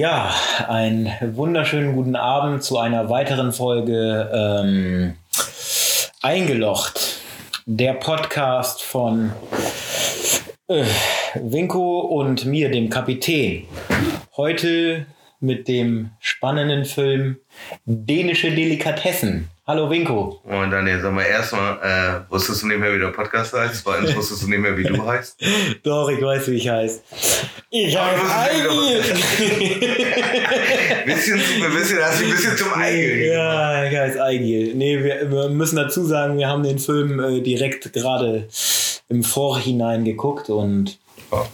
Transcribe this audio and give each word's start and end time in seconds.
Ja, 0.00 0.34
einen 0.66 1.12
wunderschönen 1.36 1.94
guten 1.94 2.16
Abend 2.16 2.62
zu 2.62 2.78
einer 2.78 3.10
weiteren 3.10 3.52
Folge 3.52 4.30
ähm, 4.32 5.12
Eingelocht. 6.22 7.20
Der 7.66 7.92
Podcast 7.92 8.80
von 8.80 9.30
äh, 10.68 10.86
Winko 11.34 12.00
und 12.00 12.46
mir, 12.46 12.70
dem 12.70 12.88
Kapitän. 12.88 13.66
Heute 14.38 15.04
mit 15.38 15.68
dem 15.68 16.12
spannenden 16.18 16.86
Film 16.86 17.36
Dänische 17.84 18.52
Delikatessen. 18.52 19.50
Hallo 19.70 19.88
Winko. 19.88 20.40
Und 20.42 20.72
dann 20.72 20.88
jetzt 20.88 21.02
sag 21.02 21.12
mal 21.12 21.22
erstmal, 21.22 21.78
äh, 21.80 22.32
wusstest 22.32 22.62
du 22.62 22.66
nicht 22.66 22.80
mehr, 22.80 22.92
wie 22.92 22.98
der 22.98 23.12
Podcast 23.12 23.52
heißt? 23.52 23.84
Zweitens 23.84 24.16
wusstest 24.16 24.42
du 24.42 24.48
nicht 24.48 24.58
mehr, 24.58 24.76
wie 24.76 24.82
du 24.82 25.06
heißt? 25.06 25.40
Doch, 25.84 26.08
ich 26.08 26.20
weiß, 26.20 26.48
wie 26.48 26.56
ich 26.56 26.68
heiße. 26.68 27.00
Ich 27.70 27.96
heiße 27.96 28.34
Eigil. 28.34 29.00
bisschen, 31.06 31.40
ein 31.40 31.72
bisschen, 31.72 31.98
hast 32.02 32.20
du 32.20 32.24
ein 32.24 32.30
bisschen 32.32 32.56
zum 32.56 32.72
Eigil. 32.72 33.26
Ja, 33.26 33.84
ich 33.84 33.96
heiße 33.96 34.20
Eigil. 34.20 34.74
Nee, 34.74 35.04
wir, 35.04 35.30
wir, 35.30 35.48
müssen 35.50 35.76
dazu 35.76 36.04
sagen, 36.04 36.36
wir 36.36 36.48
haben 36.48 36.64
den 36.64 36.80
Film 36.80 37.20
äh, 37.20 37.40
direkt 37.40 37.92
gerade 37.92 38.48
im 39.08 39.22
Vorhinein 39.22 40.04
geguckt 40.04 40.50
und 40.50 40.98
oh. 41.30 41.46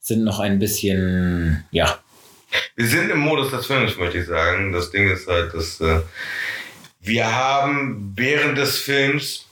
sind 0.00 0.24
noch 0.24 0.40
ein 0.40 0.58
bisschen, 0.58 1.62
ja. 1.72 1.98
Wir 2.74 2.86
sind 2.86 3.10
im 3.10 3.18
Modus 3.18 3.50
des 3.50 3.66
Films, 3.66 3.98
möchte 3.98 4.16
ich 4.16 4.26
sagen. 4.26 4.72
Das 4.72 4.90
Ding 4.90 5.10
ist 5.10 5.28
halt, 5.28 5.52
dass 5.52 5.78
äh, 5.82 6.00
wir 7.06 7.34
haben 7.34 8.12
während 8.16 8.58
des 8.58 8.78
Films 8.78 9.46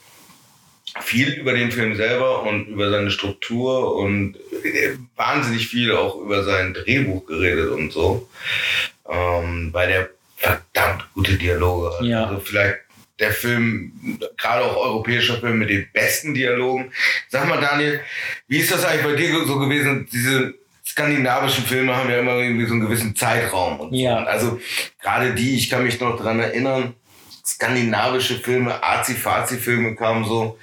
viel 1.00 1.30
über 1.32 1.52
den 1.52 1.72
Film 1.72 1.96
selber 1.96 2.42
und 2.44 2.66
über 2.66 2.90
seine 2.90 3.10
Struktur 3.10 3.96
und 3.96 4.36
äh, 4.64 4.96
wahnsinnig 5.16 5.66
viel 5.68 5.92
auch 5.92 6.20
über 6.20 6.44
sein 6.44 6.74
Drehbuch 6.74 7.26
geredet 7.26 7.70
und 7.70 7.92
so. 7.92 8.28
Ähm, 9.08 9.70
weil 9.72 9.88
der 9.88 10.10
verdammt 10.36 11.06
gute 11.14 11.34
Dialoge 11.34 11.96
hat. 11.96 12.04
Ja. 12.04 12.26
Also 12.26 12.40
vielleicht 12.40 12.78
der 13.18 13.30
Film, 13.30 13.92
gerade 14.36 14.64
auch 14.64 14.76
europäischer 14.76 15.38
Film 15.38 15.58
mit 15.58 15.70
den 15.70 15.86
besten 15.92 16.34
Dialogen. 16.34 16.92
Sag 17.28 17.48
mal, 17.48 17.60
Daniel, 17.60 18.00
wie 18.48 18.58
ist 18.58 18.72
das 18.72 18.84
eigentlich 18.84 19.04
bei 19.04 19.14
dir 19.14 19.44
so 19.46 19.58
gewesen? 19.58 20.08
Diese 20.12 20.54
skandinavischen 20.84 21.64
Filme 21.64 21.96
haben 21.96 22.10
ja 22.10 22.18
immer 22.18 22.36
irgendwie 22.36 22.66
so 22.66 22.72
einen 22.72 22.82
gewissen 22.82 23.14
Zeitraum. 23.14 23.80
Und 23.80 23.94
ja. 23.94 24.22
So. 24.22 24.26
Also 24.26 24.60
gerade 25.00 25.34
die, 25.34 25.56
ich 25.56 25.70
kann 25.70 25.84
mich 25.84 26.00
noch 26.00 26.20
dran 26.20 26.40
erinnern, 26.40 26.94
skandinavische 27.44 28.38
Filme, 28.38 28.82
Azi-Fazi-Filme 28.82 29.94
kamen 29.96 30.24
so 30.24 30.58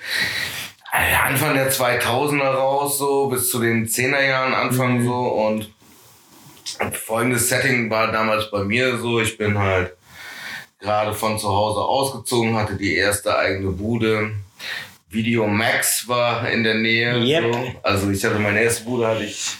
äh, 0.91 1.15
Anfang 1.15 1.53
der 1.53 1.71
2000er 1.71 2.53
raus, 2.53 2.97
so 2.97 3.27
bis 3.27 3.49
zu 3.49 3.59
den 3.59 3.87
10er 3.87 4.21
Jahren 4.21 4.53
Anfang 4.53 4.99
mhm. 4.99 5.05
so 5.05 5.19
und 5.19 5.73
folgendes 6.93 7.49
Setting 7.49 7.89
war 7.89 8.11
damals 8.11 8.49
bei 8.49 8.63
mir 8.63 8.97
so, 8.97 9.19
ich 9.19 9.37
bin 9.37 9.57
halt 9.57 9.93
gerade 10.79 11.13
von 11.13 11.37
zu 11.37 11.47
Hause 11.47 11.81
ausgezogen, 11.81 12.55
hatte 12.55 12.75
die 12.75 12.95
erste 12.95 13.37
eigene 13.37 13.71
Bude. 13.71 14.31
Video 15.09 15.45
Max 15.45 16.07
war 16.07 16.49
in 16.49 16.63
der 16.63 16.75
Nähe. 16.75 17.17
Yep. 17.17 17.53
So. 17.53 17.75
Also 17.83 18.09
ich 18.09 18.23
hatte 18.23 18.39
meine 18.39 18.61
erste 18.61 18.85
Bude, 18.85 19.07
hatte 19.07 19.25
ich 19.25 19.51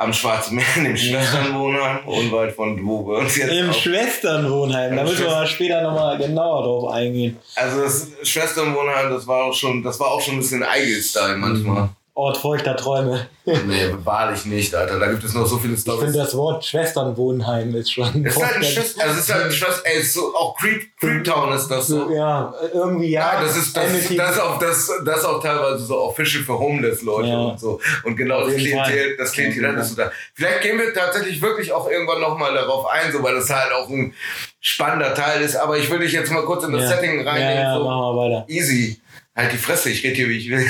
am 0.00 0.14
Schwarzen 0.14 0.56
Meer 0.56 0.64
in 0.76 0.84
dem 0.84 0.96
Schwesternwohnheim, 0.96 1.98
unweit 2.06 2.54
von 2.54 2.84
wo 2.86 3.06
wir 3.06 3.18
uns 3.18 3.36
jetzt. 3.36 3.52
Im 3.52 3.70
Schwesternwohnheim, 3.70 4.96
da 4.96 5.04
müssen 5.04 5.24
wir 5.24 5.30
mal 5.30 5.46
später 5.46 5.82
nochmal 5.82 6.16
genauer 6.16 6.62
drauf 6.62 6.92
eingehen. 6.92 7.36
Also 7.54 7.82
das 7.82 8.08
Schwesternwohnheim, 8.22 9.10
das 9.10 9.26
war 9.26 9.44
auch 9.44 9.52
schon, 9.52 9.82
das 9.82 10.00
war 10.00 10.08
auch 10.08 10.20
schon 10.22 10.34
ein 10.36 10.38
bisschen 10.38 10.62
Eigel-Style 10.62 11.36
manchmal. 11.36 11.82
Mhm. 11.82 11.88
Ort 12.14 12.36
feuchter 12.36 12.76
Träume. 12.76 13.28
nee, 13.44 13.94
wahrlich 14.04 14.44
nicht, 14.44 14.74
Alter. 14.74 14.98
Da 14.98 15.06
gibt 15.06 15.22
es 15.22 15.32
noch 15.32 15.46
so 15.46 15.58
viele 15.58 15.76
Storys. 15.76 16.00
Ich 16.00 16.04
finde, 16.06 16.18
das 16.18 16.36
Wort 16.36 16.64
Schwesternwohnheim 16.64 17.74
ist 17.74 17.92
schon. 17.92 18.26
Es 18.26 18.36
ist 18.36 18.42
halt 18.42 18.56
ein 18.56 18.64
Schwester, 18.64 19.02
also 19.02 19.14
es 19.14 19.20
ist 19.20 19.34
halt 19.34 19.44
ein 19.44 19.52
Schwester, 19.52 19.82
ey, 19.84 20.02
so, 20.02 20.34
auch 20.34 20.56
Creep, 20.56 20.96
Creeptown 20.98 21.52
ist 21.52 21.68
das 21.68 21.86
so. 21.86 22.10
Ja, 22.10 22.52
irgendwie 22.74 23.10
ja. 23.10 23.34
ja 23.34 23.42
das 23.42 23.56
ist, 23.56 23.76
das, 23.76 23.92
das, 23.92 24.16
das, 24.16 24.38
auch, 24.40 24.58
das, 24.58 24.92
das 25.04 25.24
auch 25.24 25.40
teilweise 25.40 25.84
so 25.84 25.98
auch 25.98 26.14
Fische 26.14 26.40
für 26.40 26.58
Homeless-Leute 26.58 27.28
ja. 27.28 27.38
und 27.38 27.60
so. 27.60 27.80
Und 28.04 28.16
genau 28.16 28.44
das 28.44 28.56
Klientel, 28.56 29.16
das 29.16 29.32
Klientel, 29.32 29.62
ja. 29.62 29.72
das 29.72 29.90
ist 29.90 29.98
da. 29.98 30.10
Vielleicht 30.34 30.62
gehen 30.62 30.78
wir 30.78 30.92
tatsächlich 30.92 31.40
wirklich 31.40 31.72
auch 31.72 31.88
irgendwann 31.88 32.20
nochmal 32.20 32.52
darauf 32.54 32.86
ein, 32.86 33.12
so, 33.12 33.22
weil 33.22 33.36
das 33.36 33.48
halt 33.48 33.72
auch 33.72 33.88
ein 33.88 34.14
spannender 34.60 35.14
Teil 35.14 35.40
ist. 35.42 35.56
Aber 35.56 35.78
ich 35.78 35.88
würde 35.88 36.04
dich 36.04 36.12
jetzt 36.12 36.30
mal 36.32 36.44
kurz 36.44 36.64
in 36.64 36.72
das 36.72 36.88
Setting 36.88 37.26
reinnehmen. 37.26 37.54
Ja, 37.54 37.62
ja, 37.62 37.78
so. 37.78 37.84
machen 37.84 38.16
wir 38.16 38.16
weiter. 38.16 38.44
Easy. 38.48 39.00
Halt 39.36 39.52
die 39.52 39.58
Fresse, 39.58 39.90
ich 39.90 40.02
rede 40.02 40.16
hier, 40.16 40.28
wie 40.28 40.38
ich 40.38 40.50
will. 40.50 40.58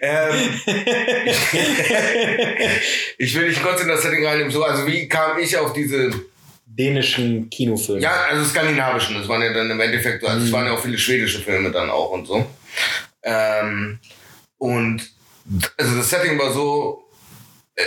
ähm, 0.00 0.60
ich, 3.18 3.34
will 3.34 3.48
dich 3.48 3.60
kurz 3.60 3.82
in 3.82 3.88
das 3.88 4.02
Setting 4.02 4.24
reinnehmen. 4.24 4.52
So, 4.52 4.62
also 4.62 4.86
wie 4.86 5.08
kam 5.08 5.38
ich 5.38 5.56
auf 5.56 5.72
diese 5.72 6.12
dänischen 6.66 7.50
Kinofilme? 7.50 8.00
Ja, 8.00 8.26
also 8.30 8.44
skandinavischen. 8.44 9.16
Das 9.16 9.26
waren 9.26 9.42
ja 9.42 9.52
dann 9.52 9.70
im 9.70 9.80
Endeffekt, 9.80 10.22
also 10.24 10.38
es 10.38 10.50
mhm. 10.50 10.52
waren 10.52 10.66
ja 10.66 10.72
auch 10.72 10.82
viele 10.82 10.98
schwedische 10.98 11.40
Filme 11.40 11.72
dann 11.72 11.90
auch 11.90 12.10
und 12.10 12.26
so. 12.26 12.46
Ähm, 13.24 13.98
und 14.58 15.10
also 15.76 15.96
das 15.96 16.10
Setting 16.10 16.38
war 16.38 16.52
so, 16.52 17.09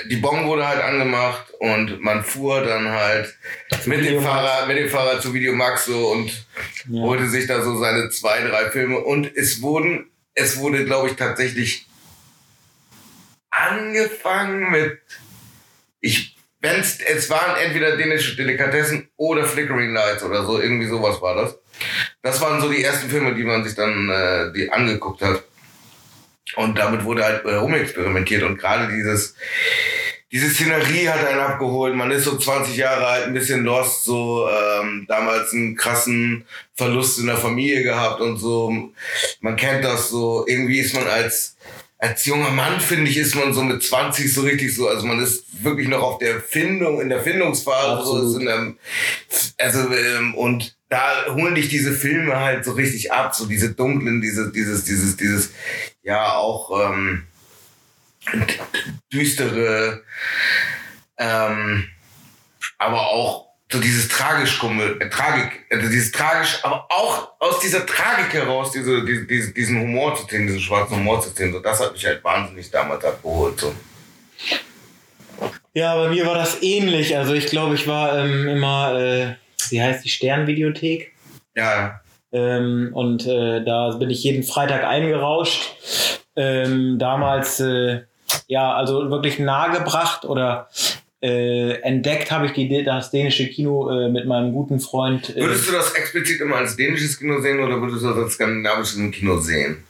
die 0.09 0.17
Bon 0.17 0.45
wurde 0.45 0.67
halt 0.67 0.81
angemacht 0.81 1.53
und 1.59 2.01
man 2.01 2.23
fuhr 2.23 2.61
dann 2.61 2.89
halt 2.89 3.33
mit 3.85 4.05
dem 4.05 4.21
Fahrrad, 4.21 4.67
mit 4.67 4.77
dem 4.77 4.89
Fahrrad 4.89 5.21
zu 5.21 5.33
Videomax 5.33 5.85
so 5.85 6.11
und 6.11 6.45
ja. 6.89 7.01
holte 7.01 7.27
sich 7.27 7.47
da 7.47 7.61
so 7.61 7.77
seine 7.77 8.09
zwei, 8.09 8.41
drei 8.41 8.69
Filme 8.69 8.99
und 8.99 9.35
es 9.35 9.61
wurden, 9.61 10.09
es 10.33 10.57
wurde, 10.57 10.85
glaube 10.85 11.09
ich, 11.09 11.15
tatsächlich 11.15 11.87
angefangen 13.49 14.71
mit, 14.71 14.99
ich, 16.01 16.35
wenn's, 16.59 16.99
es 16.99 17.29
waren 17.29 17.55
entweder 17.57 17.97
dänische 17.97 18.35
Delikatessen 18.35 19.09
oder 19.17 19.45
Flickering 19.45 19.93
Lights 19.93 20.23
oder 20.23 20.45
so, 20.45 20.59
irgendwie 20.59 20.87
sowas 20.87 21.21
war 21.21 21.35
das. 21.35 21.57
Das 22.21 22.41
waren 22.41 22.61
so 22.61 22.69
die 22.69 22.83
ersten 22.83 23.09
Filme, 23.09 23.35
die 23.35 23.43
man 23.43 23.63
sich 23.63 23.75
dann, 23.75 24.09
äh, 24.09 24.51
die 24.53 24.71
angeguckt 24.71 25.21
hat. 25.21 25.43
Und 26.55 26.77
damit 26.77 27.03
wurde 27.03 27.23
halt 27.23 27.45
äh, 27.45 27.55
rumexperimentiert 27.55 28.43
und 28.43 28.57
gerade 28.57 28.93
dieses, 28.93 29.35
diese 30.31 30.49
Szenerie 30.49 31.07
hat 31.07 31.25
einen 31.25 31.39
abgeholt. 31.39 31.95
Man 31.95 32.11
ist 32.11 32.25
so 32.25 32.37
20 32.37 32.75
Jahre 32.75 33.07
alt, 33.07 33.27
ein 33.27 33.33
bisschen 33.33 33.63
lost, 33.63 34.03
so 34.05 34.47
ähm, 34.49 35.05
damals 35.07 35.53
einen 35.53 35.75
krassen 35.75 36.45
Verlust 36.75 37.19
in 37.19 37.27
der 37.27 37.37
Familie 37.37 37.83
gehabt 37.83 38.19
und 38.19 38.37
so. 38.37 38.91
Man 39.41 39.55
kennt 39.55 39.83
das 39.85 40.09
so. 40.09 40.45
Irgendwie 40.47 40.79
ist 40.79 40.95
man 40.95 41.07
als 41.07 41.55
als 42.03 42.25
junger 42.25 42.49
Mann 42.49 42.81
finde 42.81 43.09
ich 43.09 43.15
ist 43.15 43.33
man 43.33 43.53
so 43.53 43.61
mit 43.61 43.81
20 43.81 44.33
so 44.33 44.41
richtig 44.41 44.75
so, 44.75 44.89
also 44.89 45.07
man 45.07 45.21
ist 45.21 45.63
wirklich 45.63 45.87
noch 45.87 46.03
auf 46.03 46.17
der 46.17 46.41
Findung 46.41 46.99
in 46.99 47.07
der 47.07 47.21
Findungsphase 47.21 48.27
so 48.27 48.39
in 48.39 48.45
der, 48.45 48.73
also 49.57 49.89
ähm, 49.93 50.35
und 50.35 50.75
da 50.89 51.25
holen 51.29 51.55
dich 51.55 51.69
diese 51.69 51.93
Filme 51.93 52.37
halt 52.37 52.65
so 52.65 52.73
richtig 52.73 53.13
ab, 53.13 53.33
so 53.33 53.45
diese 53.45 53.71
dunklen, 53.71 54.19
diese 54.19 54.51
dieses 54.51 54.83
dieses 54.83 55.15
dieses 55.15 55.51
ja 56.03 56.35
auch 56.35 56.91
ähm, 56.91 57.25
düstere, 59.11 60.03
ähm, 61.17 61.89
aber 62.77 63.07
auch 63.07 63.47
so 63.71 63.79
dieses 63.79 64.07
tragisch 64.07 64.61
äh, 64.63 65.09
Tragik, 65.09 65.65
also 65.71 65.89
dieses 65.89 66.11
tragisch, 66.11 66.59
aber 66.61 66.85
auch 66.89 67.29
aus 67.39 67.59
dieser 67.59 67.85
Tragik 67.85 68.31
heraus, 68.33 68.71
diese, 68.71 69.03
diese, 69.03 69.51
diesen 69.51 69.81
Humor 69.81 70.15
zu 70.15 70.27
sehen, 70.27 70.45
diesen 70.45 70.61
schwarzen 70.61 70.97
Humor 70.97 71.21
zu 71.21 71.29
sehen, 71.29 71.51
so 71.51 71.59
das 71.59 71.79
hat 71.79 71.93
mich 71.93 72.05
halt 72.05 72.23
wahnsinnig 72.23 72.69
damals 72.69 73.03
abgeholt. 73.03 73.59
So. 73.59 73.73
Ja, 75.73 75.95
bei 75.95 76.09
mir 76.09 76.27
war 76.27 76.35
das 76.35 76.61
ähnlich. 76.61 77.17
Also 77.17 77.33
ich 77.33 77.47
glaube, 77.47 77.73
ich 77.73 77.87
war 77.87 78.19
ähm, 78.19 78.47
immer, 78.47 78.99
äh, 78.99 79.35
wie 79.69 79.81
heißt 79.81 80.05
die 80.05 80.09
Sternvideothek? 80.09 81.11
Ja. 81.55 82.02
Ähm, 82.33 82.89
und 82.93 83.25
äh, 83.27 83.63
da 83.63 83.91
bin 83.91 84.09
ich 84.09 84.23
jeden 84.23 84.43
Freitag 84.43 84.83
eingerauscht. 84.83 85.75
Ähm, 86.35 86.97
damals 86.97 87.59
äh, 87.59 88.01
ja, 88.47 88.73
also 88.73 89.09
wirklich 89.11 89.39
nahegebracht 89.39 90.25
oder 90.25 90.67
äh, 91.21 91.79
entdeckt 91.81 92.31
habe 92.31 92.47
ich 92.47 92.53
die, 92.53 92.83
das 92.83 93.11
dänische 93.11 93.47
Kino 93.47 93.89
äh, 93.89 94.09
mit 94.09 94.25
meinem 94.25 94.51
guten 94.51 94.79
Freund. 94.79 95.35
Äh, 95.35 95.41
würdest 95.41 95.69
du 95.69 95.71
das 95.71 95.93
explizit 95.93 96.41
immer 96.41 96.57
als 96.57 96.75
dänisches 96.75 97.17
Kino 97.17 97.39
sehen 97.39 97.59
oder 97.59 97.79
würdest 97.79 98.03
du 98.03 98.09
das 98.09 98.17
als 98.17 98.33
skandinavisches 98.33 98.99
Kino 99.11 99.37
sehen? 99.37 99.83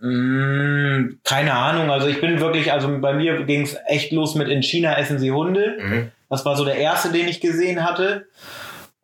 Mm, 0.00 1.18
keine 1.24 1.54
Ahnung, 1.54 1.90
also 1.90 2.08
ich 2.08 2.20
bin 2.20 2.40
wirklich, 2.40 2.72
also 2.72 2.98
bei 2.98 3.14
mir 3.14 3.44
ging 3.44 3.62
es 3.62 3.76
echt 3.86 4.12
los 4.12 4.34
mit 4.34 4.48
In 4.48 4.62
China 4.62 4.98
essen 4.98 5.18
sie 5.18 5.30
Hunde. 5.30 5.78
Mhm. 5.80 6.10
Das 6.28 6.44
war 6.44 6.56
so 6.56 6.64
der 6.64 6.76
erste, 6.76 7.10
den 7.10 7.28
ich 7.28 7.40
gesehen 7.40 7.84
hatte. 7.84 8.26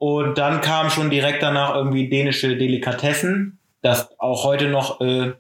Und 0.03 0.37
dann 0.37 0.61
kam 0.61 0.91
schon 0.91 1.11
direkt 1.11 1.45
danach 1.45 1.77
irgendwie 1.77 2.09
dänische 2.09 2.57
Delikatessen, 2.57 3.61
das 3.83 4.09
auch 4.19 4.43
heute 4.43 4.67
noch 4.67 5.01
äh, 5.01 5.31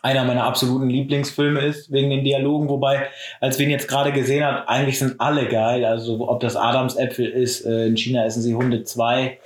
einer 0.00 0.24
meiner 0.24 0.44
absoluten 0.44 0.88
Lieblingsfilme 0.88 1.58
ist, 1.62 1.90
wegen 1.90 2.08
den 2.08 2.22
Dialogen. 2.22 2.68
Wobei, 2.68 3.08
als 3.40 3.58
wir 3.58 3.66
ihn 3.66 3.72
jetzt 3.72 3.88
gerade 3.88 4.12
gesehen 4.12 4.44
haben, 4.44 4.68
eigentlich 4.68 5.00
sind 5.00 5.20
alle 5.20 5.48
geil. 5.48 5.84
Also, 5.84 6.20
ob 6.28 6.38
das 6.38 6.54
Adamsäpfel 6.54 7.26
ist, 7.26 7.66
äh, 7.66 7.86
in 7.88 7.96
China 7.96 8.24
essen 8.24 8.42
sie 8.42 8.54
Hunde 8.54 8.84
2. 8.84 9.40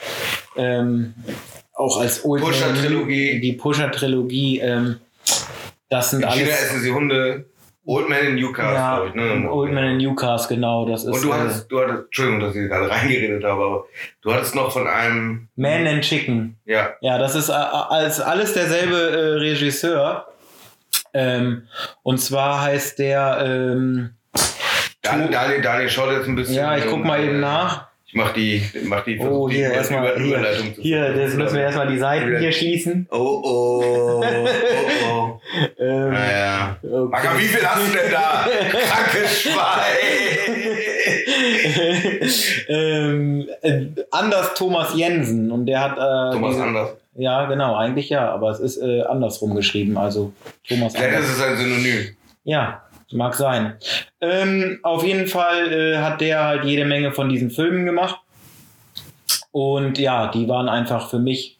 Ähm, 0.58 1.14
auch 1.72 1.98
als 1.98 2.22
Old 2.22 2.42
Pusher-Trilogie. 2.42 3.40
Die 3.40 3.52
Pusher-Trilogie. 3.54 4.58
Ähm, 4.58 4.98
das 5.88 6.10
sind 6.10 6.20
in 6.20 6.28
alles. 6.28 6.38
China 6.38 6.52
essen 6.52 6.80
sie 6.82 6.92
Hunde 6.92 7.46
Old 7.84 8.08
Man 8.08 8.18
in 8.26 8.34
Newcastle, 8.36 8.74
ja, 8.74 8.96
glaube 8.96 9.08
ich. 9.08 9.14
Ne? 9.14 9.50
Old 9.50 9.72
Man 9.72 9.84
in 9.84 9.96
Newcastle, 9.98 10.54
genau. 10.56 10.86
Das 10.86 11.04
ist, 11.04 11.14
Und 11.14 11.24
du 11.24 11.30
äh, 11.30 11.32
hattest, 11.32 11.70
du 11.70 11.80
hattest, 11.80 12.04
Entschuldigung, 12.04 12.40
dass 12.40 12.54
ich 12.54 12.68
gerade 12.68 12.90
reingeredet 12.90 13.44
habe, 13.44 13.64
aber 13.64 13.84
du 14.22 14.32
hattest 14.32 14.54
noch 14.54 14.70
von 14.72 14.86
einem, 14.86 15.48
Man 15.56 15.86
and 15.86 16.02
Chicken. 16.02 16.56
ja, 16.64 16.90
Ja, 17.00 17.18
das 17.18 17.34
ist 17.34 17.48
äh, 17.48 17.52
als 17.52 18.20
alles 18.20 18.54
derselbe 18.54 18.96
äh, 18.96 19.38
Regisseur. 19.38 20.28
Ähm, 21.14 21.66
und 22.02 22.18
zwar 22.18 22.62
heißt 22.62 22.98
der, 22.98 23.42
ähm, 23.44 24.10
Daniel, 25.02 25.30
Daniel, 25.30 25.60
Daniel 25.62 25.88
schaut 25.90 26.12
jetzt 26.12 26.28
ein 26.28 26.36
bisschen. 26.36 26.54
ja, 26.54 26.76
ich 26.76 26.86
guck 26.86 27.04
mal 27.04 27.22
eben 27.22 27.40
nach. 27.40 27.88
Ich 28.14 28.18
mach 28.18 28.34
die, 28.34 28.62
mach 28.84 29.04
die, 29.04 29.18
Oh, 29.20 29.48
die 29.48 29.56
hier 29.56 29.72
erstmal, 29.72 30.06
Über- 30.10 30.20
hier, 30.22 30.36
Überleitung 30.36 30.74
zu- 30.74 30.82
hier, 30.82 31.14
das 31.14 31.32
müssen 31.32 31.54
wir 31.54 31.62
erstmal 31.62 31.86
die 31.88 31.96
Seiten 31.96 32.38
hier 32.38 32.52
schließen. 32.52 33.06
Oh, 33.10 33.16
oh, 33.42 34.22
oh, 34.22 34.24
oh. 35.10 35.40
Ähm, 35.78 36.10
Naja. 36.10 36.76
okay. 36.82 37.08
Macker, 37.10 37.38
wie 37.38 37.42
viel 37.44 37.66
hast 37.66 37.88
du 37.88 37.92
denn 37.96 38.12
da? 38.12 38.46
Krankes 38.70 39.40
Schwein. 39.42 39.54
ähm, 42.68 43.48
äh, 43.62 43.86
Anders 44.10 44.54
Thomas 44.54 44.94
Jensen 44.94 45.50
und 45.50 45.64
der 45.66 45.80
hat 45.80 45.92
äh, 45.96 46.32
Thomas 46.34 46.50
diese- 46.52 46.62
Anders. 46.64 46.90
Ja, 47.14 47.44
genau, 47.46 47.76
eigentlich 47.76 48.08
ja, 48.10 48.30
aber 48.30 48.50
es 48.50 48.60
ist 48.60 48.78
äh, 48.78 49.02
andersrum 49.02 49.54
geschrieben, 49.54 49.96
also 49.98 50.32
Thomas 50.68 50.92
Vielleicht 50.94 51.14
Anders. 51.16 51.30
ist 51.30 51.36
es 51.38 51.42
ein 51.42 51.56
Synonym. 51.56 52.08
Ja, 52.44 52.82
mag 53.12 53.34
sein. 53.34 53.74
Ähm, 54.20 54.80
auf 54.82 55.04
jeden 55.04 55.26
Fall 55.26 55.72
äh, 55.72 55.98
hat 55.98 56.20
der 56.20 56.44
halt 56.44 56.64
jede 56.64 56.84
Menge 56.84 57.12
von 57.12 57.28
diesen 57.28 57.50
Filmen 57.50 57.84
gemacht. 57.86 58.20
Und 59.50 59.98
ja, 59.98 60.28
die 60.28 60.48
waren 60.48 60.68
einfach 60.68 61.10
für 61.10 61.18
mich 61.18 61.58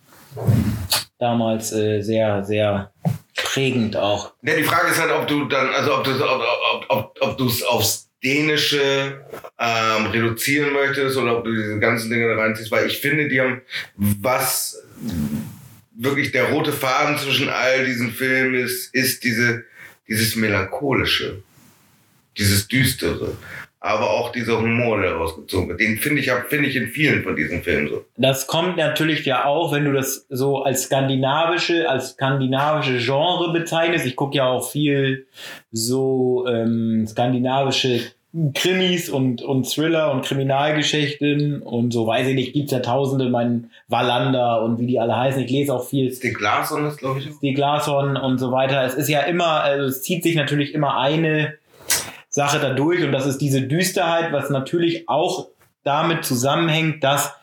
damals 1.18 1.72
äh, 1.72 2.00
sehr, 2.00 2.44
sehr 2.44 2.92
prägend 3.36 3.96
auch. 3.96 4.32
Ja, 4.42 4.56
die 4.56 4.64
Frage 4.64 4.90
ist 4.90 5.00
halt, 5.00 5.12
ob 5.12 5.26
du 5.26 5.44
dann, 5.44 5.68
also 5.70 5.96
ob 5.96 6.04
du 6.04 6.12
ob, 6.12 6.42
ob, 6.70 6.84
ob, 6.88 7.18
ob 7.20 7.40
es 7.40 7.62
aufs 7.62 8.08
Dänische 8.24 9.24
ähm, 9.58 10.06
reduzieren 10.06 10.72
möchtest 10.72 11.16
oder 11.16 11.38
ob 11.38 11.44
du 11.44 11.52
diese 11.52 11.78
ganzen 11.80 12.10
Dinge 12.10 12.34
da 12.34 12.40
reinziehst, 12.40 12.70
weil 12.70 12.86
ich 12.86 12.98
finde, 12.98 13.28
die 13.28 13.40
haben 13.40 13.62
was 13.96 14.80
wirklich 15.94 16.32
der 16.32 16.50
rote 16.50 16.72
Faden 16.72 17.18
zwischen 17.18 17.48
all 17.48 17.84
diesen 17.84 18.12
Filmen 18.12 18.54
ist, 18.54 18.94
ist 18.94 19.24
diese, 19.24 19.64
dieses 20.12 20.36
Melancholische, 20.36 21.42
dieses 22.36 22.68
Düstere, 22.68 23.32
aber 23.80 24.10
auch 24.10 24.30
dieser 24.30 24.58
Humor, 24.58 25.00
der 25.00 25.14
rausgezogen 25.14 25.70
wird. 25.70 25.80
Den 25.80 25.96
finde 25.96 26.20
ich, 26.20 26.30
finde 26.48 26.68
ich 26.68 26.76
in 26.76 26.88
vielen 26.88 27.22
von 27.22 27.34
diesen 27.34 27.62
Filmen 27.62 27.88
so. 27.88 28.04
Das 28.16 28.46
kommt 28.46 28.76
natürlich 28.76 29.24
ja 29.24 29.46
auch, 29.46 29.72
wenn 29.72 29.86
du 29.86 29.92
das 29.92 30.26
so 30.28 30.62
als 30.62 30.82
skandinavische, 30.84 31.88
als 31.88 32.10
skandinavische 32.10 32.98
Genre 32.98 33.52
bezeichnest. 33.52 34.04
Ich 34.04 34.14
gucke 34.14 34.36
ja 34.36 34.46
auch 34.46 34.70
viel 34.70 35.26
so 35.72 36.46
ähm, 36.46 37.06
skandinavische 37.08 38.00
Krimis 38.54 39.10
und, 39.10 39.42
und 39.42 39.70
Thriller 39.70 40.10
und 40.10 40.24
Kriminalgeschichten 40.24 41.62
und 41.62 41.92
so, 41.92 42.06
weiß 42.06 42.28
ich 42.28 42.34
nicht, 42.34 42.54
gibt's 42.54 42.72
ja 42.72 42.80
tausende, 42.80 43.28
mein 43.28 43.70
Wallander 43.88 44.62
und 44.62 44.78
wie 44.78 44.86
die 44.86 44.98
alle 44.98 45.14
heißen. 45.14 45.42
Ich 45.42 45.50
lese 45.50 45.74
auch 45.74 45.84
viel 45.84 46.10
Stieg 46.10 46.40
Larsson 46.40 46.86
ist, 46.86 46.96
glaube 46.96 47.20
ich, 47.20 47.28
die 47.40 47.52
Glashorn 47.52 48.16
und 48.16 48.38
so 48.38 48.50
weiter. 48.50 48.84
Es 48.84 48.94
ist 48.94 49.08
ja 49.08 49.20
immer, 49.20 49.62
also 49.62 49.84
es 49.84 50.00
zieht 50.00 50.22
sich 50.22 50.34
natürlich 50.34 50.72
immer 50.72 50.96
eine 50.96 51.54
Sache 52.30 52.58
dadurch 52.58 53.04
und 53.04 53.12
das 53.12 53.26
ist 53.26 53.38
diese 53.38 53.60
Düsterheit, 53.60 54.32
was 54.32 54.48
natürlich 54.48 55.10
auch 55.10 55.48
damit 55.84 56.24
zusammenhängt, 56.24 57.04
dass 57.04 57.34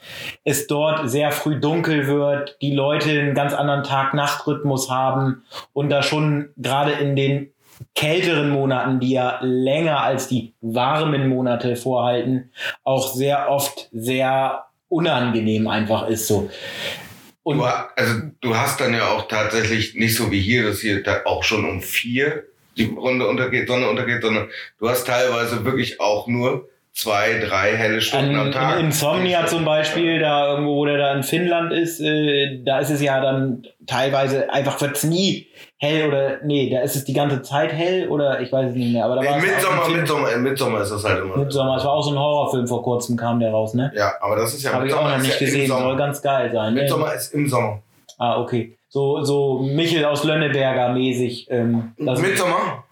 es 0.43 0.65
dort 0.65 1.07
sehr 1.09 1.31
früh 1.31 1.59
dunkel 1.59 2.07
wird, 2.07 2.57
die 2.61 2.73
Leute 2.73 3.11
einen 3.11 3.35
ganz 3.35 3.53
anderen 3.53 3.83
Tag-Nacht-Rhythmus 3.83 4.89
haben 4.89 5.43
und 5.73 5.89
da 5.89 6.01
schon 6.01 6.49
gerade 6.57 6.93
in 6.93 7.15
den 7.15 7.51
kälteren 7.95 8.49
Monaten, 8.49 8.99
die 8.99 9.11
ja 9.11 9.39
länger 9.41 10.01
als 10.01 10.27
die 10.27 10.53
warmen 10.61 11.27
Monate 11.29 11.75
vorhalten, 11.75 12.51
auch 12.83 13.13
sehr 13.13 13.49
oft 13.49 13.89
sehr 13.91 14.65
unangenehm 14.87 15.67
einfach 15.67 16.07
ist 16.07 16.27
so. 16.27 16.49
Und 17.43 17.57
Du, 17.57 17.63
also 17.63 18.21
du 18.41 18.55
hast 18.55 18.79
dann 18.79 18.93
ja 18.93 19.07
auch 19.07 19.27
tatsächlich 19.27 19.95
nicht 19.95 20.15
so 20.15 20.31
wie 20.31 20.41
hier, 20.41 20.63
dass 20.63 20.81
hier 20.81 21.01
da 21.03 21.21
auch 21.25 21.43
schon 21.43 21.65
um 21.65 21.81
vier 21.81 22.43
die 22.77 22.85
Runde 22.85 23.27
untergeht, 23.27 23.67
Sonne 23.67 23.89
untergeht, 23.89 24.21
sondern 24.21 24.49
du 24.79 24.89
hast 24.89 25.05
teilweise 25.05 25.65
wirklich 25.65 25.99
auch 25.99 26.27
nur 26.27 26.69
zwei, 26.93 27.39
drei 27.39 27.75
helle 27.75 28.01
Stunden 28.01 28.35
An, 28.35 28.47
am 28.47 28.51
Tag. 28.51 28.79
in 28.79 28.87
Insomnia 28.87 29.45
zum 29.45 29.65
Beispiel, 29.65 30.19
da 30.19 30.51
irgendwo, 30.51 30.75
wo 30.75 30.85
der 30.85 30.97
da 30.97 31.13
in 31.13 31.23
Finnland 31.23 31.71
ist, 31.71 31.99
äh, 32.01 32.61
da 32.63 32.79
ist 32.79 32.89
es 32.89 33.01
ja 33.01 33.21
dann 33.21 33.63
teilweise 33.87 34.49
einfach 34.51 34.79
wird's 34.81 35.03
nie 35.03 35.47
hell 35.77 36.07
oder 36.09 36.39
nee, 36.43 36.69
da 36.69 36.81
ist 36.81 36.95
es 36.95 37.05
die 37.05 37.13
ganze 37.13 37.41
Zeit 37.41 37.71
hell 37.71 38.09
oder 38.09 38.41
ich 38.41 38.51
weiß 38.51 38.71
es 38.71 38.75
nicht 38.75 38.91
mehr. 38.91 39.05
Aber 39.05 39.15
da 39.15 39.23
war 39.23 39.37
Midsommer, 39.39 40.31
im 40.33 40.43
Midsommer 40.43 40.81
ist 40.81 40.91
das 40.91 41.03
halt 41.05 41.23
immer. 41.23 41.37
Midsommer, 41.37 41.77
es 41.77 41.85
war 41.85 41.93
auch 41.93 42.03
so 42.03 42.11
ein 42.11 42.19
Horrorfilm 42.19 42.67
vor 42.67 42.83
kurzem 42.83 43.15
kam 43.15 43.39
der 43.39 43.51
raus, 43.51 43.73
ne? 43.73 43.91
Ja, 43.95 44.13
aber 44.19 44.35
das 44.35 44.53
ist 44.53 44.63
ja 44.63 44.73
Habe 44.73 44.87
ich 44.87 44.93
auch 44.93 45.07
noch 45.07 45.17
nicht 45.17 45.39
ja 45.39 45.45
gesehen, 45.45 45.67
soll 45.67 45.95
ganz 45.95 46.21
geil 46.21 46.51
sein. 46.51 46.73
Ne? 46.73 46.81
Midsommer 46.81 47.13
ist 47.13 47.33
im 47.33 47.47
Sommer. 47.47 47.81
Ah, 48.17 48.41
okay. 48.41 48.77
So, 48.89 49.23
so 49.23 49.59
Michel 49.59 50.03
aus 50.03 50.23
Lönneberger 50.23 50.89
mäßig. 50.89 51.47
Ähm, 51.49 51.93
Midsommer? 51.97 52.83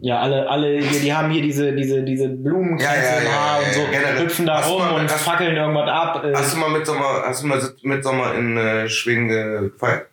Ja, 0.00 0.20
alle, 0.20 0.48
alle 0.48 0.78
hier, 0.80 1.00
die 1.00 1.12
haben 1.12 1.30
hier 1.30 1.42
diese, 1.42 1.72
diese, 1.74 2.02
diese 2.02 2.28
Blumenkränze 2.28 2.84
Ja, 2.94 3.12
ja, 3.12 3.18
im 3.18 3.24
ja, 3.24 3.30
Haar 3.32 3.60
ja, 3.62 3.66
und 3.68 3.74
so, 3.74 3.80
generell. 3.90 4.18
hüpfen 4.24 4.46
da 4.46 4.58
Hast 4.58 4.70
rum 4.70 4.78
mal- 4.78 4.94
und 5.00 5.04
hast- 5.10 5.24
fackeln 5.24 5.56
irgendwas 5.56 5.88
ab. 5.88 6.24
Äh, 6.24 6.32
Hast 6.34 6.54
du 6.54 6.58
mal 6.58 6.70
Midsommer, 6.70 7.22
hast 7.26 7.42
du 7.42 7.46
mal 7.48 7.60
Midsommer 7.82 8.34
in 8.34 8.56
äh, 8.56 8.88
Schweden 8.88 9.28
gefeiert? 9.28 10.06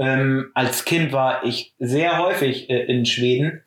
Ähm, 0.00 0.50
als 0.54 0.84
Kind 0.84 1.12
war 1.12 1.44
ich 1.44 1.74
sehr 1.80 2.18
häufig 2.18 2.70
äh, 2.70 2.84
in 2.84 3.04
Schweden 3.04 3.62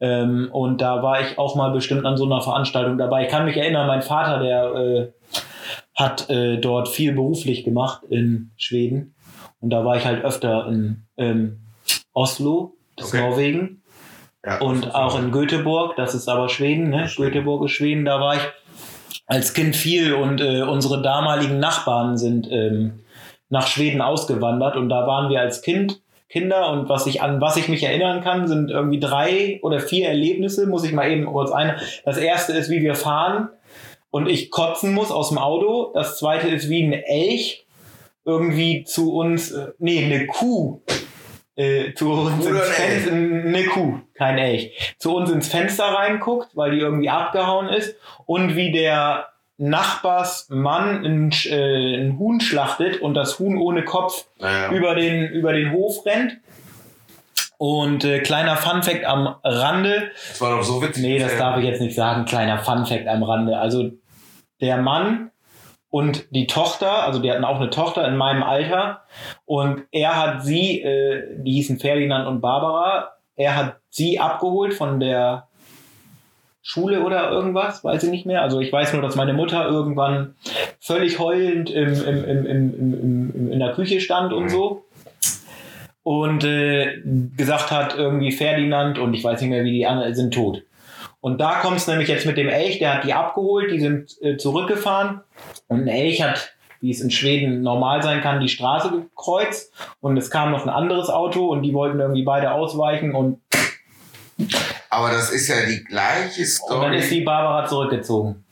ähm, 0.00 0.48
und 0.52 0.80
da 0.80 1.02
war 1.02 1.20
ich 1.20 1.38
auch 1.38 1.56
mal 1.56 1.70
bestimmt 1.72 2.04
an 2.06 2.16
so 2.16 2.24
einer 2.24 2.40
Veranstaltung 2.40 2.98
dabei. 2.98 3.24
Ich 3.24 3.30
kann 3.30 3.44
mich 3.46 3.56
erinnern, 3.56 3.88
mein 3.88 4.02
Vater, 4.02 4.38
der 4.40 4.74
äh, 4.74 5.08
hat 5.96 6.30
äh, 6.30 6.58
dort 6.58 6.88
viel 6.88 7.12
beruflich 7.12 7.64
gemacht 7.64 8.02
in 8.10 8.52
Schweden 8.56 9.14
und 9.60 9.70
da 9.70 9.84
war 9.84 9.96
ich 9.96 10.04
halt 10.04 10.24
öfter 10.24 10.68
in 10.68 11.02
ähm, 11.16 11.58
Oslo, 12.12 12.76
das 12.96 13.08
Okay. 13.08 13.20
Norwegen 13.20 13.81
Ja, 14.44 14.60
und 14.60 14.94
auch 14.94 15.18
in 15.18 15.30
Göteborg, 15.30 15.94
das 15.96 16.14
ist 16.14 16.28
aber 16.28 16.48
Schweden, 16.48 16.90
ne? 16.90 17.08
Schweden. 17.08 17.32
Göteborg 17.32 17.64
ist 17.64 17.72
Schweden, 17.72 18.04
da 18.04 18.20
war 18.20 18.34
ich 18.34 18.42
als 19.26 19.54
Kind 19.54 19.76
viel 19.76 20.14
und 20.14 20.40
äh, 20.40 20.62
unsere 20.62 21.00
damaligen 21.00 21.60
Nachbarn 21.60 22.16
sind 22.16 22.48
ähm, 22.50 23.04
nach 23.48 23.66
Schweden 23.66 24.00
ausgewandert 24.00 24.76
und 24.76 24.88
da 24.88 25.06
waren 25.06 25.30
wir 25.30 25.40
als 25.40 25.62
Kind 25.62 26.02
Kinder 26.28 26.70
und 26.70 26.88
was 26.88 27.06
ich 27.06 27.20
an 27.20 27.42
was 27.42 27.58
ich 27.58 27.68
mich 27.68 27.82
erinnern 27.82 28.22
kann, 28.22 28.48
sind 28.48 28.70
irgendwie 28.70 28.98
drei 28.98 29.60
oder 29.62 29.80
vier 29.80 30.08
Erlebnisse, 30.08 30.66
muss 30.66 30.82
ich 30.82 30.92
mal 30.92 31.10
eben 31.10 31.26
kurz 31.26 31.52
eine. 31.52 31.76
Das 32.06 32.16
erste 32.16 32.54
ist, 32.54 32.70
wie 32.70 32.80
wir 32.80 32.94
fahren 32.94 33.50
und 34.10 34.28
ich 34.28 34.50
kotzen 34.50 34.94
muss 34.94 35.10
aus 35.10 35.28
dem 35.28 35.36
Auto. 35.36 35.92
Das 35.92 36.18
zweite 36.18 36.48
ist, 36.48 36.70
wie 36.70 36.82
ein 36.82 36.94
Elch 36.94 37.66
irgendwie 38.24 38.84
zu 38.84 39.14
uns, 39.14 39.52
äh, 39.52 39.68
nee, 39.78 40.02
eine 40.02 40.26
Kuh 40.26 40.80
äh, 41.56 41.92
zu 41.94 42.10
uns 42.12 42.46
Oder 42.46 42.60
ins 42.64 42.68
Fenster, 42.76 43.12
eine 43.12 43.64
Kuh, 43.66 43.98
kein 44.14 44.38
Elch, 44.38 44.94
zu 44.98 45.14
uns 45.14 45.30
ins 45.30 45.48
Fenster 45.48 45.84
reinguckt, 45.84 46.56
weil 46.56 46.70
die 46.72 46.78
irgendwie 46.78 47.10
abgehauen 47.10 47.68
ist 47.68 47.94
und 48.26 48.56
wie 48.56 48.72
der 48.72 49.28
Nachbarsmann 49.58 51.04
ein, 51.04 51.30
äh, 51.46 51.96
ein 51.96 52.18
Huhn 52.18 52.40
schlachtet 52.40 53.00
und 53.00 53.14
das 53.14 53.38
Huhn 53.38 53.56
ohne 53.58 53.84
Kopf 53.84 54.24
Naja. 54.38 54.70
über 54.72 54.94
den, 54.94 55.28
über 55.28 55.52
den 55.52 55.72
Hof 55.72 56.04
rennt. 56.06 56.38
Und 57.58 58.04
äh, 58.04 58.18
kleiner 58.20 58.56
Funfact 58.56 59.04
am 59.04 59.36
Rande, 59.44 60.10
Das 60.30 60.40
war 60.40 60.56
doch 60.56 60.62
so 60.64 60.82
witzig. 60.82 61.02
nee, 61.02 61.18
das 61.18 61.32
Ja. 61.34 61.38
darf 61.38 61.58
ich 61.58 61.64
jetzt 61.64 61.80
nicht 61.80 61.94
sagen, 61.94 62.24
kleiner 62.24 62.58
Funfact 62.58 63.06
am 63.06 63.22
Rande. 63.22 63.56
Also 63.58 63.90
der 64.60 64.78
Mann 64.78 65.30
und 65.92 66.34
die 66.34 66.46
Tochter, 66.46 67.04
also 67.04 67.18
die 67.20 67.30
hatten 67.30 67.44
auch 67.44 67.60
eine 67.60 67.68
Tochter 67.68 68.08
in 68.08 68.16
meinem 68.16 68.42
Alter 68.42 69.02
und 69.44 69.82
er 69.92 70.16
hat 70.16 70.42
sie, 70.42 70.80
äh, 70.80 71.42
die 71.44 71.52
hießen 71.52 71.78
Ferdinand 71.78 72.26
und 72.26 72.40
Barbara, 72.40 73.10
er 73.36 73.54
hat 73.54 73.76
sie 73.90 74.18
abgeholt 74.18 74.72
von 74.72 75.00
der 75.00 75.48
Schule 76.62 77.02
oder 77.02 77.30
irgendwas, 77.30 77.84
weiß 77.84 78.04
ich 78.04 78.10
nicht 78.10 78.24
mehr. 78.24 78.40
Also 78.40 78.60
ich 78.60 78.72
weiß 78.72 78.94
nur, 78.94 79.02
dass 79.02 79.16
meine 79.16 79.34
Mutter 79.34 79.68
irgendwann 79.68 80.34
völlig 80.80 81.18
heulend 81.18 81.68
im, 81.68 81.92
im, 81.92 82.24
im, 82.24 83.34
im, 83.34 83.52
in 83.52 83.58
der 83.58 83.74
Küche 83.74 84.00
stand 84.00 84.32
und 84.32 84.48
so. 84.48 84.86
Und 86.04 86.42
äh, 86.42 87.02
gesagt 87.36 87.70
hat, 87.70 87.98
irgendwie 87.98 88.32
Ferdinand 88.32 88.98
und 88.98 89.12
ich 89.12 89.22
weiß 89.22 89.42
nicht 89.42 89.50
mehr, 89.50 89.64
wie 89.64 89.72
die 89.72 89.86
anderen 89.86 90.14
sind 90.14 90.32
tot. 90.32 90.62
Und 91.22 91.40
da 91.40 91.60
kommt 91.60 91.76
es 91.76 91.86
nämlich 91.86 92.08
jetzt 92.08 92.26
mit 92.26 92.36
dem 92.36 92.48
Elch, 92.48 92.80
der 92.80 92.94
hat 92.94 93.04
die 93.04 93.14
abgeholt, 93.14 93.70
die 93.70 93.78
sind 93.78 94.20
äh, 94.22 94.36
zurückgefahren 94.36 95.20
und 95.68 95.82
ein 95.82 95.88
Elch 95.88 96.20
hat, 96.20 96.52
wie 96.80 96.90
es 96.90 97.00
in 97.00 97.12
Schweden 97.12 97.62
normal 97.62 98.02
sein 98.02 98.20
kann, 98.20 98.40
die 98.40 98.48
Straße 98.48 98.90
gekreuzt 98.90 99.72
und 100.00 100.16
es 100.16 100.32
kam 100.32 100.50
noch 100.50 100.64
ein 100.64 100.68
anderes 100.68 101.08
Auto 101.08 101.46
und 101.46 101.62
die 101.62 101.72
wollten 101.74 102.00
irgendwie 102.00 102.24
beide 102.24 102.50
ausweichen 102.50 103.14
und, 103.14 103.40
Aber 104.90 105.12
das 105.12 105.30
ist 105.30 105.46
ja 105.46 105.64
die 105.64 105.84
gleiche 105.84 106.42
und 106.68 106.82
dann 106.82 106.92
ist 106.92 107.06
Story. 107.06 107.20
die 107.20 107.24
Barbara 107.24 107.68
zurückgezogen. 107.68 108.44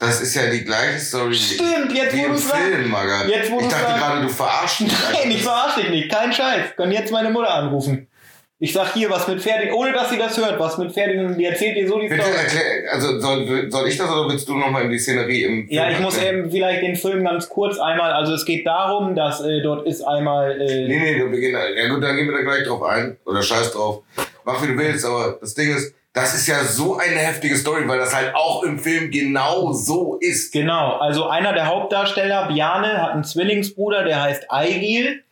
Das 0.00 0.20
ist 0.20 0.34
ja 0.34 0.50
die 0.50 0.64
gleiche 0.64 0.98
Story. 0.98 1.34
Stimmt, 1.34 1.92
jetzt 1.94 2.16
wie 2.16 2.24
wo 2.24 2.32
du 2.32 2.36
sagst. 2.36 2.62
Film, 2.62 2.90
Maga. 2.90 3.26
Jetzt, 3.28 3.50
wo 3.50 3.60
ich 3.60 3.68
dachte 3.68 3.98
gerade, 3.98 4.22
du 4.22 4.28
verarschst 4.28 4.80
mich. 4.82 4.92
Nein, 5.12 5.30
ich 5.30 5.42
verarsche 5.42 5.82
dich 5.82 5.90
nicht, 5.90 6.10
kein 6.10 6.32
Scheiß. 6.32 6.76
Kann 6.76 6.90
jetzt 6.90 7.12
meine 7.12 7.30
Mutter 7.30 7.54
anrufen. 7.54 8.08
Ich 8.58 8.72
sag 8.72 8.94
hier, 8.94 9.10
was 9.10 9.28
mit 9.28 9.42
Ferdinand, 9.42 9.76
ohne 9.76 9.92
dass 9.92 10.08
sie 10.08 10.16
das 10.16 10.34
hört, 10.38 10.58
was 10.58 10.78
mit 10.78 10.90
Ferdinand, 10.90 11.38
die 11.38 11.44
erzählt 11.44 11.76
dir 11.76 11.86
so 11.86 11.98
die 12.00 12.08
Bitte 12.08 12.22
Story. 12.22 12.36
erklär, 12.38 12.90
also 12.90 13.20
soll, 13.20 13.70
soll 13.70 13.86
ich 13.88 13.98
das 13.98 14.10
oder 14.10 14.30
willst 14.30 14.48
du 14.48 14.56
nochmal 14.56 14.84
in 14.84 14.90
die 14.90 14.98
Szenerie 14.98 15.42
im 15.44 15.66
Ja, 15.68 15.82
Film 15.82 15.94
ich 15.94 16.00
muss 16.00 16.14
erklären? 16.16 16.38
eben 16.38 16.50
vielleicht 16.50 16.82
den 16.82 16.96
Film 16.96 17.22
ganz 17.22 17.50
kurz 17.50 17.78
einmal, 17.78 18.12
also 18.12 18.32
es 18.32 18.46
geht 18.46 18.66
darum, 18.66 19.14
dass 19.14 19.42
äh, 19.42 19.60
dort 19.62 19.86
ist 19.86 20.00
einmal, 20.00 20.58
äh, 20.58 20.88
Nee, 20.88 20.98
nee, 20.98 21.16
wir 21.18 21.38
gehen, 21.38 21.52
ja 21.54 21.88
gut, 21.88 22.02
dann 22.02 22.16
gehen 22.16 22.26
wir 22.28 22.34
da 22.34 22.42
gleich 22.42 22.64
drauf 22.66 22.82
ein. 22.82 23.18
Oder 23.26 23.42
scheiß 23.42 23.72
drauf. 23.72 24.02
Mach 24.46 24.62
wie 24.62 24.68
du 24.68 24.78
willst, 24.78 25.04
aber 25.04 25.36
das 25.38 25.52
Ding 25.52 25.76
ist, 25.76 25.94
das 26.14 26.34
ist 26.34 26.46
ja 26.46 26.64
so 26.64 26.96
eine 26.96 27.16
heftige 27.18 27.56
Story, 27.56 27.86
weil 27.86 27.98
das 27.98 28.16
halt 28.16 28.34
auch 28.34 28.62
im 28.62 28.78
Film 28.78 29.10
genau 29.10 29.72
so 29.74 30.16
ist. 30.18 30.50
Genau, 30.54 30.92
also 30.96 31.26
einer 31.26 31.52
der 31.52 31.66
Hauptdarsteller, 31.66 32.48
Bjarne, 32.48 33.02
hat 33.02 33.10
einen 33.10 33.24
Zwillingsbruder, 33.24 34.04
der 34.04 34.22
heißt 34.22 34.50
Aigil. 34.50 35.24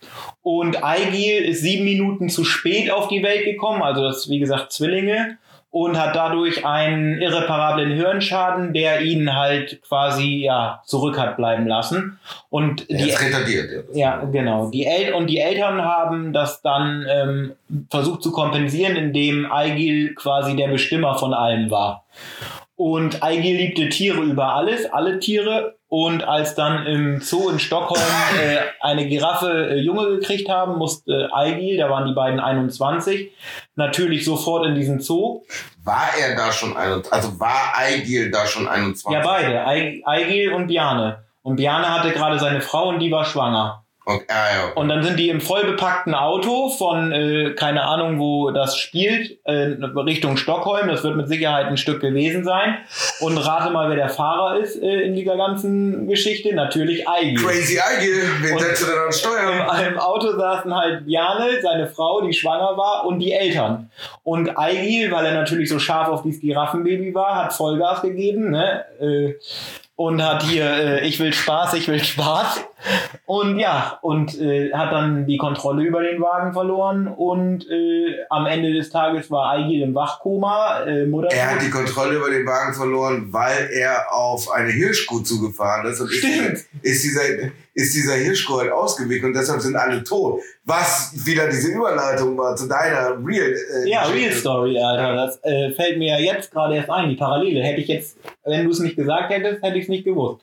Und 0.44 0.84
Aigil 0.84 1.42
ist 1.42 1.62
sieben 1.62 1.84
Minuten 1.84 2.28
zu 2.28 2.44
spät 2.44 2.90
auf 2.90 3.08
die 3.08 3.22
Welt 3.22 3.46
gekommen, 3.46 3.82
also 3.82 4.02
das 4.02 4.18
ist 4.18 4.28
wie 4.28 4.38
gesagt 4.38 4.72
Zwillinge. 4.72 5.38
Und 5.70 5.98
hat 5.98 6.14
dadurch 6.14 6.64
einen 6.64 7.20
irreparablen 7.20 7.90
Hirnschaden, 7.90 8.72
der 8.72 9.00
ihn 9.00 9.34
halt 9.34 9.82
quasi 9.82 10.44
ja 10.44 10.82
zurück 10.84 11.18
hat 11.18 11.36
bleiben 11.36 11.66
lassen. 11.66 12.20
Und 12.48 12.88
die 12.88 13.08
ist 13.08 13.20
retardiert. 13.20 13.86
Ja, 13.92 14.20
ja, 14.20 14.24
genau. 14.24 14.70
Die 14.70 14.86
El 14.86 15.14
und 15.14 15.26
die 15.26 15.38
Eltern 15.38 15.82
haben 15.82 16.32
das 16.32 16.62
dann 16.62 17.04
ähm, 17.10 17.52
versucht 17.90 18.22
zu 18.22 18.30
kompensieren, 18.30 18.94
indem 18.94 19.50
Aigil 19.50 20.14
quasi 20.14 20.54
der 20.54 20.68
Bestimmer 20.68 21.18
von 21.18 21.34
allem 21.34 21.72
war. 21.72 22.04
Und 22.76 23.24
Aigil 23.24 23.56
liebte 23.56 23.88
Tiere 23.88 24.20
über 24.22 24.54
alles, 24.54 24.86
alle 24.86 25.18
Tiere. 25.18 25.74
Und 25.96 26.24
als 26.24 26.56
dann 26.56 26.86
im 26.86 27.20
Zoo 27.20 27.50
in 27.50 27.60
Stockholm 27.60 28.02
äh, 28.42 28.56
eine 28.80 29.06
Giraffe 29.06 29.68
äh, 29.70 29.78
Junge 29.78 30.08
gekriegt 30.18 30.48
haben, 30.48 30.76
musste 30.76 31.28
Aigil, 31.32 31.76
da 31.78 31.88
waren 31.88 32.04
die 32.08 32.14
beiden 32.14 32.40
21, 32.40 33.30
natürlich 33.76 34.24
sofort 34.24 34.66
in 34.66 34.74
diesen 34.74 34.98
Zoo. 34.98 35.42
War 35.84 36.08
er 36.20 36.34
da 36.34 36.50
schon 36.50 36.76
21? 36.76 37.12
Also 37.12 37.38
war 37.38 37.74
Aigil 37.76 38.28
da 38.32 38.44
schon 38.44 38.66
21? 38.66 39.12
Ja, 39.12 39.20
beide, 39.20 39.64
Ai- 39.64 40.02
Aigil 40.04 40.52
und 40.52 40.66
Bjarne. 40.66 41.22
Und 41.42 41.56
Bjarne 41.56 41.88
hatte 41.88 42.10
gerade 42.10 42.40
seine 42.40 42.60
Frau 42.60 42.88
und 42.88 42.98
die 42.98 43.12
war 43.12 43.24
schwanger. 43.24 43.83
Okay, 44.06 44.24
ah, 44.28 44.54
ja, 44.54 44.64
okay. 44.66 44.80
Und 44.80 44.88
dann 44.90 45.02
sind 45.02 45.18
die 45.18 45.30
im 45.30 45.40
vollbepackten 45.40 46.14
Auto 46.14 46.68
von, 46.68 47.10
äh, 47.10 47.54
keine 47.54 47.84
Ahnung, 47.84 48.18
wo 48.18 48.50
das 48.50 48.76
spielt, 48.76 49.38
äh, 49.44 49.76
Richtung 49.96 50.36
Stockholm. 50.36 50.88
Das 50.88 51.02
wird 51.02 51.16
mit 51.16 51.28
Sicherheit 51.28 51.66
ein 51.66 51.78
Stück 51.78 52.00
gewesen 52.02 52.44
sein. 52.44 52.76
Und 53.20 53.38
rate 53.38 53.70
mal, 53.70 53.88
wer 53.88 53.96
der 53.96 54.10
Fahrer 54.10 54.58
ist 54.58 54.76
äh, 54.76 55.00
in 55.02 55.14
dieser 55.14 55.38
ganzen 55.38 56.06
Geschichte. 56.06 56.54
Natürlich 56.54 57.08
Aigil. 57.08 57.36
Crazy 57.36 57.78
Aigil, 57.78 58.22
wen 58.42 58.58
setzt 58.58 58.82
du 58.82 58.86
denn 58.86 58.98
an 58.98 59.06
Im, 59.06 59.12
Steuer? 59.12 59.88
Im 59.88 59.98
Auto 59.98 60.36
saßen 60.36 60.74
halt 60.74 61.06
Bjarne, 61.06 61.62
seine 61.62 61.86
Frau, 61.86 62.20
die 62.20 62.34
schwanger 62.34 62.76
war, 62.76 63.06
und 63.06 63.20
die 63.20 63.32
Eltern. 63.32 63.90
Und 64.22 64.58
Aigil, 64.58 65.10
weil 65.12 65.24
er 65.24 65.34
natürlich 65.34 65.70
so 65.70 65.78
scharf 65.78 66.08
auf 66.08 66.22
dieses 66.22 66.42
Giraffenbaby 66.42 67.14
war, 67.14 67.36
hat 67.36 67.54
Vollgas 67.54 68.02
gegeben, 68.02 68.50
ne? 68.50 68.84
Und 69.96 70.22
hat 70.22 70.42
hier, 70.42 70.64
äh, 70.64 71.06
ich 71.06 71.20
will 71.20 71.32
Spaß, 71.32 71.74
ich 71.74 71.86
will 71.86 72.02
Spaß. 72.02 72.64
Und 73.26 73.58
ja, 73.58 73.98
und 74.02 74.38
äh, 74.40 74.72
hat 74.72 74.92
dann 74.92 75.26
die 75.26 75.36
Kontrolle 75.36 75.84
über 75.84 76.02
den 76.02 76.20
Wagen 76.20 76.52
verloren. 76.52 77.06
Und 77.06 77.64
äh, 77.70 78.16
am 78.28 78.46
Ende 78.46 78.72
des 78.72 78.90
Tages 78.90 79.30
war 79.30 79.52
Aigil 79.52 79.82
im 79.82 79.94
Wachkoma. 79.94 80.80
Äh, 80.80 81.06
Mutter 81.06 81.28
Er 81.28 81.52
hat 81.52 81.62
die 81.62 81.70
Kontrolle 81.70 82.16
über 82.16 82.28
den 82.28 82.44
Wagen 82.44 82.74
verloren, 82.74 83.28
weil 83.30 83.70
er 83.72 84.12
auf 84.12 84.50
eine 84.50 84.70
Hirschkuh 84.70 85.20
zugefahren 85.20 85.86
ist. 85.86 86.00
Und 86.00 86.10
ist, 86.10 86.18
Stimmt. 86.18 86.64
ist 86.82 87.04
dieser, 87.04 87.22
ist 87.74 87.94
dieser 87.94 88.14
Hirschkuh 88.14 88.58
halt 88.60 88.70
ausgewichen 88.72 89.26
und 89.26 89.34
deshalb 89.34 89.60
sind 89.60 89.76
alle 89.76 90.02
tot. 90.04 90.40
Was 90.64 91.12
wieder 91.26 91.48
diese 91.48 91.68
Überleitung 91.72 92.38
war 92.38 92.54
zu 92.56 92.68
deiner 92.68 93.16
Real. 93.26 93.52
Äh, 93.52 93.90
Ja. 93.90 94.04
Real 94.04 94.32
Story, 94.32 94.78
Alter. 94.78 95.14
Das 95.14 95.42
äh, 95.42 95.70
fällt 95.72 95.98
mir 95.98 96.18
ja 96.18 96.32
jetzt 96.34 96.52
gerade 96.52 96.76
erst 96.76 96.90
ein, 96.90 97.10
die 97.10 97.16
Parallele. 97.16 97.62
Hätte 97.62 97.80
ich 97.80 97.88
jetzt, 97.88 98.16
wenn 98.44 98.64
du 98.64 98.70
es 98.70 98.78
nicht 98.78 98.96
gesagt 98.96 99.32
hättest, 99.32 99.62
hätte 99.62 99.76
ich 99.76 99.84
es 99.84 99.88
nicht 99.88 100.04
gewusst. 100.04 100.40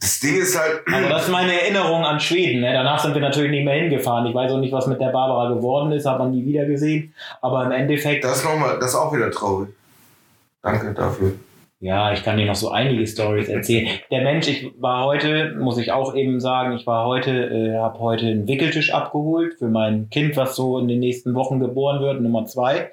Das 0.00 0.20
Ding 0.20 0.36
ist 0.36 0.58
halt. 0.58 0.80
Also 0.92 1.08
das 1.08 1.22
ist 1.24 1.30
meine 1.30 1.60
Erinnerung 1.60 2.04
an 2.04 2.20
Schweden. 2.20 2.60
Ne? 2.60 2.72
Danach 2.72 3.02
sind 3.02 3.14
wir 3.14 3.20
natürlich 3.20 3.50
nicht 3.50 3.64
mehr 3.64 3.74
hingefahren. 3.74 4.26
Ich 4.26 4.34
weiß 4.34 4.52
auch 4.52 4.58
nicht, 4.58 4.72
was 4.72 4.86
mit 4.86 5.00
der 5.00 5.08
Barbara 5.08 5.52
geworden 5.52 5.92
ist, 5.92 6.06
hat 6.06 6.18
man 6.18 6.30
nie 6.30 6.44
wieder 6.44 6.64
gesehen. 6.64 7.12
Aber 7.42 7.64
im 7.64 7.72
Endeffekt, 7.72 8.24
Das 8.24 8.44
nochmal, 8.44 8.78
das 8.78 8.90
ist 8.90 8.94
auch 8.94 9.12
wieder 9.14 9.30
traurig. 9.30 9.68
Danke 10.62 10.92
dafür. 10.94 11.32
Ja, 11.80 12.12
ich 12.12 12.22
kann 12.22 12.36
dir 12.38 12.46
noch 12.46 12.54
so 12.54 12.70
einige 12.70 13.06
Stories 13.06 13.48
erzählen. 13.48 13.88
Der 14.10 14.22
Mensch, 14.22 14.48
ich 14.48 14.72
war 14.78 15.04
heute, 15.04 15.54
muss 15.58 15.78
ich 15.78 15.92
auch 15.92 16.14
eben 16.14 16.40
sagen, 16.40 16.74
ich 16.74 16.86
war 16.86 17.06
heute, 17.06 17.30
äh, 17.30 17.78
habe 17.78 17.98
heute 17.98 18.26
einen 18.26 18.48
Wickeltisch 18.48 18.92
abgeholt 18.94 19.58
für 19.58 19.68
mein 19.68 20.08
Kind, 20.10 20.36
was 20.36 20.56
so 20.56 20.78
in 20.78 20.88
den 20.88 21.00
nächsten 21.00 21.34
Wochen 21.34 21.60
geboren 21.60 22.00
wird, 22.00 22.22
Nummer 22.22 22.46
zwei. 22.46 22.92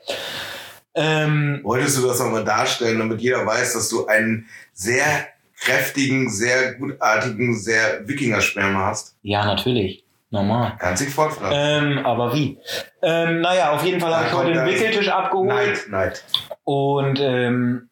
Ähm, 0.95 1.61
Wolltest 1.63 1.97
du 1.97 2.07
das 2.07 2.19
nochmal 2.19 2.43
darstellen, 2.43 2.99
damit 2.99 3.21
jeder 3.21 3.45
weiß, 3.45 3.73
dass 3.73 3.89
du 3.89 4.05
einen 4.05 4.47
sehr 4.73 5.27
kräftigen, 5.59 6.29
sehr 6.29 6.73
gutartigen, 6.75 7.55
sehr 7.57 8.07
Wikinger-Sperma 8.07 8.87
hast? 8.87 9.15
ja, 9.21 9.45
natürlich. 9.45 10.03
Normal. 10.29 10.73
Kannst 10.79 11.03
dich 11.03 11.13
fortpflanzen. 11.13 11.99
Ähm, 11.99 12.05
aber 12.07 12.33
wie? 12.33 12.57
Ähm, 13.03 13.41
naja, 13.41 13.71
auf 13.71 13.83
jeden 13.85 13.99
Fall 13.99 14.15
habe 14.15 14.25
ich 14.25 14.33
heute 14.33 14.59
einen 14.59 14.67
Wickeltisch 14.67 15.07
abgeholt. 15.09 15.47
Neid, 15.47 15.89
Neid. 15.89 16.23
Und 16.63 17.19
ähm, 17.21 17.87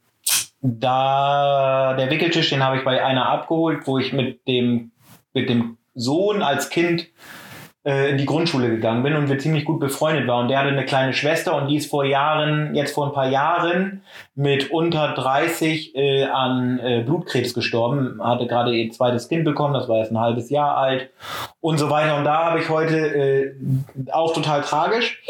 da 0.61 1.95
der 1.97 2.09
Wickeltisch, 2.09 2.49
den 2.49 2.63
habe 2.63 2.77
ich 2.77 2.83
bei 2.83 3.03
einer 3.03 3.29
abgeholt, 3.29 3.85
wo 3.85 3.97
ich 3.97 4.13
mit 4.13 4.47
dem, 4.47 4.91
mit 5.33 5.49
dem 5.49 5.77
Sohn 5.95 6.41
als 6.41 6.69
Kind 6.69 7.07
äh, 7.83 8.11
in 8.11 8.17
die 8.17 8.25
Grundschule 8.25 8.69
gegangen 8.69 9.01
bin 9.01 9.15
und 9.15 9.27
wir 9.27 9.39
ziemlich 9.39 9.65
gut 9.65 9.79
befreundet 9.79 10.27
waren. 10.27 10.43
Und 10.43 10.47
der 10.49 10.59
hatte 10.59 10.69
eine 10.69 10.85
kleine 10.85 11.13
Schwester 11.13 11.55
und 11.55 11.67
die 11.67 11.77
ist 11.77 11.89
vor 11.89 12.05
Jahren, 12.05 12.75
jetzt 12.75 12.93
vor 12.93 13.07
ein 13.07 13.13
paar 13.13 13.29
Jahren, 13.29 14.03
mit 14.35 14.69
unter 14.69 15.13
30 15.13 15.95
äh, 15.95 16.25
an 16.25 16.79
äh, 16.79 17.01
Blutkrebs 17.03 17.55
gestorben. 17.55 18.19
Hatte 18.23 18.45
gerade 18.45 18.75
ihr 18.75 18.91
zweites 18.91 19.29
Kind 19.29 19.45
bekommen, 19.45 19.73
das 19.73 19.89
war 19.89 19.97
jetzt 19.97 20.11
ein 20.11 20.19
halbes 20.19 20.51
Jahr 20.51 20.77
alt 20.77 21.09
und 21.59 21.79
so 21.79 21.89
weiter. 21.89 22.17
Und 22.17 22.23
da 22.23 22.45
habe 22.45 22.59
ich 22.59 22.69
heute 22.69 22.97
äh, 22.97 23.55
auch 24.11 24.33
total 24.33 24.61
tragisch. 24.61 25.23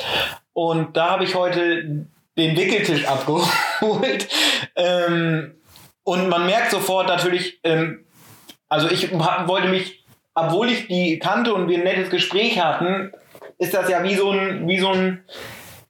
Und 0.53 0.97
da 0.97 1.11
habe 1.11 1.23
ich 1.23 1.35
heute 1.35 2.05
den 2.37 2.55
Wickeltisch 2.57 3.05
abgeholt. 3.07 4.27
ähm, 4.75 5.55
und 6.03 6.29
man 6.29 6.45
merkt 6.45 6.71
sofort 6.71 7.07
natürlich, 7.07 7.59
ähm, 7.63 8.05
also 8.69 8.89
ich 8.89 9.11
hab, 9.13 9.47
wollte 9.47 9.67
mich, 9.67 10.05
obwohl 10.33 10.69
ich 10.69 10.87
die 10.87 11.19
kannte 11.19 11.53
und 11.53 11.67
wir 11.67 11.77
ein 11.77 11.83
nettes 11.83 12.09
Gespräch 12.09 12.59
hatten, 12.59 13.11
ist 13.57 13.73
das 13.73 13.89
ja 13.89 14.03
wie 14.03 14.15
so 14.15 14.31
ein, 14.31 14.67
wie 14.67 14.79
so 14.79 14.89
ein, 14.89 15.23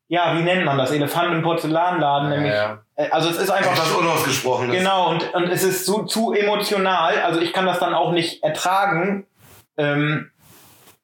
ja, 0.07 0.37
wie 0.37 0.41
nennt 0.41 0.65
man 0.65 0.77
das? 0.77 0.91
Elefant 0.91 1.31
im 1.31 1.41
Porzellanladen. 1.41 2.29
nämlich, 2.29 2.53
äh, 2.95 3.09
Also 3.11 3.29
es 3.29 3.37
ist 3.37 3.49
einfach 3.49 3.71
Etwas 3.71 3.91
Unausgesprochenes. 3.91 4.75
Genau, 4.75 5.09
und, 5.09 5.33
und 5.33 5.47
es 5.49 5.63
ist 5.63 5.85
zu, 5.85 6.03
zu 6.03 6.33
emotional. 6.33 7.21
Also 7.21 7.39
ich 7.39 7.53
kann 7.53 7.65
das 7.65 7.79
dann 7.79 7.93
auch 7.93 8.11
nicht 8.11 8.43
ertragen, 8.43 9.25
ähm, 9.77 10.30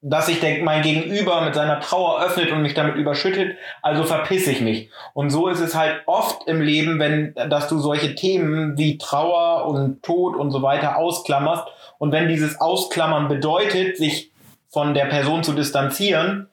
dass 0.02 0.28
sich 0.28 0.42
mein 0.64 0.84
Gegenüber 0.84 1.42
mit 1.42 1.56
seiner 1.56 1.80
Trauer 1.80 2.22
öffnet 2.22 2.52
und 2.52 2.62
mich 2.62 2.76
damit 2.76 2.96
überschüttet. 2.96 3.58
Also 3.82 4.04
verpiss 4.04 4.48
ich 4.48 4.62
mich. 4.62 4.92
Und 5.14 5.32
so 5.32 5.48
ist 5.48 5.60
es 5.60 5.76
halt 5.76 6.02
oft 6.06 6.48
im 6.48 6.62
Leben, 6.62 7.00
wenn, 7.00 7.34
dass 7.50 7.68
du 7.68 7.80
solche 7.80 8.14
Themen 8.14 8.78
wie 8.78 8.98
Trauer 8.98 9.66
und 9.66 10.04
Tod 10.04 10.36
und 10.36 10.52
so 10.52 10.62
weiter 10.62 10.98
ausklammerst. 10.98 11.64
Und 11.98 12.12
wenn 12.12 12.28
dieses 12.28 12.62
Ausklammern 12.62 13.28
bedeutet, 13.28 13.98
sich 13.98 14.32
von 14.70 14.94
der 14.94 15.06
Person 15.06 15.44
zu 15.44 15.54
distanzieren, 15.54 16.48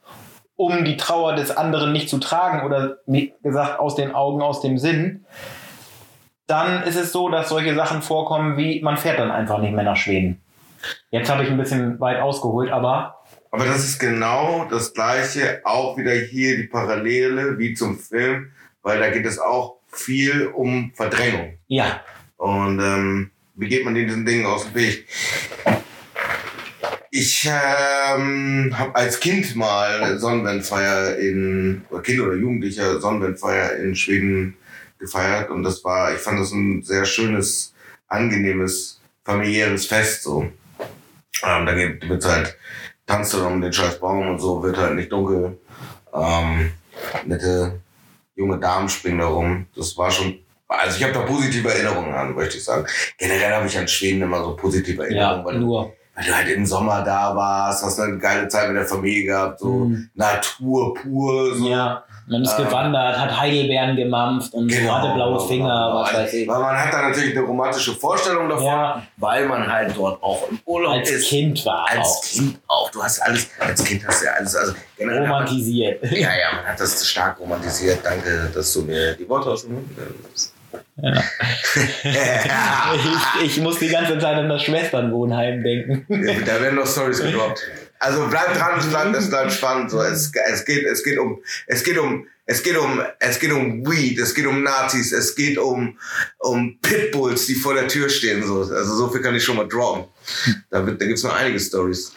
um 0.57 0.85
die 0.85 0.97
Trauer 0.97 1.35
des 1.35 1.55
anderen 1.55 1.93
nicht 1.93 2.09
zu 2.09 2.19
tragen 2.19 2.65
oder 2.65 2.99
wie 3.07 3.35
gesagt 3.43 3.79
aus 3.79 3.95
den 3.95 4.15
Augen, 4.15 4.41
aus 4.41 4.61
dem 4.61 4.79
Sinn, 4.79 5.27
dann 6.47 6.83
ist 6.85 6.97
es 6.97 7.13
so, 7.13 7.29
dass 7.29 7.49
solche 7.49 7.75
Sachen 7.75 8.03
vorkommen 8.03 8.57
wie, 8.57 8.81
man 8.81 8.97
fährt 8.97 9.19
dann 9.19 9.31
einfach 9.31 9.59
nicht 9.59 9.75
mehr 9.75 9.85
nach 9.85 9.97
Schweden. 9.97 10.41
Jetzt 11.11 11.31
habe 11.31 11.43
ich 11.43 11.51
ein 11.51 11.57
bisschen 11.57 11.99
weit 12.01 12.21
ausgeholt, 12.21 12.71
aber 12.71 13.24
Aber 13.55 13.67
das 13.67 13.85
ist 13.85 14.01
genau 14.01 14.67
das 14.69 14.95
Gleiche, 14.95 15.61
auch 15.63 15.97
wieder 15.97 16.11
hier 16.11 16.57
die 16.57 16.65
Parallele 16.65 17.57
wie 17.57 17.73
zum 17.73 17.97
Film, 18.01 18.51
weil 18.83 18.99
da 18.99 19.11
geht 19.11 19.25
es 19.25 19.39
auch 19.39 19.77
viel 19.93 20.49
um 20.49 20.91
Verdrängung. 20.97 21.57
ja, 21.69 22.01
Und 22.37 22.81
ähm, 22.81 23.31
wie 23.55 23.69
geht 23.69 23.85
man 23.85 23.95
diesen 23.95 24.27
Dingen 24.27 24.45
aus 24.45 24.65
dem 24.65 24.75
Weg? 24.75 25.07
Ich 27.13 27.49
ähm, 27.49 28.75
habe 28.77 28.97
als 28.97 29.21
Kind 29.21 29.55
mal 29.55 30.19
Sonnenwendfeier 30.19 31.17
in, 31.19 31.85
oder 31.91 32.03
Kind 32.03 32.21
oder 32.23 32.35
Jugendlicher 32.35 33.01
Sonnenwendfeier 33.01 33.77
in 33.77 33.95
Schweden 33.95 34.57
gefeiert 34.99 35.51
und 35.51 35.63
das 35.63 35.85
war, 35.85 36.13
ich 36.13 36.19
fand 36.19 36.41
das 36.41 36.51
ein 36.51 36.83
sehr 36.83 37.05
schönes, 37.05 37.73
angenehmes, 38.09 39.01
familiäres 39.25 39.87
Fest 39.87 40.25
so. 40.25 40.51
Ähm, 41.45 41.67
da 41.67 41.73
geht 41.73 42.09
wird's 42.09 42.27
halt, 42.27 42.57
tanzt 43.07 43.35
dann 43.35 43.47
um 43.47 43.61
den 43.61 43.73
scheiß 43.73 44.01
Baum 44.01 44.29
und 44.29 44.39
so, 44.39 44.63
wird 44.63 44.77
halt 44.77 44.95
nicht 44.95 45.13
dunkel. 45.13 45.59
Ähm, 46.13 46.71
nette 47.27 47.81
junge 48.37 48.59
Damen 48.59 48.89
springen 48.89 49.19
da 49.19 49.27
rum. 49.27 49.67
Das 49.77 49.97
war 49.97 50.11
schon, 50.11 50.39
also 50.69 50.97
ich 50.97 51.03
habe 51.03 51.13
da 51.13 51.21
positive 51.21 51.69
Erinnerungen 51.73 52.15
an, 52.15 52.35
möchte 52.35 52.57
ich 52.57 52.65
sagen. 52.65 52.87
Generell 53.19 53.53
habe 53.55 53.67
ich 53.67 53.77
an 53.79 53.89
Schweden 53.89 54.23
immer 54.23 54.43
so 54.43 54.57
positive 54.57 55.03
Erinnerungen, 55.03 55.39
ja, 55.39 55.45
weil, 55.45 55.55
du, 55.55 55.61
nur. 55.61 55.93
weil 56.15 56.25
du 56.25 56.35
halt 56.37 56.49
im 56.49 56.67
Sommer 56.67 57.03
da 57.03 57.35
warst, 57.37 57.85
hast 57.85 58.01
eine 58.01 58.19
geile 58.19 58.49
Zeit 58.49 58.69
mit 58.69 58.77
der 58.77 58.87
Familie 58.87 59.25
gehabt, 59.25 59.61
so 59.61 59.87
Mhm. 59.87 60.11
Natur 60.15 60.95
pur, 60.95 61.55
so. 61.57 61.69
Ja, 61.69 62.05
Man 62.27 62.43
ist 62.43 62.59
ähm, 62.59 62.65
gewandert, 62.65 63.19
hat 63.19 63.39
Heidelbeeren 63.39 63.97
gemampft 63.97 64.55
und 64.55 64.69
genau, 64.69 64.89
so 64.89 64.95
hatte 64.95 65.15
blaue 65.15 65.47
Finger, 65.47 65.91
was 65.95 66.15
weiß 66.15 66.33
ich. 66.33 66.49
Weil 66.49 66.59
man 66.59 66.77
hat 66.77 66.93
da 66.93 67.09
natürlich 67.09 67.37
eine 67.37 67.47
romantische 67.47 67.93
Vorstellung 67.93 68.49
davon, 68.49 68.65
ja. 68.65 69.03
weil 69.19 69.47
man 69.47 69.71
halt 69.71 69.95
dort 69.95 70.23
auch 70.23 70.49
im 70.49 70.59
Urlaub 70.65 70.95
als 70.95 71.11
ist. 71.11 71.17
Als 71.17 71.29
Kind 71.29 71.67
war 71.67 71.87
Als 71.91 72.01
auch. 72.01 72.23
Kind 72.23 72.59
auch. 72.67 72.91
Du 72.91 73.03
hast 73.03 73.21
alles, 73.21 73.49
als 73.61 73.85
Kind 73.85 74.07
hast 74.07 74.23
du 74.23 74.27
ja 74.27 74.33
alles, 74.33 74.57
also 74.57 74.73
romantisiert. 75.01 76.03
Man, 76.03 76.13
ja, 76.15 76.19
ja, 76.21 76.57
man 76.57 76.65
hat 76.65 76.81
das 76.81 77.07
stark 77.07 77.39
romantisiert. 77.39 77.99
Danke, 78.03 78.51
dass 78.55 78.73
du 78.73 78.83
mir 78.83 79.15
die 79.15 79.29
Worte 79.29 79.51
aus 79.51 79.63
dem 79.63 79.75
Mund. 79.75 79.87
Ja. 81.03 81.13
ich, 82.95 83.45
ich, 83.45 83.61
muss 83.61 83.79
die 83.79 83.89
ganze 83.89 84.19
Zeit 84.19 84.37
an 84.37 84.49
das 84.49 84.63
Schwesternwohnheim 84.63 85.63
denken. 85.63 86.07
da 86.09 86.61
werden 86.61 86.77
noch 86.77 86.87
Stories 86.87 87.21
gedroppt. 87.21 87.61
Also 88.05 88.27
bleib 88.29 88.55
dran, 88.55 88.79
es 88.79 88.87
bleibt, 88.87 89.17
es 89.17 89.31
bleibt 89.31 89.53
spannend. 89.53 89.91
So, 89.91 90.01
es, 90.03 90.31
es, 90.53 90.65
geht, 90.65 90.85
es 90.85 91.03
geht 91.03 91.19
um, 91.19 91.43
es 91.67 91.83
geht 91.83 91.99
um, 91.99 92.27
es 92.47 92.63
geht 92.63 92.77
um, 92.77 93.03
es 93.19 93.39
geht 93.39 93.53
um 93.53 93.87
Weed, 93.87 94.19
es 94.19 94.35
geht 94.35 94.47
um 94.47 94.63
Nazis, 94.63 95.13
es 95.13 95.35
geht 95.35 95.59
um, 95.59 95.99
um 96.39 96.79
Pitbulls, 96.81 97.47
die 97.47 97.55
vor 97.55 97.75
der 97.75 97.89
Tür 97.89 98.09
stehen. 98.09 98.43
So. 98.47 98.61
Also 98.61 98.95
so 98.95 99.09
viel 99.09 99.23
kann 99.23 99.35
ich 99.35 99.43
schon 99.43 99.57
mal 99.57 99.67
droppen. 99.67 100.05
Da, 100.71 100.85
wird, 100.87 101.01
da 101.01 101.07
gibt's 101.07 101.23
noch 101.23 101.35
einige 101.35 101.59
Stories 101.59 102.13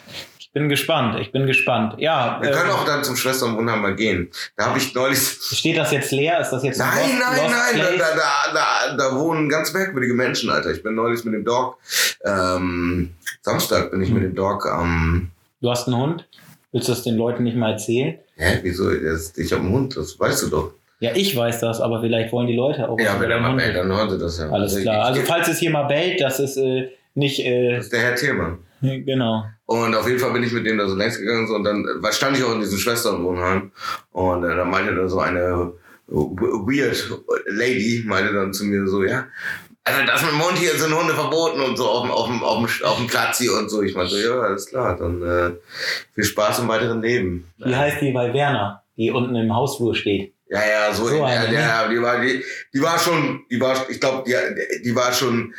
bin 0.57 0.69
gespannt, 0.69 1.19
ich 1.19 1.31
bin 1.31 1.45
gespannt. 1.45 1.95
Ja. 1.97 2.39
Wir 2.41 2.51
können 2.51 2.69
äh, 2.69 2.73
auch 2.73 2.85
dann 2.85 3.03
zum 3.03 3.15
Schwesternwohnheim 3.15 3.81
mal 3.81 3.95
gehen. 3.95 4.31
Da 4.55 4.65
habe 4.65 4.79
ich 4.79 4.93
neulich. 4.95 5.19
Steht 5.19 5.77
das 5.77 5.91
jetzt 5.91 6.11
leer? 6.11 6.39
Ist 6.39 6.49
das 6.49 6.63
jetzt 6.63 6.79
Nein, 6.79 7.19
Lost, 7.19 7.19
nein, 7.19 7.77
Lost 7.77 7.89
nein. 7.89 7.99
Da, 7.99 8.15
da, 8.15 8.53
da, 8.53 8.97
da, 8.97 9.15
wohnen 9.15 9.49
ganz 9.49 9.71
merkwürdige 9.73 10.15
Menschen, 10.15 10.49
Alter. 10.49 10.71
Ich 10.71 10.81
bin 10.81 10.95
neulich 10.95 11.23
mit 11.25 11.35
dem 11.35 11.45
Dog. 11.45 11.77
Ähm, 12.25 13.13
Samstag 13.41 13.91
bin 13.91 14.01
ich 14.01 14.09
mit 14.09 14.23
dem 14.23 14.35
Dog 14.35 14.65
am. 14.65 14.83
Ähm, 14.83 15.31
du 15.61 15.69
hast 15.69 15.87
einen 15.87 15.97
Hund? 15.97 16.27
Willst 16.71 16.87
du 16.87 16.91
das 16.93 17.03
den 17.03 17.15
Leuten 17.15 17.43
nicht 17.43 17.55
mal 17.55 17.71
erzählen? 17.71 18.19
Hä, 18.35 18.59
wieso? 18.61 18.91
Ich 18.91 19.51
habe 19.51 19.63
einen 19.63 19.73
Hund, 19.73 19.97
das 19.97 20.19
weißt 20.19 20.43
du 20.43 20.47
doch. 20.47 20.73
Ja, 20.99 21.11
ich 21.15 21.35
weiß 21.35 21.59
das, 21.59 21.79
aber 21.79 22.01
vielleicht 22.01 22.31
wollen 22.31 22.47
die 22.47 22.55
Leute 22.55 22.89
auch. 22.89 22.99
Ja, 22.99 23.19
wenn 23.19 23.29
er 23.29 23.39
mal 23.39 23.55
bellt, 23.55 23.75
dann 23.75 23.87
hören 23.87 24.09
sie 24.09 24.17
das 24.17 24.39
ja. 24.39 24.49
Alles 24.49 24.73
also 24.73 24.81
klar. 24.81 25.05
Also 25.05 25.21
falls 25.21 25.47
es 25.47 25.59
hier 25.59 25.69
mal 25.69 25.83
bellt, 25.83 26.19
das 26.19 26.39
ist 26.39 26.57
äh, 26.57 26.89
nicht. 27.13 27.39
Äh, 27.39 27.75
das 27.75 27.85
ist 27.85 27.93
der 27.93 28.01
Herr 28.01 28.15
Thiermann. 28.15 28.59
Genau. 28.81 29.45
Und 29.65 29.95
auf 29.95 30.07
jeden 30.07 30.19
Fall 30.19 30.31
bin 30.31 30.43
ich 30.43 30.51
mit 30.51 30.65
dem 30.65 30.77
da 30.77 30.87
so 30.87 30.95
längs 30.95 31.19
gegangen 31.19 31.49
und 31.49 31.63
dann 31.63 31.85
weil 31.99 32.13
stand 32.13 32.37
ich 32.37 32.43
auch 32.43 32.53
in 32.53 32.61
diesem 32.61 32.77
Schwesternwohnheim 32.77 33.71
und 34.11 34.43
äh, 34.43 34.55
da 34.55 34.65
meinte 34.65 34.95
dann 34.95 35.09
so 35.09 35.19
eine 35.19 35.73
weird 36.07 37.21
Lady, 37.47 38.03
meinte 38.05 38.33
dann 38.33 38.53
zu 38.53 38.65
mir 38.65 38.87
so, 38.87 39.03
ja, 39.03 39.25
also 39.87 40.05
das 40.05 40.21
mit 40.21 40.31
dem 40.31 40.37
Mund 40.37 40.57
hier 40.57 40.71
sind 40.75 40.93
Hunde 40.93 41.13
verboten 41.13 41.61
und 41.61 41.77
so 41.77 41.85
auf 41.85 42.03
dem, 42.03 42.11
auf 42.11 42.27
dem, 42.27 42.43
auf 42.43 42.57
dem, 42.57 42.85
auf 42.85 42.97
dem 42.97 43.07
Platz 43.07 43.37
hier 43.37 43.53
und 43.53 43.69
so. 43.69 43.81
Ich 43.81 43.95
meinte 43.95 44.11
so, 44.11 44.17
ja, 44.17 44.39
alles 44.41 44.65
klar, 44.67 44.97
dann 44.97 45.21
äh, 45.21 45.51
viel 46.13 46.23
Spaß 46.23 46.59
im 46.59 46.67
weiteren 46.67 47.01
Leben. 47.01 47.49
Wie 47.57 47.75
heißt 47.75 48.01
die 48.01 48.11
bei 48.11 48.33
Werner, 48.33 48.83
die 48.97 49.11
unten 49.11 49.35
im 49.35 49.55
Hausflur 49.55 49.95
steht? 49.95 50.33
Ja, 50.49 50.59
ja, 50.59 50.93
so, 50.93 51.07
so 51.07 51.15
in, 51.15 51.23
eine, 51.23 51.53
ja, 51.53 51.87
ne? 51.87 51.93
die 51.93 52.01
war, 52.01 52.21
die, 52.21 52.43
die 52.73 52.81
war 52.81 52.97
schon, 52.99 53.45
die 53.49 53.59
war, 53.59 53.89
ich 53.89 53.99
glaube, 53.99 54.23
die, 54.25 54.81
die 54.83 54.95
war 54.95 55.11
schon 55.11 55.53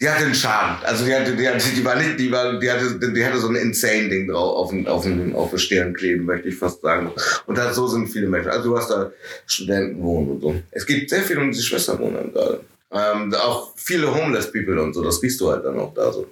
die 0.00 0.08
hatte 0.08 0.24
einen 0.24 0.34
Charme. 0.34 0.76
Also 0.84 1.06
die 1.06 1.14
hatte, 1.14 1.34
die 1.34 1.48
hatte, 1.48 1.64
die 1.74 1.84
war 1.84 1.96
nicht, 1.96 2.18
die 2.18 2.30
war, 2.30 2.58
die 2.58 2.70
hatte, 2.70 2.98
die 3.12 3.24
hatte 3.24 3.38
so 3.38 3.48
ein 3.48 3.56
insane 3.56 4.08
Ding 4.08 4.28
drauf 4.28 4.56
auf 4.56 4.70
den, 4.70 4.86
auf 4.86 5.04
den, 5.04 5.34
auf 5.34 5.50
den 5.50 5.58
Stirn 5.58 5.94
kleben, 5.94 6.26
möchte 6.26 6.48
ich 6.48 6.56
fast 6.56 6.82
sagen. 6.82 7.10
Und 7.46 7.56
das, 7.56 7.76
so 7.76 7.86
sind 7.86 8.08
viele 8.08 8.28
Menschen. 8.28 8.50
Also 8.50 8.70
du 8.70 8.76
hast 8.76 8.90
da 8.90 9.10
Studenten 9.46 10.02
wohnen 10.02 10.32
und 10.32 10.40
so. 10.42 10.54
Es 10.70 10.84
gibt 10.84 11.08
sehr 11.08 11.22
viel 11.22 11.38
um 11.38 11.50
diese 11.50 11.62
Schwesterwohnungen 11.62 12.32
gerade. 12.32 12.60
Ähm, 12.92 13.34
auch 13.34 13.72
viele 13.76 14.14
Homeless 14.14 14.52
People 14.52 14.80
und 14.80 14.94
so, 14.94 15.02
das 15.02 15.20
siehst 15.20 15.40
du 15.40 15.50
halt 15.50 15.64
dann 15.64 15.78
auch 15.78 15.92
da 15.92 16.12
so. 16.12 16.26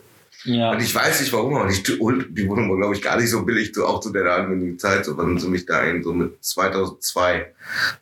Ja. 0.45 0.73
Und 0.73 0.81
ich 0.81 0.95
weiß 0.95 1.21
nicht 1.21 1.33
warum, 1.33 1.57
aber 1.57 1.71
die, 1.71 1.83
die 1.83 2.49
Wohnung 2.49 2.71
war, 2.71 2.77
glaube 2.77 2.95
ich, 2.95 3.03
gar 3.03 3.19
nicht 3.19 3.31
so 3.31 3.45
billig, 3.45 3.73
auch 3.79 4.01
zu 4.01 4.11
der 4.12 4.25
damaligen 4.25 4.79
Zeit. 4.79 5.05
So 5.05 5.17
waren 5.17 5.38
sie 5.38 5.49
mich 5.49 5.64
da 5.64 5.79
ein, 5.79 6.03
so 6.03 6.12
mit 6.12 6.45
2002 6.45 7.47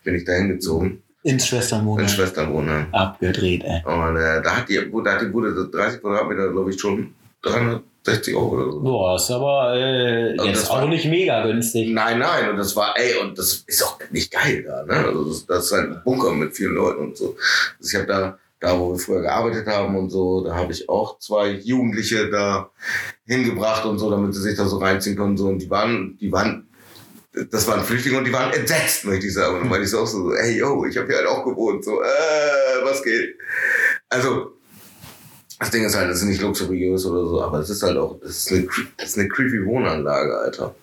bin 0.02 0.14
ich 0.16 0.24
da 0.24 0.32
hingezogen. 0.32 1.02
Ins 1.22 1.46
Schwesternwohnheim. 1.46 2.04
Ins 2.04 2.14
Schwesternwohnheim. 2.14 2.86
Abgedreht, 2.92 3.62
ey. 3.62 3.82
Und 3.84 4.16
äh, 4.16 4.42
da 4.42 4.56
hat 4.56 4.68
die, 4.68 4.80
da 5.04 5.12
hat 5.12 5.22
die 5.22 5.26
Bude 5.26 5.68
30 5.70 6.00
Quadratmeter, 6.00 6.50
glaube 6.50 6.70
ich, 6.70 6.80
schon 6.80 7.14
360 7.42 8.34
Euro 8.34 8.48
oder 8.56 8.72
so. 8.72 8.80
Boah, 8.80 9.14
ist 9.14 9.30
aber 9.30 9.74
äh, 9.76 10.34
jetzt 10.48 10.68
auch 10.68 10.78
war, 10.78 10.88
nicht 10.88 11.04
mega 11.04 11.46
günstig. 11.46 11.90
Nein, 11.92 12.18
nein, 12.18 12.50
und 12.50 12.56
das 12.56 12.74
war, 12.74 12.94
ey, 12.98 13.20
und 13.22 13.38
das 13.38 13.62
ist 13.66 13.84
auch 13.84 14.00
nicht 14.10 14.32
geil 14.32 14.64
da, 14.66 14.82
ne? 14.84 15.06
Also 15.06 15.24
das, 15.26 15.46
das 15.46 15.66
ist 15.66 15.72
halt 15.72 15.90
ein 15.90 16.00
Bunker 16.04 16.32
mit 16.32 16.56
vielen 16.56 16.74
Leuten 16.74 17.04
und 17.04 17.16
so. 17.16 17.36
Also 17.78 17.88
ich 17.88 17.94
habe 17.94 18.06
da, 18.06 18.38
da 18.62 18.78
wo 18.78 18.92
wir 18.92 18.98
früher 18.98 19.22
gearbeitet 19.22 19.66
haben 19.66 19.96
und 19.96 20.10
so, 20.10 20.44
da 20.44 20.54
habe 20.54 20.72
ich 20.72 20.88
auch 20.88 21.18
zwei 21.18 21.50
Jugendliche 21.50 22.30
da 22.30 22.70
hingebracht 23.26 23.84
und 23.84 23.98
so, 23.98 24.08
damit 24.08 24.34
sie 24.34 24.40
sich 24.40 24.56
da 24.56 24.66
so 24.66 24.78
reinziehen 24.78 25.16
können 25.16 25.30
und 25.30 25.36
so. 25.36 25.48
Und 25.48 25.58
die 25.58 25.68
waren, 25.68 26.16
die 26.18 26.30
waren 26.30 26.68
das 27.50 27.66
waren 27.66 27.82
Flüchtlinge 27.82 28.18
und 28.18 28.24
die 28.24 28.32
waren 28.32 28.52
entsetzt, 28.52 29.04
möchte 29.04 29.26
ich 29.26 29.34
sagen. 29.34 29.54
Und 29.54 29.62
dann 29.62 29.68
meinte 29.68 29.84
ich 29.84 29.90
so 29.90 30.00
auch 30.00 30.06
so, 30.06 30.32
hey 30.36 30.58
yo, 30.58 30.84
ich 30.84 30.96
habe 30.96 31.08
hier 31.08 31.16
halt 31.16 31.26
auch 31.26 31.44
gewohnt, 31.44 31.82
so, 31.84 32.00
äh, 32.02 32.84
was 32.84 33.02
geht? 33.02 33.36
Also, 34.08 34.52
das 35.58 35.70
Ding 35.70 35.84
ist 35.84 35.96
halt, 35.96 36.10
das 36.10 36.18
ist 36.18 36.28
nicht 36.28 36.42
luxuriös 36.42 37.06
oder 37.06 37.26
so, 37.26 37.42
aber 37.42 37.58
es 37.58 37.70
ist 37.70 37.82
halt 37.82 37.96
auch, 37.96 38.20
das 38.20 38.30
ist 38.30 38.52
eine, 38.52 38.68
das 38.96 39.08
ist 39.08 39.18
eine 39.18 39.28
creepy 39.28 39.64
Wohnanlage, 39.64 40.38
Alter. 40.38 40.74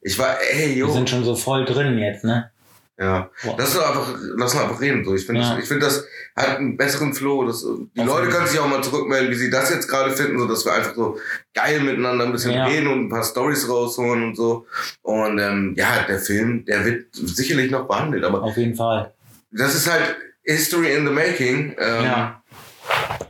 Ich 0.00 0.18
war, 0.18 0.36
hey 0.40 0.72
yo. 0.72 0.86
Wir 0.86 0.94
sind 0.94 1.10
schon 1.10 1.24
so 1.24 1.34
voll 1.34 1.64
drin 1.64 1.98
jetzt, 1.98 2.24
ne? 2.24 2.50
Ja, 2.98 3.30
wow. 3.42 3.56
lass 3.58 3.76
uns 3.76 3.84
einfach, 3.84 4.14
lass 4.36 4.54
uns 4.54 4.62
einfach 4.62 4.80
reden. 4.80 5.04
So. 5.04 5.14
Ich 5.14 5.26
finde, 5.26 5.42
ja. 5.42 5.58
ich 5.58 5.66
finde, 5.66 5.84
das 5.84 6.06
hat 6.34 6.58
einen 6.58 6.78
besseren 6.78 7.12
Flow. 7.12 7.46
Das, 7.46 7.62
die 7.62 8.00
Auf 8.00 8.06
Leute 8.06 8.30
können 8.30 8.46
sich 8.46 8.58
auch 8.58 8.68
mal 8.68 8.82
zurückmelden, 8.82 9.30
wie 9.30 9.34
sie 9.34 9.50
das 9.50 9.68
jetzt 9.68 9.88
gerade 9.88 10.12
finden, 10.12 10.38
so 10.38 10.46
dass 10.46 10.64
wir 10.64 10.72
einfach 10.72 10.94
so 10.94 11.18
geil 11.52 11.80
miteinander 11.80 12.24
ein 12.24 12.32
bisschen 12.32 12.52
ja. 12.52 12.64
reden 12.64 12.86
und 12.86 13.06
ein 13.06 13.08
paar 13.10 13.22
Stories 13.22 13.68
rausholen 13.68 14.24
und 14.24 14.34
so. 14.34 14.66
Und 15.02 15.38
ähm, 15.38 15.74
ja, 15.76 16.04
der 16.08 16.18
Film, 16.18 16.64
der 16.64 16.86
wird 16.86 17.08
sicherlich 17.12 17.70
noch 17.70 17.86
behandelt, 17.86 18.24
aber 18.24 18.42
auf 18.42 18.56
jeden 18.56 18.74
Fall. 18.74 19.12
Das 19.50 19.74
ist 19.74 19.90
halt 19.90 20.16
History 20.42 20.94
in 20.94 21.06
the 21.06 21.12
Making. 21.12 21.76
Ähm, 21.78 22.04
ja. 22.04 22.42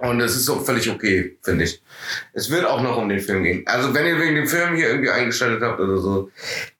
Und 0.01 0.21
es 0.21 0.37
ist 0.37 0.49
auch 0.49 0.65
völlig 0.65 0.89
okay, 0.91 1.39
finde 1.43 1.65
ich. 1.65 1.83
Es 2.35 2.51
wird 2.51 2.67
auch 2.67 2.83
noch 2.83 2.99
um 2.99 3.09
den 3.09 3.21
Film 3.21 3.43
gehen. 3.43 3.63
Also 3.67 3.93
wenn 3.95 4.07
ihr 4.07 4.21
wegen 4.21 4.37
dem 4.37 4.47
Film 4.47 4.77
hier 4.77 4.89
irgendwie 4.91 5.11
eingeschaltet 5.11 5.63
habt 5.63 5.81
oder 5.81 5.99
so, 5.99 6.31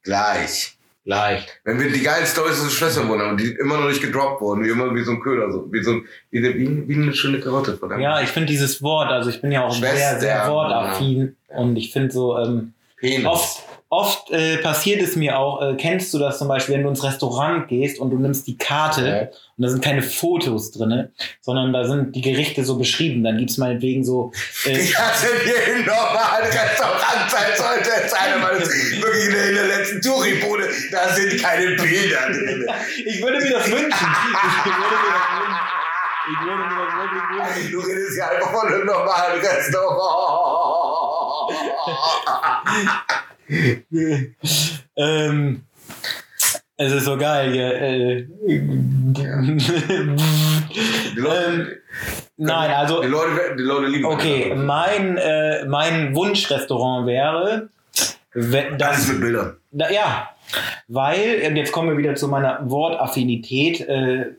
gleich 0.03 0.76
Leicht. 1.07 1.61
Wenn 1.63 1.79
wir 1.79 1.89
die 1.89 2.03
geilen 2.03 2.25
Stories 2.25 2.59
unserer 2.59 2.69
Schwestern 2.69 3.07
wurden, 3.07 3.29
und 3.29 3.39
die 3.39 3.51
immer 3.51 3.77
noch 3.77 3.87
nicht 3.87 4.01
gedroppt 4.01 4.41
wurden, 4.41 4.65
wie 4.65 4.69
immer 4.69 4.93
wie 4.93 5.03
so 5.03 5.11
ein 5.11 5.21
Köder, 5.21 5.49
so, 5.53 5.71
wie 5.71 5.81
so 5.81 6.01
wie, 6.31 6.43
wie, 6.43 6.87
wie 6.87 6.95
eine 6.95 7.13
schöne 7.13 7.39
Karotte. 7.39 7.77
Verdammt. 7.77 8.01
Ja, 8.01 8.21
ich 8.21 8.27
finde 8.27 8.47
dieses 8.47 8.81
Wort, 8.81 9.09
also 9.09 9.29
ich 9.29 9.39
bin 9.39 9.53
ja 9.53 9.65
auch 9.65 9.73
Schwester, 9.73 10.19
sehr, 10.19 10.19
sehr 10.19 10.47
wortaffin 10.49 11.37
ja. 11.49 11.55
und 11.55 11.77
ich 11.77 11.93
finde 11.93 12.11
so, 12.11 12.37
ähm, 12.37 12.73
oft, 13.23 13.63
oft 13.89 14.31
äh, 14.31 14.57
passiert 14.57 15.01
es 15.01 15.15
mir 15.15 15.39
auch, 15.39 15.61
äh, 15.61 15.75
kennst 15.75 16.13
du 16.13 16.19
das 16.19 16.39
zum 16.39 16.49
Beispiel, 16.49 16.75
wenn 16.75 16.83
du 16.83 16.89
ins 16.89 17.03
Restaurant 17.03 17.67
gehst 17.69 17.99
und 17.99 18.09
du 18.09 18.17
nimmst 18.17 18.45
die 18.47 18.57
Karte 18.57 19.01
okay. 19.01 19.27
und 19.57 19.63
da 19.63 19.69
sind 19.69 19.81
keine 19.83 20.01
Fotos 20.01 20.71
drin, 20.71 21.09
sondern 21.41 21.71
da 21.71 21.85
sind 21.85 22.13
die 22.15 22.21
Gerichte 22.21 22.65
so 22.65 22.77
beschrieben. 22.77 23.23
Dann 23.23 23.37
gibt 23.37 23.49
es 23.49 23.57
meinetwegen 23.57 24.03
so. 24.03 24.31
Äh, 24.65 24.77
ich 24.77 24.97
hatte 24.97 25.27
hier 25.45 25.55
ein 25.75 25.85
normales 25.85 26.53
Restaurant 26.53 27.31
sein 27.31 27.51
sollte 27.55 27.89
es 28.03 28.11
sein, 28.11 28.41
weil 28.41 28.57
es 28.61 28.69
wirklich 28.69 29.25
in 29.25 29.55
der 29.55 29.67
letzten 29.67 30.01
Touri-Bude, 30.01 30.67
da 30.91 31.09
sind 31.13 31.41
keine 31.41 31.75
Bilder 31.75 32.27
drin. 32.27 32.67
ich 33.05 33.21
würde 33.21 33.39
mir 33.39 33.51
das 33.51 33.71
wünschen. 33.71 33.87
Ich 33.89 34.75
würde 34.75 34.97
mir 34.97 35.11
das 35.13 35.29
wünschen. 35.39 35.55
Ich 36.29 36.39
würde 36.45 36.63
mir 36.63 36.75
das 36.83 36.93
wirklich 36.97 37.23
wünschen. 37.55 37.71
Du 37.71 37.79
redest 37.79 38.17
ja 38.17 38.27
einfach 38.29 38.51
von 38.51 38.67
einem 38.67 38.85
normalen 38.85 39.39
Restaurant. 39.39 40.27
ähm, 44.95 45.63
es 46.79 46.91
ist 46.91 47.05
so 47.05 47.17
geil 47.17 47.51
hier. 47.53 47.73
Äh, 47.81 48.27
ja. 49.17 49.39
ähm, 51.47 51.67
nein, 52.37 52.71
also. 52.71 53.01
Die 53.01 53.07
Leute, 53.07 53.55
die 53.57 53.63
Leute 53.63 53.87
lieben 53.87 54.05
Okay, 54.05 54.53
mein, 54.55 55.17
äh, 55.17 55.65
mein 55.65 56.15
Wunschrestaurant 56.15 57.07
wäre. 57.07 57.69
Wenn, 58.33 58.77
das, 58.77 58.89
Alles 58.89 59.07
mit 59.07 59.21
Bildern. 59.21 59.57
Da, 59.71 59.89
ja, 59.89 60.29
weil, 60.87 61.57
jetzt 61.57 61.71
kommen 61.71 61.89
wir 61.89 61.97
wieder 61.97 62.13
zu 62.15 62.27
meiner 62.27 62.59
Wortaffinität. 62.69 63.81
Äh, 63.81 64.27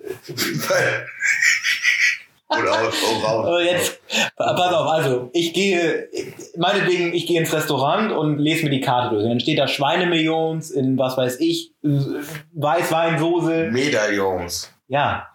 Oder 2.48 2.72
auch, 2.72 2.92
auch 3.24 3.44
raus. 3.44 3.62
Jetzt, 3.62 4.00
pass 4.36 4.72
auf, 4.72 4.88
also 4.90 5.28
ich 5.34 5.52
gehe, 5.52 6.08
meinetwegen, 6.56 7.12
ich 7.12 7.26
gehe 7.26 7.38
ins 7.38 7.52
Restaurant 7.52 8.10
und 8.10 8.38
lese 8.38 8.64
mir 8.64 8.70
die 8.70 8.80
Karte 8.80 9.14
durch. 9.14 9.28
Dann 9.28 9.38
steht 9.38 9.58
da 9.58 9.68
Schweinemillions 9.68 10.70
in 10.70 10.96
was 10.96 11.18
weiß 11.18 11.40
ich, 11.40 11.72
Weißweinsoße. 11.82 13.68
Medaillons. 13.70 14.72
Ja, 14.88 15.28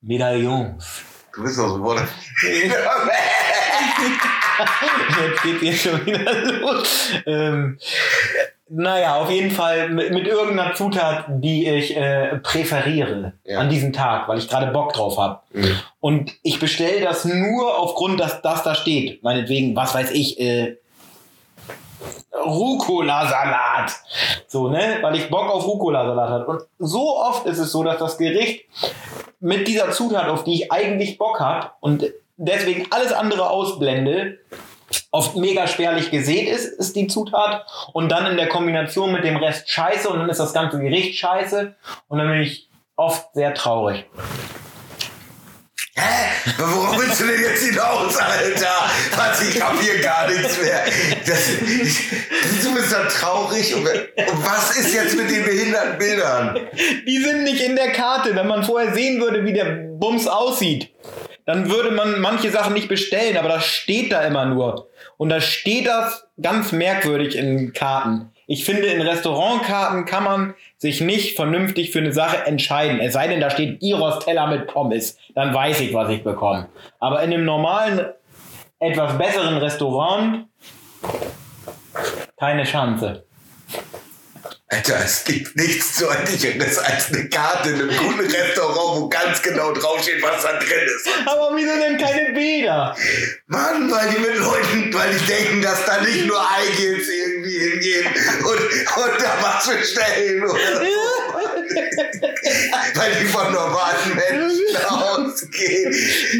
Medaillons. 0.00 1.02
Du 1.34 1.42
bist 1.42 1.58
doch 1.58 1.68
so 1.68 1.82
Wort. 1.82 2.00
Jetzt 5.26 5.42
geht 5.42 5.58
hier 5.60 5.74
schon 5.74 6.06
wieder 6.06 6.32
los. 6.52 7.10
Ähm, 7.26 7.78
naja, 8.76 9.16
auf 9.16 9.30
jeden 9.30 9.52
Fall 9.52 9.88
mit, 9.88 10.12
mit 10.12 10.26
irgendeiner 10.26 10.74
Zutat, 10.74 11.26
die 11.28 11.68
ich 11.68 11.96
äh, 11.96 12.38
präferiere 12.38 13.34
ja. 13.44 13.60
an 13.60 13.68
diesem 13.68 13.92
Tag, 13.92 14.28
weil 14.28 14.38
ich 14.38 14.48
gerade 14.48 14.72
Bock 14.72 14.92
drauf 14.92 15.16
habe. 15.16 15.40
Mhm. 15.52 15.78
Und 16.00 16.32
ich 16.42 16.58
bestelle 16.58 17.00
das 17.00 17.24
nur 17.24 17.78
aufgrund, 17.78 18.18
dass 18.18 18.42
das 18.42 18.64
da 18.64 18.74
steht. 18.74 19.22
Meinetwegen, 19.22 19.76
was 19.76 19.94
weiß 19.94 20.10
ich, 20.10 20.40
äh, 20.40 20.76
Rucola-Salat. 22.34 23.92
So, 24.48 24.68
ne? 24.68 24.98
Weil 25.02 25.14
ich 25.16 25.30
Bock 25.30 25.48
auf 25.50 25.64
Rucola-Salat 25.64 26.30
hatte. 26.30 26.46
Und 26.46 26.62
so 26.78 27.16
oft 27.16 27.46
ist 27.46 27.58
es 27.58 27.70
so, 27.70 27.84
dass 27.84 27.98
das 27.98 28.18
Gericht 28.18 28.64
mit 29.38 29.68
dieser 29.68 29.92
Zutat, 29.92 30.28
auf 30.28 30.42
die 30.42 30.54
ich 30.54 30.72
eigentlich 30.72 31.16
Bock 31.16 31.38
habe 31.38 31.70
und 31.80 32.06
deswegen 32.36 32.88
alles 32.90 33.12
andere 33.12 33.48
ausblende, 33.50 34.38
oft 35.10 35.36
mega 35.36 35.66
spärlich 35.66 36.10
gesät 36.10 36.48
ist, 36.48 36.66
ist 36.66 36.96
die 36.96 37.06
Zutat. 37.06 37.66
Und 37.92 38.10
dann 38.10 38.26
in 38.26 38.36
der 38.36 38.48
Kombination 38.48 39.12
mit 39.12 39.24
dem 39.24 39.36
Rest 39.36 39.68
scheiße 39.70 40.08
und 40.08 40.18
dann 40.18 40.28
ist 40.28 40.40
das 40.40 40.52
ganze 40.52 40.80
Gericht 40.80 41.18
scheiße. 41.18 41.74
Und 42.08 42.18
dann 42.18 42.28
bin 42.28 42.40
ich 42.40 42.68
oft 42.96 43.34
sehr 43.34 43.54
traurig. 43.54 44.04
Hä? 45.96 46.52
Worauf 46.58 46.98
willst 46.98 47.20
du 47.20 47.26
denn 47.26 47.40
jetzt 47.40 47.64
hinaus, 47.64 48.16
Alter? 48.16 48.90
Was, 49.16 49.48
ich 49.48 49.62
hab 49.62 49.80
hier 49.80 50.00
gar 50.00 50.28
nichts 50.28 50.60
mehr. 50.60 50.84
Das, 51.24 51.46
du 51.56 52.74
bist 52.74 52.92
dann 52.92 53.08
traurig. 53.08 53.74
Und 53.74 53.86
was 54.44 54.76
ist 54.76 54.92
jetzt 54.92 55.16
mit 55.16 55.30
den 55.30 55.44
behinderten 55.44 55.98
Bildern? 55.98 56.58
Die 57.06 57.18
sind 57.18 57.44
nicht 57.44 57.60
in 57.60 57.76
der 57.76 57.92
Karte. 57.92 58.34
Wenn 58.34 58.48
man 58.48 58.64
vorher 58.64 58.92
sehen 58.92 59.20
würde, 59.20 59.44
wie 59.44 59.52
der 59.52 59.64
Bums 59.64 60.26
aussieht, 60.26 60.90
dann 61.46 61.70
würde 61.70 61.90
man 61.90 62.20
manche 62.20 62.50
Sachen 62.50 62.74
nicht 62.74 62.88
bestellen, 62.88 63.36
aber 63.36 63.48
das 63.48 63.64
steht 63.64 64.12
da 64.12 64.22
immer 64.22 64.46
nur. 64.46 64.88
Und 65.16 65.28
da 65.28 65.40
steht 65.40 65.86
das 65.86 66.26
ganz 66.40 66.72
merkwürdig 66.72 67.36
in 67.36 67.72
Karten. 67.72 68.30
Ich 68.46 68.64
finde, 68.64 68.88
in 68.88 69.00
Restaurantkarten 69.00 70.04
kann 70.04 70.24
man 70.24 70.54
sich 70.76 71.00
nicht 71.00 71.36
vernünftig 71.36 71.90
für 71.90 72.00
eine 72.00 72.12
Sache 72.12 72.46
entscheiden. 72.46 73.00
Es 73.00 73.14
sei 73.14 73.28
denn, 73.28 73.40
da 73.40 73.50
steht 73.50 73.80
Gyros-Teller 73.80 74.46
mit 74.48 74.66
Pommes. 74.66 75.18
Dann 75.34 75.54
weiß 75.54 75.80
ich, 75.80 75.94
was 75.94 76.10
ich 76.10 76.22
bekomme. 76.22 76.68
Aber 77.00 77.22
in 77.22 77.32
einem 77.32 77.44
normalen, 77.44 78.06
etwas 78.80 79.16
besseren 79.16 79.56
Restaurant 79.56 80.46
keine 82.38 82.64
Chance. 82.64 83.24
Alter, 84.74 85.04
es 85.04 85.22
gibt 85.22 85.54
nichts 85.54 86.00
deutlicheres 86.00 86.78
als 86.78 87.12
eine 87.12 87.28
Karte 87.28 87.70
in 87.70 87.82
einem 87.82 87.96
guten 87.96 88.28
Restaurant, 88.28 89.02
wo 89.02 89.08
ganz 89.08 89.40
genau 89.40 89.72
draufsteht, 89.72 90.20
was 90.20 90.42
da 90.42 90.54
drin 90.54 90.88
ist. 90.96 91.08
Aber 91.26 91.52
wieso 91.54 91.76
denn 91.76 91.96
keine 91.96 92.32
Bilder? 92.32 92.96
Mann, 93.46 93.88
weil 93.88 94.08
die 94.10 94.18
mit 94.18 94.36
Leuten, 94.36 94.92
weil 94.92 95.14
die 95.14 95.26
denken, 95.26 95.62
dass 95.62 95.84
da 95.84 96.00
nicht 96.00 96.26
nur 96.26 96.40
Eigelb 96.50 97.02
irgendwie 97.06 97.56
hingehen 97.56 98.06
und, 98.40 98.46
und 98.46 99.22
da 99.22 99.38
was 99.42 99.68
bestellen 99.68 100.42
oder 100.42 100.58
so. 100.58 101.53
weil 102.94 103.10
die 103.20 103.26
von 103.26 103.52
normalen 103.52 104.14
Menschen 104.14 104.76
ausgehen. 104.88 105.94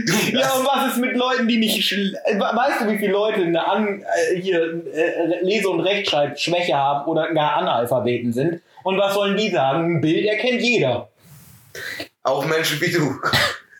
Du, 0.06 0.36
Ja, 0.38 0.52
und 0.54 0.66
was 0.66 0.92
ist 0.92 1.00
mit 1.00 1.16
Leuten, 1.16 1.48
die 1.48 1.58
nicht. 1.58 1.92
äh, 1.92 2.38
Weißt 2.38 2.80
du, 2.82 2.90
wie 2.90 2.98
viele 2.98 3.12
Leute 3.12 3.42
eine 3.42 3.66
An 3.66 4.02
äh, 4.32 4.40
hier 4.40 4.82
äh, 4.92 5.42
Lese- 5.42 5.68
und 5.68 5.80
Rechtschreibschwäche 5.80 6.74
haben 6.74 7.06
oder 7.06 7.32
gar 7.32 7.56
Analphabeten 7.56 8.32
sind? 8.32 8.60
Und 8.82 8.98
was 8.98 9.14
sollen 9.14 9.36
die 9.36 9.50
sagen? 9.50 9.96
Ein 9.96 10.00
Bild 10.00 10.26
erkennt 10.26 10.60
jeder. 10.60 11.08
auch 12.22 12.44
Menschen 12.46 12.80
wie 12.80 12.90
du. 12.92 13.14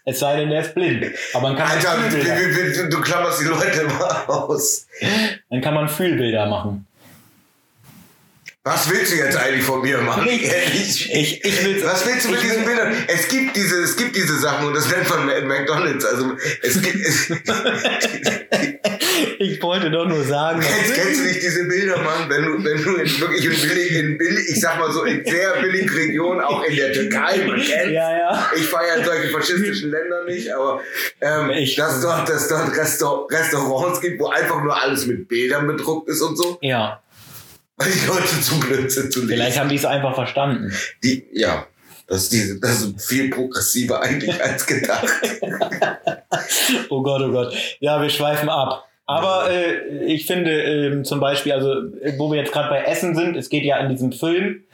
Es 0.07 0.19
sei 0.19 0.37
denn, 0.37 0.51
der 0.51 0.61
ist 0.61 0.75
blind. 0.75 1.07
Aber 1.33 1.49
dann 1.49 1.57
kann 1.57 1.69
man, 1.69 1.77
Alter, 1.79 1.99
wie- 2.11 2.85
wie- 2.87 2.91
du 2.91 3.01
klammerst 3.01 3.41
die 3.41 3.47
Leute 3.47 3.81
immer 3.83 4.29
aus. 4.29 4.87
dann 5.49 5.61
kann 5.63 5.75
man 5.75 5.89
Fühlbilder 5.89 6.45
machen. 6.47 6.87
Was 8.67 8.89
willst 8.91 9.13
du 9.13 9.17
jetzt 9.17 9.37
eigentlich 9.37 9.63
von 9.63 9.83
mir 9.83 9.99
machen? 9.99 10.27
Ich-? 10.27 11.11
Ich, 11.13 11.45
ich 11.45 11.65
will 11.67 11.85
Was 11.85 12.07
willst 12.07 12.25
du 12.27 12.31
mit 12.31 12.43
diesen 12.43 12.61
will- 12.61 12.65
Bildern? 12.65 12.95
Es 13.09 13.29
gibt 13.29 13.55
diese, 13.57 13.77
es 13.83 13.95
gibt 13.95 14.17
diese 14.17 14.39
Sachen 14.39 14.67
und 14.69 14.75
das 14.75 14.91
nennt 14.91 15.07
man 15.11 15.27
Ma- 15.27 15.41
McDonalds. 15.43 16.03
Also 16.07 16.33
es 16.63 16.81
gibt, 16.81 16.97
es, 17.07 17.31
Ich 19.39 19.61
wollte 19.63 19.91
doch 19.91 20.07
nur 20.07 20.25
sagen. 20.25 20.61
kennst, 20.61 20.95
kennst 20.95 21.21
du 21.21 21.25
nicht 21.25 21.43
diese 21.43 21.65
Bilder, 21.65 21.99
Mann? 21.99 22.29
Wenn 22.31 22.43
du, 22.45 22.65
wenn 22.65 22.83
du 22.83 22.95
in 22.97 23.21
wirklich 23.21 23.45
in 23.45 23.69
billig, 23.69 23.93
in 23.93 24.19
billig, 24.19 24.49
ich 24.49 24.61
sag 24.61 24.79
mal 24.79 24.91
so 24.91 25.05
in 25.05 25.23
sehr 25.25 25.61
billigen 25.61 25.91
Regionen, 25.91 26.41
auch 26.41 26.63
in 26.65 26.75
der 26.77 26.93
Türkei, 26.93 27.45
man 27.47 27.61
kennt. 27.61 27.93
Ja, 27.93 28.17
ja. 28.17 28.51
Ich 28.57 28.65
feiere 28.67 28.97
in 28.99 29.05
solche 29.05 29.29
faschistischen 29.29 29.91
Ländern 29.91 30.25
nicht, 30.27 30.51
aber 30.51 30.81
ähm, 31.21 31.51
Ich- 31.51 31.77
dass 31.77 32.01
dort, 32.01 32.29
dass 32.31 32.49
dort 32.49 32.75
Restaur 32.77 33.29
Restaurants 33.31 34.01
gibt, 34.01 34.19
wo 34.21 34.29
einfach 34.29 34.63
nur 34.63 34.81
alles 34.81 35.07
mit 35.07 35.29
Bildern 35.29 35.67
bedruckt 35.67 36.09
ist 36.09 36.23
und 36.23 36.37
so, 36.37 36.59
Ja, 36.63 37.03
die 37.83 38.07
Leute 38.07 38.41
zu 38.41 38.61
blöd 38.61 38.91
sind 38.91 39.13
zu 39.13 39.21
lesen. 39.21 39.35
vielleicht 39.35 39.59
haben 39.59 39.69
die 39.69 39.77
es 39.77 39.85
einfach 39.85 40.15
verstanden. 40.15 40.73
Die, 41.03 41.27
ja, 41.33 41.67
das 42.07 42.25
ist, 42.25 42.33
diese, 42.33 42.61
das 42.61 42.83
ist 42.83 43.03
viel 43.07 43.31
progressiver 43.31 44.01
eigentlich 44.03 44.43
als 44.43 44.67
gedacht. 44.67 45.07
Oh 46.91 47.03
Gott, 47.03 47.23
oh 47.23 47.31
Gott. 47.31 47.55
Ja, 47.79 48.03
wir 48.03 48.11
schweifen 48.11 48.49
ab. 48.49 48.89
Aber 49.07 49.51
äh, 49.51 50.05
ich 50.07 50.27
finde 50.27 50.51
ähm, 50.51 51.05
zum 51.05 51.21
Beispiel, 51.21 51.53
also 51.53 51.73
äh, 52.01 52.19
wo 52.19 52.31
wir 52.31 52.39
jetzt 52.39 52.53
gerade 52.53 52.71
bei 52.71 52.83
Essen 52.83 53.15
sind, 53.15 53.37
es 53.37 53.51
geht 53.51 53.65
ja 53.65 53.77
in 53.79 53.91
diesem 53.91 54.13
Film, 54.13 54.65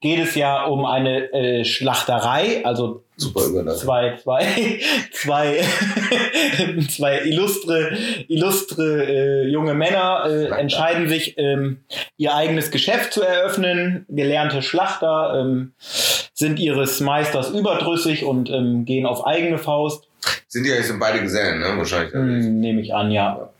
geht 0.00 0.20
es 0.20 0.34
ja 0.34 0.64
um 0.64 0.84
eine 0.84 1.32
äh, 1.32 1.64
Schlachterei, 1.64 2.64
also 2.64 3.02
zwei, 3.16 4.16
zwei, 4.16 4.80
zwei, 5.12 5.60
zwei 6.90 7.18
illustre, 7.20 7.96
illustre 8.28 9.04
äh, 9.04 9.48
junge 9.48 9.72
Männer 9.72 10.24
äh, 10.26 10.60
entscheiden 10.60 11.08
sich, 11.08 11.38
ähm, 11.38 11.80
ihr 12.18 12.34
eigenes 12.34 12.70
Geschäft 12.70 13.14
zu 13.14 13.22
eröffnen. 13.22 14.04
Gelernte 14.10 14.60
Schlachter 14.60 15.40
ähm, 15.40 15.72
sind 16.34 16.60
ihres 16.60 17.00
Meisters 17.00 17.50
überdrüssig 17.50 18.24
und 18.24 18.50
ähm, 18.50 18.84
gehen 18.84 19.06
auf 19.06 19.26
eigene 19.26 19.56
Faust. 19.56 20.08
Sind 20.46 20.64
die 20.64 20.72
eigentlich 20.72 20.86
sind 20.86 21.00
beide 21.00 21.20
Gesellen, 21.20 21.60
ne? 21.60 21.76
Wahrscheinlich. 21.76 22.12
Hm, 22.12 22.60
Nehme 22.60 22.80
ich 22.82 22.94
an, 22.94 23.10
ja. 23.10 23.50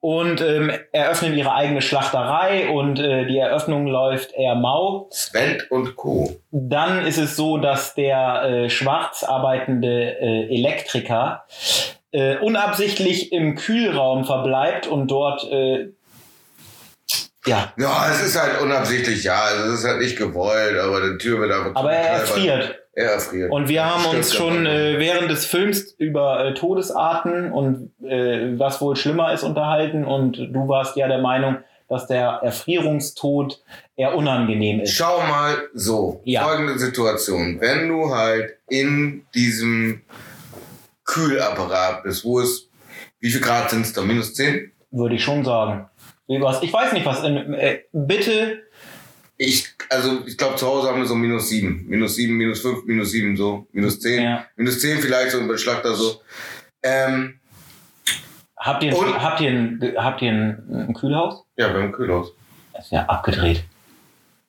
Und 0.00 0.40
ähm, 0.40 0.70
eröffnen 0.92 1.36
ihre 1.36 1.54
eigene 1.54 1.82
Schlachterei 1.82 2.68
und 2.68 3.00
äh, 3.00 3.26
die 3.26 3.38
Eröffnung 3.38 3.86
läuft 3.86 4.32
eher 4.32 4.54
mau. 4.54 5.08
Sven 5.10 5.60
und 5.70 5.96
Co. 5.96 6.36
Dann 6.52 7.04
ist 7.04 7.18
es 7.18 7.34
so, 7.34 7.58
dass 7.58 7.94
der 7.94 8.42
äh, 8.44 8.70
schwarz 8.70 9.24
arbeitende 9.24 10.18
äh, 10.20 10.54
Elektriker 10.54 11.44
äh, 12.12 12.36
unabsichtlich 12.38 13.32
im 13.32 13.56
Kühlraum 13.56 14.24
verbleibt 14.24 14.86
und 14.86 15.08
dort 15.10 15.44
äh, 15.50 15.88
ja, 17.46 17.72
Ja, 17.76 18.10
es 18.10 18.22
ist 18.22 18.40
halt 18.40 18.60
unabsichtlich, 18.60 19.24
ja. 19.24 19.50
Es 19.50 19.80
ist 19.80 19.84
halt 19.86 20.00
nicht 20.00 20.16
gewollt, 20.18 20.78
aber 20.78 21.10
die 21.10 21.18
Tür 21.18 21.40
wird 21.40 21.52
einfach 21.52 21.74
aber 21.74 21.92
er 21.92 22.20
erfriert. 22.20 22.78
Er 22.98 23.12
erfriert. 23.12 23.52
Und 23.52 23.68
wir 23.68 23.84
haben 23.84 24.04
uns 24.06 24.34
schon 24.34 24.66
äh, 24.66 24.98
während 24.98 25.30
des 25.30 25.44
Films 25.46 25.94
über 25.98 26.44
äh, 26.44 26.54
Todesarten 26.54 27.52
und 27.52 27.92
äh, 28.02 28.58
was 28.58 28.80
wohl 28.80 28.96
schlimmer 28.96 29.32
ist 29.32 29.44
unterhalten. 29.44 30.04
Und 30.04 30.36
du 30.36 30.66
warst 30.66 30.96
ja 30.96 31.06
der 31.06 31.18
Meinung, 31.20 31.58
dass 31.88 32.08
der 32.08 32.40
Erfrierungstod 32.42 33.62
eher 33.96 34.16
unangenehm 34.16 34.80
ist. 34.80 34.94
Schau 34.94 35.20
mal 35.20 35.54
so, 35.74 36.20
Ja. 36.24 36.42
folgende 36.42 36.76
Situation. 36.78 37.60
Wenn 37.60 37.88
du 37.88 38.12
halt 38.12 38.56
in 38.68 39.24
diesem 39.32 40.02
Kühlapparat 41.04 42.02
bist, 42.02 42.24
wo 42.24 42.40
es, 42.40 42.68
wie 43.20 43.30
viel 43.30 43.40
Grad 43.40 43.70
sind 43.70 43.82
es 43.82 43.92
da? 43.92 44.02
Minus 44.02 44.34
10? 44.34 44.72
Würde 44.90 45.14
ich 45.14 45.22
schon 45.22 45.44
sagen. 45.44 45.88
Was? 46.26 46.62
Ich 46.64 46.72
weiß 46.72 46.92
nicht, 46.94 47.06
was. 47.06 47.22
In, 47.22 47.54
äh, 47.54 47.78
bitte. 47.92 48.62
Ich, 49.40 49.68
also 49.88 50.18
ich 50.26 50.36
glaube 50.36 50.56
zu 50.56 50.66
Hause 50.66 50.88
haben 50.88 50.98
wir 51.00 51.06
so 51.06 51.14
minus 51.14 51.48
7. 51.48 51.84
Minus 51.86 52.16
7, 52.16 52.34
minus 52.34 52.60
5, 52.60 52.84
minus 52.86 53.10
7 53.12 53.36
so. 53.36 53.66
Minus 53.72 54.00
10. 54.00 54.22
Ja. 54.22 54.44
Minus 54.56 54.80
10 54.80 54.98
vielleicht 54.98 55.30
so 55.30 55.46
bei 55.46 55.56
Schlachter 55.56 55.94
so. 55.94 56.20
Ähm, 56.82 57.34
Habt 58.60 58.82
ihr, 58.82 58.90
ein, 58.90 58.96
Und- 58.96 59.22
habt 59.22 59.40
ihr, 59.40 59.50
ein, 59.50 59.94
habt 59.96 60.20
ihr 60.20 60.32
ein, 60.32 60.86
ein 60.88 60.94
Kühlhaus? 60.94 61.44
ja, 61.56 61.68
beim 61.68 61.92
Kühlhaus. 61.92 62.32
Das 62.72 62.86
ist 62.86 62.90
ja 62.92 63.04
abgedreht. 63.06 63.62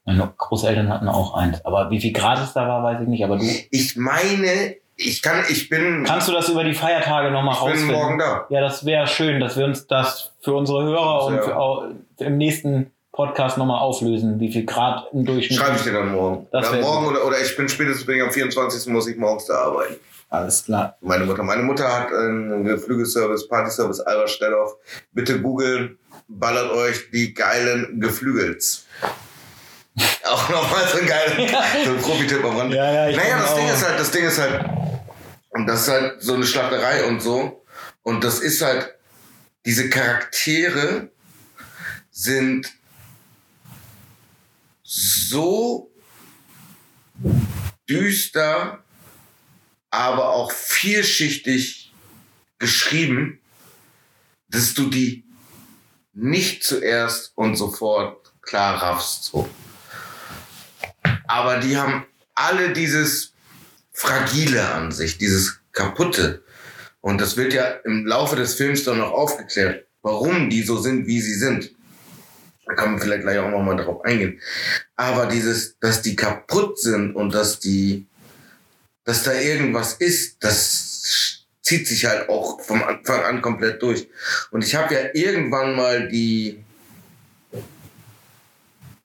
Meine 0.05 0.33
Großeltern 0.35 0.89
hatten 0.89 1.07
auch 1.07 1.35
eins. 1.35 1.63
Aber 1.63 1.91
wie 1.91 2.01
viel 2.01 2.11
Grad 2.13 2.39
es 2.39 2.53
da 2.53 2.67
war, 2.67 2.81
weiß 2.83 3.01
ich 3.03 3.07
nicht. 3.07 3.23
Aber 3.23 3.37
du. 3.37 3.45
Ich 3.69 3.95
meine, 3.95 4.75
ich 4.95 5.21
kann, 5.21 5.43
ich 5.49 5.69
bin, 5.69 6.03
Kannst 6.05 6.27
du 6.27 6.31
das 6.31 6.49
über 6.49 6.63
die 6.63 6.73
Feiertage 6.73 7.29
nochmal 7.29 7.53
ich 7.53 7.59
bin 7.59 7.69
rausfinden? 7.69 7.95
morgen 7.95 8.17
da. 8.17 8.47
Ja, 8.49 8.61
das 8.61 8.83
wäre 8.85 9.05
schön, 9.05 9.39
dass 9.39 9.55
wir 9.57 9.65
uns 9.65 9.85
das 9.85 10.31
für 10.41 10.53
unsere 10.53 10.83
Hörer 10.83 11.25
und 11.25 11.43
für, 11.43 11.55
au- 11.55 11.91
im 12.17 12.37
nächsten 12.37 12.91
Podcast 13.19 13.57
nochmal 13.57 13.81
auflösen, 13.81 14.39
wie 14.39 14.49
viel 14.49 14.65
Grad 14.65 15.11
im 15.11 15.25
Durchschnitt. 15.25 15.59
Schreibe 15.59 15.75
ich 15.75 15.83
dir 15.83 15.91
dann 15.91 16.13
morgen. 16.13 16.47
Das 16.53 16.69
Oder 16.69 16.77
wär 16.77 16.81
morgen 16.83 17.07
oder, 17.07 17.25
oder 17.25 17.41
ich 17.41 17.53
bin 17.57 17.67
spätestens 17.67 18.05
bin 18.05 18.15
ich 18.15 18.23
am 18.23 18.31
24. 18.31 18.93
muss 18.93 19.07
ich 19.07 19.17
morgens 19.17 19.45
da 19.45 19.55
arbeiten. 19.55 19.95
Alles 20.29 20.63
klar. 20.63 20.95
Meine 21.01 21.25
Mutter. 21.25 21.43
Meine 21.43 21.63
Mutter 21.63 21.93
hat 21.93 22.13
einen 22.13 22.63
Geflügelservice, 22.63 23.49
Partyservice 23.49 23.99
Albert 23.99 24.29
Stellhoff. 24.29 24.77
Bitte 25.11 25.41
googeln, 25.41 25.99
ballert 26.29 26.71
euch 26.71 27.11
die 27.11 27.33
geilen 27.33 27.99
Geflügels. 27.99 28.85
Auch 30.23 30.47
nochmal 30.47 30.87
so 30.87 30.99
ein 30.99 31.05
geiler 31.05 31.49
so 31.83 31.91
ein 31.91 31.97
Profi-Tipp 31.97 32.41
am 32.45 32.55
Rand. 32.55 32.73
Ja, 32.73 33.09
ja, 33.09 33.17
naja, 33.17 33.39
das 33.39 33.53
Ding 33.53 33.67
ist 33.67 33.85
halt, 33.85 33.99
das 33.99 34.11
Ding 34.11 34.23
ist 34.23 34.39
halt, 34.39 34.65
und 35.49 35.67
das 35.67 35.81
ist 35.81 35.89
halt 35.89 36.21
so 36.21 36.35
eine 36.35 36.45
Schlachterei 36.45 37.03
und 37.03 37.21
so. 37.21 37.65
Und 38.01 38.23
das 38.23 38.39
ist 38.39 38.61
halt, 38.61 38.95
diese 39.65 39.89
Charaktere 39.89 41.09
sind 42.11 42.78
so 44.91 45.91
düster, 47.87 48.83
aber 49.91 50.29
auch 50.29 50.51
vielschichtig 50.51 51.93
geschrieben, 52.57 53.39
dass 54.47 54.73
du 54.73 54.89
die 54.89 55.25
nicht 56.13 56.63
zuerst 56.63 57.33
und 57.35 57.55
sofort 57.55 58.33
klar 58.41 58.81
raffst. 58.81 59.25
So. 59.25 59.47
Aber 61.27 61.59
die 61.59 61.77
haben 61.77 62.07
alle 62.33 62.73
dieses 62.73 63.33
Fragile 63.93 64.69
an 64.73 64.91
sich, 64.91 65.19
dieses 65.19 65.59
Kaputte. 65.71 66.43
Und 66.99 67.21
das 67.21 67.37
wird 67.37 67.53
ja 67.53 67.65
im 67.85 68.07
Laufe 68.07 68.35
des 68.35 68.55
Films 68.55 68.85
dann 68.85 68.97
noch 68.97 69.11
aufgeklärt, 69.11 69.85
warum 70.01 70.49
die 70.49 70.63
so 70.63 70.77
sind, 70.77 71.05
wie 71.05 71.21
sie 71.21 71.35
sind. 71.35 71.75
Da 72.69 72.75
kann 72.75 72.91
man 72.91 73.01
vielleicht 73.01 73.23
gleich 73.23 73.39
auch 73.39 73.49
nochmal 73.49 73.77
drauf 73.77 74.05
eingehen. 74.05 74.39
Aber 74.95 75.25
dieses, 75.25 75.79
dass 75.79 76.03
die 76.03 76.15
kaputt 76.15 76.79
sind 76.79 77.15
und 77.15 77.33
dass 77.33 77.59
die, 77.59 78.05
dass 79.05 79.23
da 79.23 79.33
irgendwas 79.33 79.93
ist, 79.93 80.43
das 80.43 81.47
zieht 81.63 81.87
sich 81.87 82.05
halt 82.05 82.29
auch 82.29 82.61
vom 82.61 82.83
Anfang 82.83 83.23
an 83.23 83.41
komplett 83.41 83.81
durch. 83.81 84.07
Und 84.51 84.63
ich 84.63 84.75
habe 84.75 84.93
ja 84.93 84.99
irgendwann 85.13 85.75
mal 85.75 86.09
die, 86.09 86.63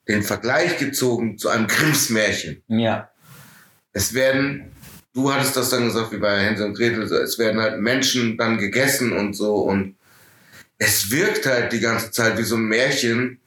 den 0.09 0.23
Vergleich 0.23 0.77
gezogen 0.77 1.39
zu 1.39 1.49
einem 1.49 1.67
Grimms 1.67 2.11
Märchen. 2.11 2.63
Ja. 2.69 3.11
Es 3.95 4.13
werden, 4.13 4.73
du 5.15 5.33
hattest 5.33 5.57
das 5.57 5.71
dann 5.71 5.87
gesagt, 5.87 6.13
wie 6.13 6.19
bei 6.19 6.39
Hänsel 6.39 6.67
und 6.67 6.75
Gretel, 6.75 7.05
es 7.05 7.39
werden 7.39 7.63
halt 7.63 7.81
Menschen 7.81 8.37
dann 8.37 8.59
gegessen 8.59 9.15
und 9.15 9.33
so 9.33 9.55
und 9.57 9.97
es 10.77 11.11
wirkt 11.11 11.47
halt 11.47 11.73
die 11.73 11.81
ganze 11.81 12.11
Zeit 12.11 12.37
wie 12.37 12.43
so 12.43 12.57
ein 12.57 12.69
Märchen, 12.69 13.41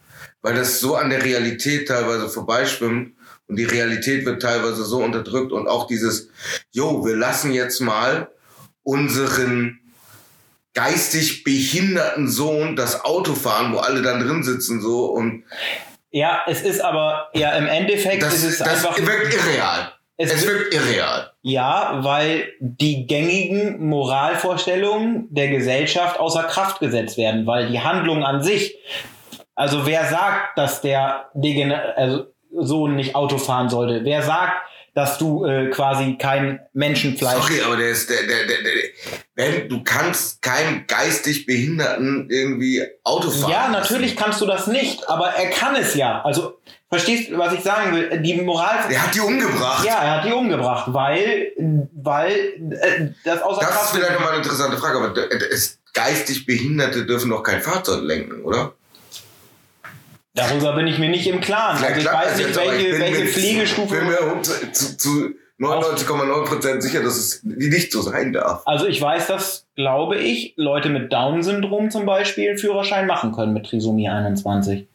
weil 0.48 0.56
das 0.56 0.80
so 0.80 0.96
an 0.96 1.10
der 1.10 1.26
Realität 1.26 1.90
teilweise 1.90 2.30
vorbeischwimmt 2.30 3.12
und 3.50 3.56
die 3.58 3.66
Realität 3.66 4.26
wird 4.26 4.42
teilweise 4.42 4.86
so 4.86 5.04
unterdrückt 5.04 5.52
und 5.52 5.68
auch 5.68 5.88
dieses, 5.88 6.30
jo, 6.72 7.06
wir 7.06 7.18
lassen 7.18 7.52
jetzt 7.52 7.82
mal 7.82 8.30
unseren 8.84 9.80
geistig 10.74 11.44
behinderten 11.44 12.30
Sohn 12.30 12.78
das 12.78 13.04
Auto 13.04 13.34
fahren, 13.36 13.74
wo 13.74 13.80
alle 13.80 14.02
dann 14.02 14.22
drin 14.26 14.42
sitzen 14.44 14.80
so 14.82 15.08
und 15.08 15.44
ja, 16.12 16.44
es 16.48 16.62
ist 16.62 16.80
aber 16.80 17.28
ja 17.34 17.52
im 17.58 17.66
Endeffekt 17.68 18.24
das, 18.24 18.36
ist 18.36 18.44
es 18.46 18.58
das 18.60 18.70
einfach 18.86 18.98
wirkt 18.98 19.34
irreal. 19.34 19.92
Es 20.16 20.32
Es, 20.32 20.48
wirkt- 20.48 20.74
wirkt 20.74 20.74
irreal. 20.74 21.32
Ja, 21.42 22.00
weil 22.04 22.54
die 22.62 23.06
gängigen 23.06 23.86
Moralvorstellungen 23.86 25.28
der 25.30 25.50
Gesellschaft 25.50 26.18
außer 26.22 26.44
Kraft 26.44 26.80
gesetzt 26.80 27.18
werden, 27.18 27.46
weil 27.46 27.68
die 27.70 27.82
Handlung 27.82 28.24
an 28.24 28.42
sich, 28.42 28.78
also 29.58 29.88
wer 29.88 30.06
sagt, 30.06 30.58
dass 30.58 30.82
der 30.82 31.32
Degener 31.34 31.82
also 31.98 32.28
Sohn 32.56 32.96
nicht 32.96 33.16
Auto 33.16 33.40
fahren 33.40 33.70
sollte? 33.70 34.06
Wer 34.06 34.22
sagt, 34.22 34.54
dass 34.94 35.18
du 35.18 35.46
äh, 35.46 35.70
quasi 35.72 36.16
kein 36.20 36.60
Menschenfleisch 36.74 37.42
Sorry, 37.42 37.62
aber 37.62 37.76
der 37.76 37.90
ist 37.90 38.10
der, 38.10 38.22
der, 38.22 38.46
der, 38.48 38.64
der 38.64 38.74
wenn 39.36 39.68
du 39.68 39.84
kannst 39.84 40.42
keinem 40.44 40.86
geistig 40.88 41.48
Behinderten 41.48 42.28
irgendwie 42.30 42.84
Auto 43.04 43.32
fahren. 43.32 43.52
Ja, 43.52 43.60
lassen. 43.62 43.72
natürlich 43.74 44.16
kannst 44.16 44.42
du 44.42 44.46
das 44.46 44.68
nicht, 44.68 45.10
aber 45.10 45.30
er 45.30 45.50
kann 45.50 45.76
es 45.76 45.96
ja. 45.96 46.22
Also, 46.24 46.60
verstehst 46.90 47.32
du, 47.32 47.38
was 47.40 47.54
ich 47.54 47.62
sagen 47.62 47.96
will? 47.96 48.22
Die 48.22 48.40
Moral. 48.42 48.88
Der 48.90 49.04
hat 49.04 49.14
die 49.14 49.20
umgebracht. 49.20 49.86
Ja, 49.86 50.04
er 50.04 50.18
hat 50.18 50.26
die 50.26 50.34
umgebracht, 50.34 50.94
weil, 50.94 51.52
weil 51.94 52.34
äh, 52.80 53.08
das 53.24 53.42
außer 53.42 53.62
Das 53.62 53.86
ist 53.86 53.96
vielleicht 53.96 54.14
nochmal 54.14 54.34
eine 54.34 54.38
interessante 54.38 54.78
Frage, 54.78 54.98
aber 55.00 55.14
es, 55.52 55.80
geistig 55.94 56.46
Behinderte 56.46 57.08
dürfen 57.08 57.32
doch 57.32 57.42
kein 57.42 57.62
Fahrzeug 57.62 58.04
lenken, 58.04 58.44
oder? 58.44 58.74
Darüber 60.38 60.74
bin 60.76 60.88
ich 60.88 60.98
mir 61.00 61.10
nicht 61.10 61.28
im 61.28 61.42
Klaren. 61.42 61.84
Also 61.84 62.00
ich 62.00 62.06
weiß 62.06 62.38
nicht, 62.38 62.56
welche, 62.56 62.90
bin 62.92 63.00
welche 63.02 63.26
Pflegestufe. 63.26 63.94
Ich 63.96 64.00
bin 64.00 64.08
mir 64.10 64.42
zu, 64.44 64.72
zu, 64.72 64.98
zu 64.98 65.30
99,9% 65.60 66.82
sicher, 66.82 67.02
dass 67.04 67.18
es 67.18 67.44
nicht 67.44 67.92
so 67.92 68.02
sein 68.02 68.34
darf. 68.34 68.62
Also 68.66 68.86
ich 68.86 69.02
weiß, 69.02 69.28
dass, 69.28 69.66
glaube 69.76 70.18
ich, 70.18 70.54
Leute 70.56 70.90
mit 70.90 71.12
Down-Syndrom 71.12 71.90
zum 71.92 72.06
Beispiel 72.06 72.50
einen 72.50 72.58
Führerschein 72.58 73.08
machen 73.08 73.34
können 73.34 73.54
mit 73.54 73.66
Trisomie 73.66 74.08
21. 74.10 74.88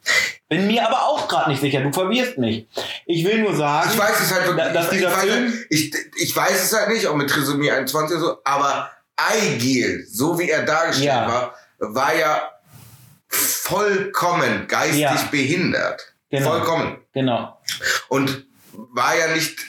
Bin 0.49 0.67
mir 0.67 0.85
aber 0.87 1.01
auch 1.07 1.27
gerade 1.27 1.49
nicht 1.49 1.61
sicher. 1.61 1.81
Du 1.81 1.91
verwirrst 1.91 2.37
mich. 2.37 2.67
Ich 3.05 3.25
will 3.25 3.41
nur 3.41 3.55
sagen, 3.55 3.89
Ich 3.91 3.99
weiß 3.99 4.19
es 4.21 4.33
halt 4.33 4.45
wirklich. 4.47 4.65
Da- 4.65 4.73
dass 4.73 4.89
dieser 4.89 5.07
ich, 5.09 5.13
weiß, 5.15 5.21
Film- 5.23 5.45
halt- 5.51 5.65
ich, 5.69 5.93
ich 6.21 6.35
weiß 6.35 6.63
es 6.63 6.73
halt 6.79 6.89
nicht, 6.89 7.07
auch 7.07 7.15
mit 7.15 7.29
Trisomie 7.29 7.71
21 7.71 8.17
oder 8.17 8.25
so, 8.25 8.37
aber 8.43 8.89
Eigil, 9.17 10.05
so 10.09 10.37
wie 10.39 10.49
er 10.49 10.63
dargestellt 10.63 11.07
Ja. 11.07 11.27
war, 11.27 11.55
war 11.79 12.15
ja 12.15 12.41
vollkommen 13.33 14.67
geistig 14.67 14.99
Ja. 15.01 15.27
behindert. 15.31 16.13
Genau. 16.29 16.49
Vollkommen. 16.49 16.97
genau. 17.13 17.59
Und 18.09 18.45
war 18.71 19.15
ja 19.15 19.27
nicht 19.35 19.59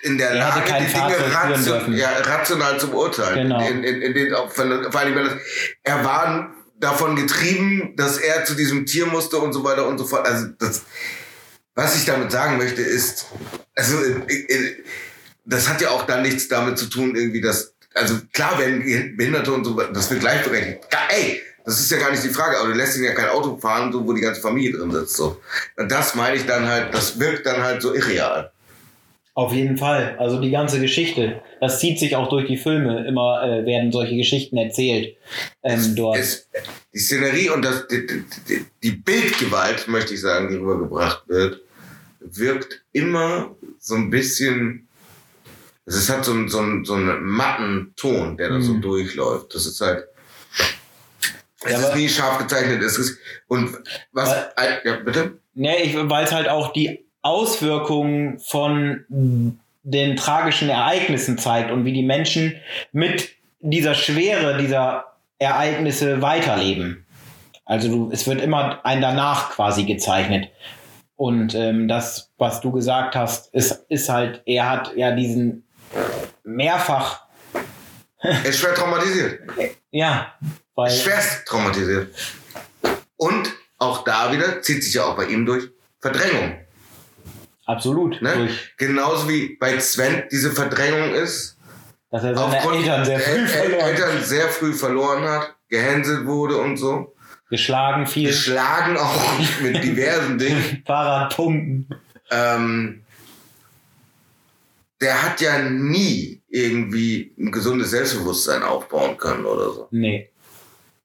in 0.00 0.18
der 0.18 0.30
Er 0.30 0.34
Lage, 0.36 0.60
die 0.80 0.92
Dinge 0.92 1.34
ration, 1.34 1.92
ja, 1.94 2.10
rational 2.20 2.78
zu 2.78 2.88
beurteilen. 2.90 3.48
Genau. 3.48 3.66
In, 3.66 3.82
in, 3.82 4.02
in 4.02 4.14
den, 4.14 4.32
vor 4.32 4.64
allem, 5.00 5.14
wenn 5.16 5.24
das, 5.24 5.34
er 5.82 6.04
war 6.04 6.54
davon 6.78 7.16
getrieben, 7.16 7.94
dass 7.96 8.18
er 8.18 8.44
zu 8.44 8.54
diesem 8.54 8.86
Tier 8.86 9.06
musste 9.06 9.38
und 9.38 9.52
so 9.52 9.64
weiter 9.64 9.88
und 9.88 9.98
so 9.98 10.04
fort. 10.04 10.26
Also 10.26 10.46
das, 10.60 10.82
was 11.74 11.96
ich 11.96 12.04
damit 12.04 12.30
sagen 12.30 12.56
möchte, 12.56 12.82
ist, 12.82 13.26
also 13.74 13.96
äh, 14.28 14.34
äh, 14.34 14.84
das 15.44 15.68
hat 15.68 15.80
ja 15.80 15.90
auch 15.90 16.06
dann 16.06 16.22
nichts 16.22 16.46
damit 16.46 16.78
zu 16.78 16.86
tun, 16.86 17.16
irgendwie, 17.16 17.40
dass, 17.40 17.74
also 17.94 18.14
klar 18.32 18.58
werden 18.60 19.16
Behinderte 19.16 19.52
und 19.52 19.64
so, 19.64 19.74
das 19.74 20.08
wird 20.10 20.20
gleichberechtigt. 20.20 20.86
Ey, 21.08 21.42
das 21.68 21.80
ist 21.80 21.90
ja 21.90 21.98
gar 21.98 22.10
nicht 22.10 22.24
die 22.24 22.28
Frage, 22.30 22.58
aber 22.58 22.68
du 22.68 22.74
lässt 22.74 22.96
ihn 22.96 23.04
ja 23.04 23.12
kein 23.12 23.28
Auto 23.28 23.56
fahren, 23.58 23.92
so, 23.92 24.06
wo 24.06 24.12
die 24.12 24.20
ganze 24.22 24.40
Familie 24.40 24.72
drin 24.76 24.90
sitzt. 24.90 25.16
So. 25.16 25.40
Das 25.88 26.14
meine 26.14 26.36
ich 26.36 26.46
dann 26.46 26.66
halt, 26.66 26.94
das 26.94 27.18
wirkt 27.20 27.46
dann 27.46 27.62
halt 27.62 27.82
so 27.82 27.94
irreal. 27.94 28.50
Auf 29.34 29.52
jeden 29.52 29.76
Fall. 29.76 30.16
Also 30.18 30.40
die 30.40 30.50
ganze 30.50 30.80
Geschichte. 30.80 31.40
Das 31.60 31.78
zieht 31.78 31.98
sich 32.00 32.16
auch 32.16 32.28
durch 32.28 32.48
die 32.48 32.56
Filme. 32.56 33.06
Immer 33.06 33.42
äh, 33.44 33.64
werden 33.66 33.92
solche 33.92 34.16
Geschichten 34.16 34.56
erzählt 34.56 35.16
ähm, 35.62 35.94
dort. 35.94 36.16
Es, 36.18 36.48
die 36.92 36.98
Szenerie 36.98 37.50
und 37.50 37.64
das, 37.64 37.86
die, 37.86 38.04
die, 38.48 38.64
die 38.82 38.90
Bildgewalt, 38.90 39.86
möchte 39.86 40.14
ich 40.14 40.20
sagen, 40.20 40.48
die 40.48 40.56
rübergebracht 40.56 41.22
wird, 41.28 41.60
wirkt 42.20 42.82
immer 42.92 43.54
so 43.78 43.94
ein 43.94 44.10
bisschen. 44.10 44.88
Es 45.86 46.10
hat 46.10 46.24
so, 46.24 46.32
einen- 46.32 46.48
so, 46.48 46.58
so 46.84 46.94
einen 46.94 47.24
matten 47.24 47.92
Ton, 47.96 48.36
der 48.36 48.48
da 48.48 48.60
so 48.60 48.74
Mhm. 48.74 48.82
durchläuft. 48.82 49.54
Das 49.54 49.66
ist 49.66 49.80
halt. 49.80 50.04
Es 51.64 51.72
Ja, 51.72 51.78
ist 51.80 51.94
nie 51.96 52.08
scharf 52.08 52.38
gezeichnet. 52.38 52.82
Es 52.82 52.98
ist, 52.98 53.18
und 53.48 53.76
was. 54.12 54.28
Weil- 54.56 54.80
ja, 54.84 54.96
bitte? 54.96 55.38
Nee, 55.54 55.96
weil 56.02 56.24
es 56.24 56.32
halt 56.32 56.48
auch 56.48 56.72
die 56.72 57.04
Auswirkungen 57.22 58.38
von 58.38 59.58
den 59.82 60.16
tragischen 60.16 60.68
Ereignissen 60.68 61.36
zeigt 61.38 61.70
und 61.72 61.84
wie 61.84 61.92
die 61.92 62.04
Menschen 62.04 62.54
mit 62.92 63.30
dieser 63.60 63.94
Schwere 63.94 64.56
dieser 64.58 65.16
Ereignisse 65.40 66.22
weiterleben. 66.22 67.06
Also 67.64 67.88
du, 67.88 68.10
es 68.12 68.26
wird 68.26 68.40
immer 68.40 68.84
ein 68.84 69.00
danach 69.00 69.50
quasi 69.50 69.84
gezeichnet. 69.84 70.48
Und 71.16 71.54
ähm, 71.56 71.88
das, 71.88 72.30
was 72.38 72.60
du 72.60 72.70
gesagt 72.70 73.16
hast, 73.16 73.52
ist, 73.52 73.84
ist 73.88 74.08
halt, 74.08 74.42
er 74.46 74.70
hat 74.70 74.96
ja 74.96 75.10
diesen 75.10 75.64
mehrfach, 76.44 77.22
Er 78.20 78.44
ist 78.44 78.58
schwer 78.60 78.74
traumatisiert. 78.74 79.40
ja, 79.90 80.32
weil, 80.78 80.92
Schwerst 80.92 81.44
traumatisiert. 81.46 82.14
Und 83.16 83.52
auch 83.78 84.04
da 84.04 84.30
wieder 84.32 84.62
zieht 84.62 84.84
sich 84.84 84.94
ja 84.94 85.06
auch 85.06 85.16
bei 85.16 85.26
ihm 85.26 85.44
durch 85.44 85.70
Verdrängung. 86.00 86.56
absolut, 87.66 88.22
Ne? 88.22 88.32
durch, 88.34 88.74
Genauso 88.76 89.28
wie 89.28 89.56
bei 89.56 89.80
Sven 89.80 90.22
diese 90.30 90.52
Verdrängung 90.52 91.14
ist, 91.14 91.56
dass 92.12 92.22
er 92.22 92.36
seine 92.36 92.58
Eltern 92.62 93.04
sehr 93.04 93.18
früh 93.18 93.48
verloren 93.48 93.82
hat. 93.82 93.88
Eltern 93.88 94.22
sehr 94.24 94.48
früh 94.48 94.72
verloren 94.72 95.24
hat, 95.24 95.54
gehänselt 95.68 96.26
wurde 96.26 96.58
und 96.58 96.76
so. 96.76 97.12
Geschlagen, 97.50 98.06
viel 98.06 98.28
Geschlagen 98.28 98.96
auch 98.96 99.38
mit 99.62 99.82
diversen 99.82 100.38
Dingen. 100.38 100.84
Fahrradpumpen. 100.86 101.88
Ähm, 102.30 103.02
der 105.00 105.22
hat 105.24 105.40
ja 105.40 105.58
nie 105.58 106.40
irgendwie 106.48 107.34
ein 107.36 107.50
gesundes 107.50 107.90
Selbstbewusstsein 107.90 108.62
aufbauen 108.62 109.16
können 109.16 109.44
oder 109.44 109.72
so. 109.72 109.88
Nee. 109.90 110.30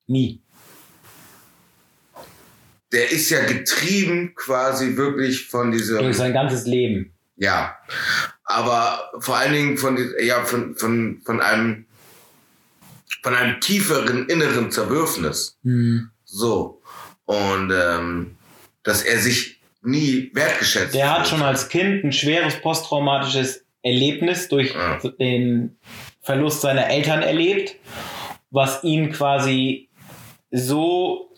Nie. 0.07 0.39
Der 2.91 3.11
ist 3.11 3.29
ja 3.29 3.43
getrieben 3.43 4.33
quasi 4.35 4.95
wirklich 4.97 5.47
von 5.47 5.71
diesem. 5.71 5.97
Durch 5.99 6.17
sein 6.17 6.33
ganzes 6.33 6.65
Leben. 6.65 7.11
Ja, 7.35 7.75
aber 8.43 9.09
vor 9.19 9.37
allen 9.37 9.53
Dingen 9.53 9.77
von, 9.77 9.97
ja, 10.23 10.43
von, 10.43 10.75
von, 10.75 11.21
von 11.25 11.41
einem 11.41 11.85
von 13.23 13.33
einem 13.33 13.59
tieferen 13.61 14.27
inneren 14.27 14.69
Zerwürfnis. 14.71 15.57
So. 16.25 16.81
Und 17.25 17.71
ähm, 17.73 18.35
dass 18.83 19.01
er 19.01 19.17
sich 19.19 19.59
nie 19.81 20.29
wertgeschätzt 20.33 20.93
Der 20.93 21.09
hat 21.17 21.27
schon 21.27 21.41
als 21.41 21.69
Kind 21.69 22.03
ein 22.03 22.11
schweres 22.11 22.55
posttraumatisches 22.61 23.63
Erlebnis 23.81 24.49
durch 24.49 24.73
Ja. 24.73 24.99
den 25.19 25.77
Verlust 26.21 26.61
seiner 26.61 26.87
Eltern 26.89 27.21
erlebt, 27.21 27.75
was 28.51 28.83
ihn 28.83 29.11
quasi 29.11 29.89
so 30.53 31.29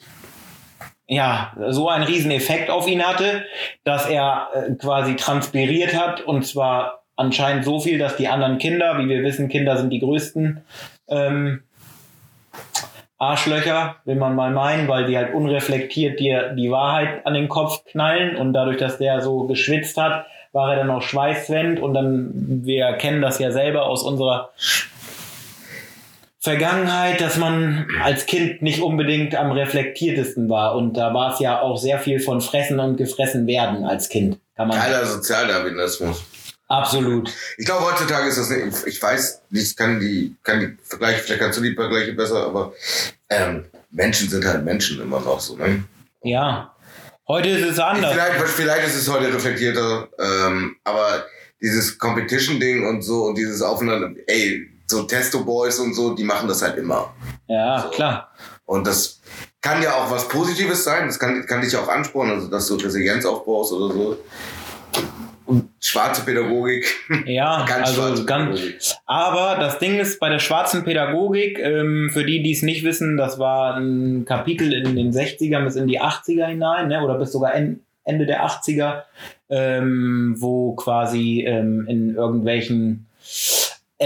ja, 1.08 1.54
so 1.70 1.88
einen 1.90 2.04
riesen 2.04 2.32
Effekt 2.32 2.70
auf 2.70 2.88
ihn 2.88 3.06
hatte, 3.06 3.46
dass 3.84 4.08
er 4.10 4.50
äh, 4.54 4.72
quasi 4.74 5.16
transpiriert 5.16 5.96
hat. 5.96 6.22
Und 6.22 6.46
zwar 6.46 7.04
anscheinend 7.16 7.64
so 7.64 7.80
viel, 7.80 7.98
dass 7.98 8.18
die 8.18 8.28
anderen 8.28 8.58
Kinder, 8.58 8.98
wie 8.98 9.08
wir 9.08 9.24
wissen, 9.24 9.48
Kinder 9.48 9.78
sind 9.78 9.92
die 9.92 10.00
größten 10.00 10.62
ähm, 11.10 11.64
Arschlöcher, 13.18 13.98
will 14.06 14.16
man 14.16 14.36
mal 14.36 14.52
meinen, 14.52 14.88
weil 14.88 15.06
die 15.06 15.16
halt 15.16 15.34
unreflektiert 15.34 16.20
dir 16.20 16.50
die 16.50 16.72
Wahrheit 16.72 17.26
an 17.26 17.34
den 17.34 17.50
Kopf 17.50 17.86
knallen. 17.86 18.36
Und 18.36 18.54
dadurch, 18.54 18.78
dass 18.78 18.98
der 18.98 19.22
so 19.22 19.44
geschwitzt 19.44 19.98
hat, 19.98 20.26
war 20.54 20.72
er 20.72 20.78
dann 20.78 20.90
auch 20.90 21.04
schweißwend. 21.04 21.80
Und 21.80 21.94
dann, 21.94 22.32
wir 22.66 22.94
kennen 22.94 23.22
das 23.22 23.38
ja 23.40 23.52
selber 23.52 23.86
aus 23.86 24.02
unserer 24.02 24.50
Vergangenheit, 26.46 27.20
dass 27.20 27.36
man 27.38 27.88
als 28.02 28.26
Kind 28.26 28.62
nicht 28.62 28.82
unbedingt 28.82 29.36
am 29.36 29.52
reflektiertesten 29.52 30.50
war 30.50 30.76
und 30.76 30.94
da 30.94 31.14
war 31.14 31.34
es 31.34 31.40
ja 31.40 31.60
auch 31.60 31.78
sehr 31.78 32.00
viel 32.00 32.22
von 32.22 32.40
Fressen 32.40 32.80
und 32.80 32.96
gefressen 32.96 33.46
werden 33.48 33.84
als 33.84 34.08
Kind. 34.08 34.40
Kann 34.56 34.70
man 34.70 34.80
Geiler 34.80 35.06
Sozialdarwinismus. 35.06 36.24
Absolut. 36.68 37.32
Ich 37.58 37.66
glaube, 37.66 37.86
heutzutage 37.86 38.28
ist 38.28 38.38
das 38.38 38.50
nicht, 38.50 38.88
ich 38.88 39.02
weiß, 39.02 39.42
ich 39.52 39.76
kann 39.76 40.00
die, 40.00 40.36
kann 40.44 40.60
die 40.62 40.78
Vergleiche, 40.84 41.20
vielleicht 41.20 41.42
kannst 41.42 41.60
du 41.60 41.64
die 41.64 41.76
Vergleiche 41.76 42.14
besser, 42.14 42.46
aber 42.46 42.74
ähm, 43.30 43.66
Menschen 43.92 44.30
sind 44.30 44.46
halt 44.46 44.64
Menschen 44.64 45.02
immer 45.02 45.20
noch 45.20 45.40
so, 45.40 45.56
ne? 45.58 45.84
Ja. 46.24 46.74
Heute 47.28 47.50
ist 47.50 47.72
es 47.72 47.80
anders. 47.80 48.14
Vielleicht, 48.14 48.50
vielleicht 48.50 48.88
ist 48.88 48.96
es 48.96 49.12
heute 49.12 49.34
reflektierter, 49.34 50.08
ähm, 50.20 50.76
aber 50.84 51.26
dieses 51.62 51.98
Competition-Ding 51.98 52.88
und 52.88 53.02
so 53.02 53.24
und 53.26 53.36
dieses 53.36 53.62
Aufeinander, 53.62 54.12
ey, 54.28 54.70
so 54.88 55.04
Testo-Boys 55.04 55.80
und 55.80 55.94
so, 55.94 56.14
die 56.14 56.24
machen 56.24 56.48
das 56.48 56.62
halt 56.62 56.78
immer. 56.78 57.14
Ja, 57.48 57.82
so. 57.82 57.90
klar. 57.90 58.32
Und 58.66 58.86
das 58.88 59.22
kann 59.62 59.82
ja 59.82 59.94
auch 59.94 60.12
was 60.12 60.28
Positives 60.28 60.84
sein, 60.84 61.08
das 61.08 61.20
kann, 61.20 61.46
kann 61.46 61.62
dich 61.62 61.76
auch 61.76 61.88
anspornen, 61.88 62.36
also 62.36 62.48
dass 62.50 62.68
du 62.68 62.76
Resilienz 62.76 63.26
aufbaust 63.26 63.74
oder 63.74 63.94
so 63.94 64.18
schwarze 65.80 66.26
Pädagogik. 66.26 66.86
Ja, 67.26 67.66
ganz 67.68 67.98
also 67.98 68.26
ganz. 68.26 69.00
Aber 69.06 69.58
das 69.60 69.80
Ding 69.80 70.00
ist 70.00 70.20
bei 70.20 70.30
der 70.30 70.40
schwarzen 70.40 70.84
Pädagogik, 70.84 71.60
ähm, 71.60 72.10
für 72.12 72.26
die, 72.26 72.42
die 72.42 72.52
es 72.52 72.64
nicht 72.64 72.84
wissen, 72.84 73.18
das 73.18 73.38
war 73.38 73.78
ein 73.78 74.26
Kapitel 74.26 74.74
in 74.74 74.96
den 74.96 75.12
60ern 75.12 75.64
bis 75.64 75.76
in 75.76 75.88
die 75.88 76.02
80er 76.02 76.48
hinein, 76.48 76.88
ne, 76.88 77.04
oder 77.04 77.18
bis 77.18 77.32
sogar 77.32 77.54
en, 77.54 77.82
Ende 78.04 78.26
der 78.26 78.46
80er, 78.46 79.04
ähm, 79.50 80.36
wo 80.38 80.74
quasi 80.74 81.44
ähm, 81.46 81.86
in 81.88 82.16
irgendwelchen 82.16 83.06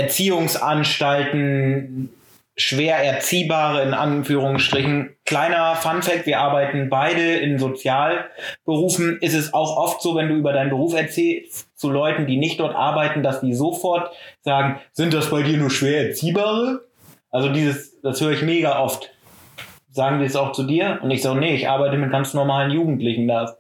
Erziehungsanstalten 0.01 2.09
schwer 2.59 2.97
erziehbare, 2.97 3.83
in 3.83 3.93
Anführungsstrichen. 3.93 5.15
Kleiner 5.25 5.75
Fun 5.75 6.01
Fact, 6.01 6.25
wir 6.25 6.39
arbeiten 6.39 6.89
beide 6.89 7.38
in 7.38 7.57
Sozialberufen. 7.57 9.17
Ist 9.21 9.33
es 9.33 9.53
auch 9.53 9.77
oft 9.77 10.01
so, 10.01 10.15
wenn 10.15 10.27
du 10.27 10.35
über 10.35 10.51
deinen 10.51 10.69
Beruf 10.69 10.93
erzählst 10.93 11.69
zu 11.77 11.89
Leuten, 11.89 12.27
die 12.27 12.38
nicht 12.38 12.59
dort 12.59 12.75
arbeiten, 12.75 13.23
dass 13.23 13.39
die 13.39 13.53
sofort 13.53 14.12
sagen, 14.41 14.79
sind 14.91 15.13
das 15.13 15.29
bei 15.29 15.41
dir 15.41 15.57
nur 15.57 15.69
schwer 15.69 16.09
erziehbare? 16.09 16.81
Also 17.31 17.49
dieses, 17.49 18.01
das 18.01 18.19
höre 18.19 18.31
ich 18.31 18.41
mega 18.41 18.79
oft. 18.79 19.09
Sagen 19.91 20.19
die 20.19 20.25
es 20.25 20.35
auch 20.35 20.51
zu 20.51 20.63
dir? 20.63 20.99
Und 21.01 21.12
ich 21.12 21.21
sage, 21.21 21.39
nee, 21.39 21.55
ich 21.55 21.69
arbeite 21.69 21.97
mit 21.97 22.12
ganz 22.12 22.33
normalen 22.33 22.71
Jugendlichen. 22.71 23.27
Da 23.27 23.55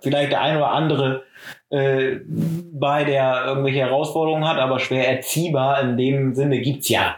vielleicht 0.00 0.30
der 0.30 0.40
ein 0.40 0.56
oder 0.56 0.70
andere 0.70 1.24
äh, 1.70 2.16
bei 2.26 3.04
der 3.04 3.44
irgendwelche 3.46 3.80
Herausforderungen 3.80 4.46
hat, 4.46 4.58
aber 4.58 4.78
schwer 4.78 5.08
erziehbar 5.08 5.80
in 5.80 5.96
dem 5.96 6.34
Sinne 6.34 6.60
gibt's 6.60 6.88
ja 6.88 7.16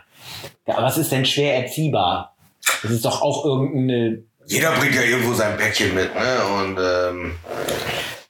ja, 0.67 0.83
was 0.83 0.99
ist 0.99 1.13
denn 1.13 1.25
schwer 1.25 1.57
erziehbar? 1.57 2.37
Das 2.83 2.91
ist 2.91 3.05
doch 3.05 3.23
auch 3.23 3.45
irgendeine. 3.45 4.23
Jeder 4.47 4.73
bringt 4.73 4.95
ja 4.95 5.03
irgendwo 5.03 5.35
sein 5.35 5.57
Päckchen 5.57 5.95
mit, 5.95 6.15
ne? 6.15 6.45
Und 6.59 6.79
ähm, 6.79 7.35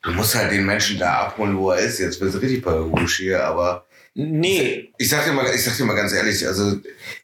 du 0.03 0.11
musst 0.13 0.35
halt 0.35 0.53
den 0.53 0.65
Menschen 0.65 0.99
da 0.99 1.25
abholen, 1.25 1.57
wo 1.57 1.71
er 1.71 1.79
ist. 1.79 1.99
Jetzt 1.99 2.21
wird 2.21 2.35
es 2.35 2.41
richtig 2.41 2.63
pädagogisch 2.63 3.19
hier, 3.19 3.45
aber 3.45 3.87
Nee. 4.15 4.93
Ich 4.99 5.09
sag, 5.09 5.25
dir 5.25 5.33
mal, 5.33 5.47
ich 5.55 5.65
sag 5.65 5.75
dir 5.75 5.87
mal 5.87 5.95
ganz 5.95 6.13
ehrlich, 6.13 6.47
also 6.47 6.77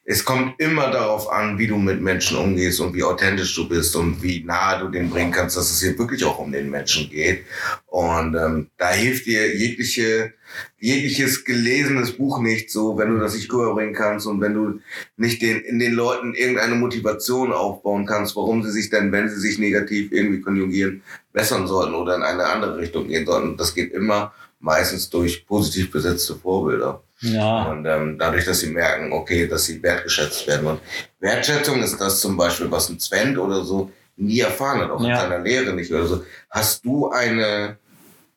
es 0.07 0.25
kommt 0.25 0.59
immer 0.59 0.91
darauf 0.91 1.31
an, 1.31 1.59
wie 1.59 1.67
du 1.67 1.77
mit 1.77 2.01
Menschen 2.01 2.39
umgehst 2.39 2.81
und 2.81 2.95
wie 2.95 3.03
authentisch 3.03 3.55
du 3.55 3.69
bist 3.69 3.95
und 3.95 4.23
wie 4.23 4.43
nahe 4.43 4.81
du 4.81 4.89
den 4.89 5.11
bringen 5.11 5.31
kannst, 5.31 5.59
dass 5.59 5.71
es 5.71 5.83
hier 5.83 5.99
wirklich 5.99 6.25
auch 6.25 6.39
um 6.39 6.51
den 6.51 6.71
Menschen 6.71 7.11
geht. 7.11 7.45
Und 7.89 8.35
ähm, 8.37 8.69
da 8.79 8.89
hilft 8.89 9.27
dir 9.27 9.55
jegliche, 9.55 10.33
jegliches 10.79 11.45
gelesenes 11.45 12.13
Buch 12.13 12.41
nicht 12.41 12.71
so, 12.71 12.97
wenn 12.97 13.11
du 13.11 13.19
das 13.19 13.35
nicht 13.35 13.53
rüberbringen 13.53 13.93
kannst 13.93 14.27
und 14.27 14.41
wenn 14.41 14.55
du 14.55 14.81
nicht 15.19 15.43
den, 15.43 15.61
in 15.61 15.79
den 15.79 15.93
Leuten 15.93 16.33
irgendeine 16.33 16.77
Motivation 16.77 17.53
aufbauen 17.53 18.07
kannst, 18.07 18.35
warum 18.35 18.63
sie 18.63 18.71
sich 18.71 18.89
denn, 18.89 19.13
wenn 19.13 19.29
sie 19.29 19.39
sich 19.39 19.59
negativ 19.59 20.11
irgendwie 20.11 20.41
konjugieren, 20.41 21.03
bessern 21.35 21.67
sollten 21.67 21.95
oder 21.95 22.17
in 22.17 22.23
eine 22.23 22.47
andere 22.47 22.79
Richtung 22.79 23.09
gehen 23.09 23.27
sollten. 23.27 23.59
Das 23.59 23.75
geht 23.75 23.93
immer 23.93 24.33
meistens 24.61 25.09
durch 25.11 25.47
positiv 25.47 25.91
besetzte 25.91 26.37
Vorbilder. 26.37 27.03
Ja. 27.21 27.65
Und 27.65 27.87
ähm, 27.87 28.19
dadurch, 28.19 28.45
dass 28.45 28.61
sie 28.61 28.71
merken, 28.71 29.13
okay, 29.13 29.47
dass 29.47 29.65
sie 29.65 29.83
wertgeschätzt 29.83 30.47
werden. 30.47 30.67
Und 30.67 30.81
Wertschätzung 31.21 31.83
ist 31.83 32.01
das 32.01 32.21
zum 32.21 32.37
Beispiel, 32.37 32.71
was 32.71 32.89
ein 32.89 33.01
Sven 33.01 33.37
oder 33.39 33.65
so 33.65 33.91
nie 34.17 34.41
erfahren 34.41 34.81
hat, 34.81 34.91
auch 34.91 35.01
ja. 35.01 35.11
in 35.11 35.31
seiner 35.31 35.39
Lehre 35.39 35.73
nicht 35.73 35.93
oder 35.93 36.07
so. 36.07 36.25
Hast 36.51 36.85
du 36.85 37.11
eine 37.11 37.79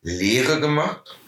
Lehre 0.02 0.60
gemacht? 0.60 1.18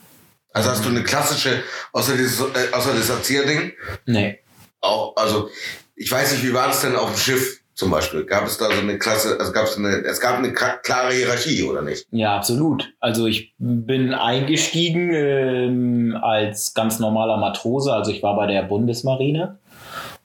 Also 0.52 0.70
hast 0.70 0.84
du 0.84 0.88
eine 0.88 1.02
klassische, 1.02 1.62
außer 1.92 2.16
dieses, 2.16 2.40
äh, 2.40 2.72
außer 2.72 2.94
das 2.94 3.10
Erzieherding? 3.10 3.72
Nee. 4.06 4.38
Auch, 4.80 5.16
also, 5.16 5.50
ich 5.96 6.10
weiß 6.10 6.32
nicht, 6.32 6.44
wie 6.44 6.54
war 6.54 6.68
das 6.68 6.82
denn 6.82 6.94
auf 6.94 7.10
dem 7.10 7.18
Schiff? 7.18 7.60
Zum 7.74 7.90
Beispiel? 7.90 8.24
Gab 8.24 8.46
es 8.46 8.56
da 8.56 8.66
so 8.66 8.80
eine 8.80 8.98
Klasse, 8.98 9.36
also 9.38 9.52
gab 9.52 9.64
es 9.64 9.76
eine, 9.76 10.04
es 10.04 10.20
gab 10.20 10.38
eine 10.38 10.52
klare 10.52 11.12
Hierarchie, 11.12 11.64
oder 11.64 11.82
nicht? 11.82 12.06
Ja, 12.10 12.36
absolut. 12.36 12.92
Also 13.00 13.26
ich 13.26 13.54
bin 13.58 14.14
eingestiegen 14.14 15.10
ähm, 15.12 16.18
als 16.20 16.74
ganz 16.74 16.98
normaler 16.98 17.36
Matrose, 17.36 17.92
also 17.92 18.10
ich 18.10 18.22
war 18.22 18.36
bei 18.36 18.46
der 18.46 18.62
Bundesmarine 18.62 19.58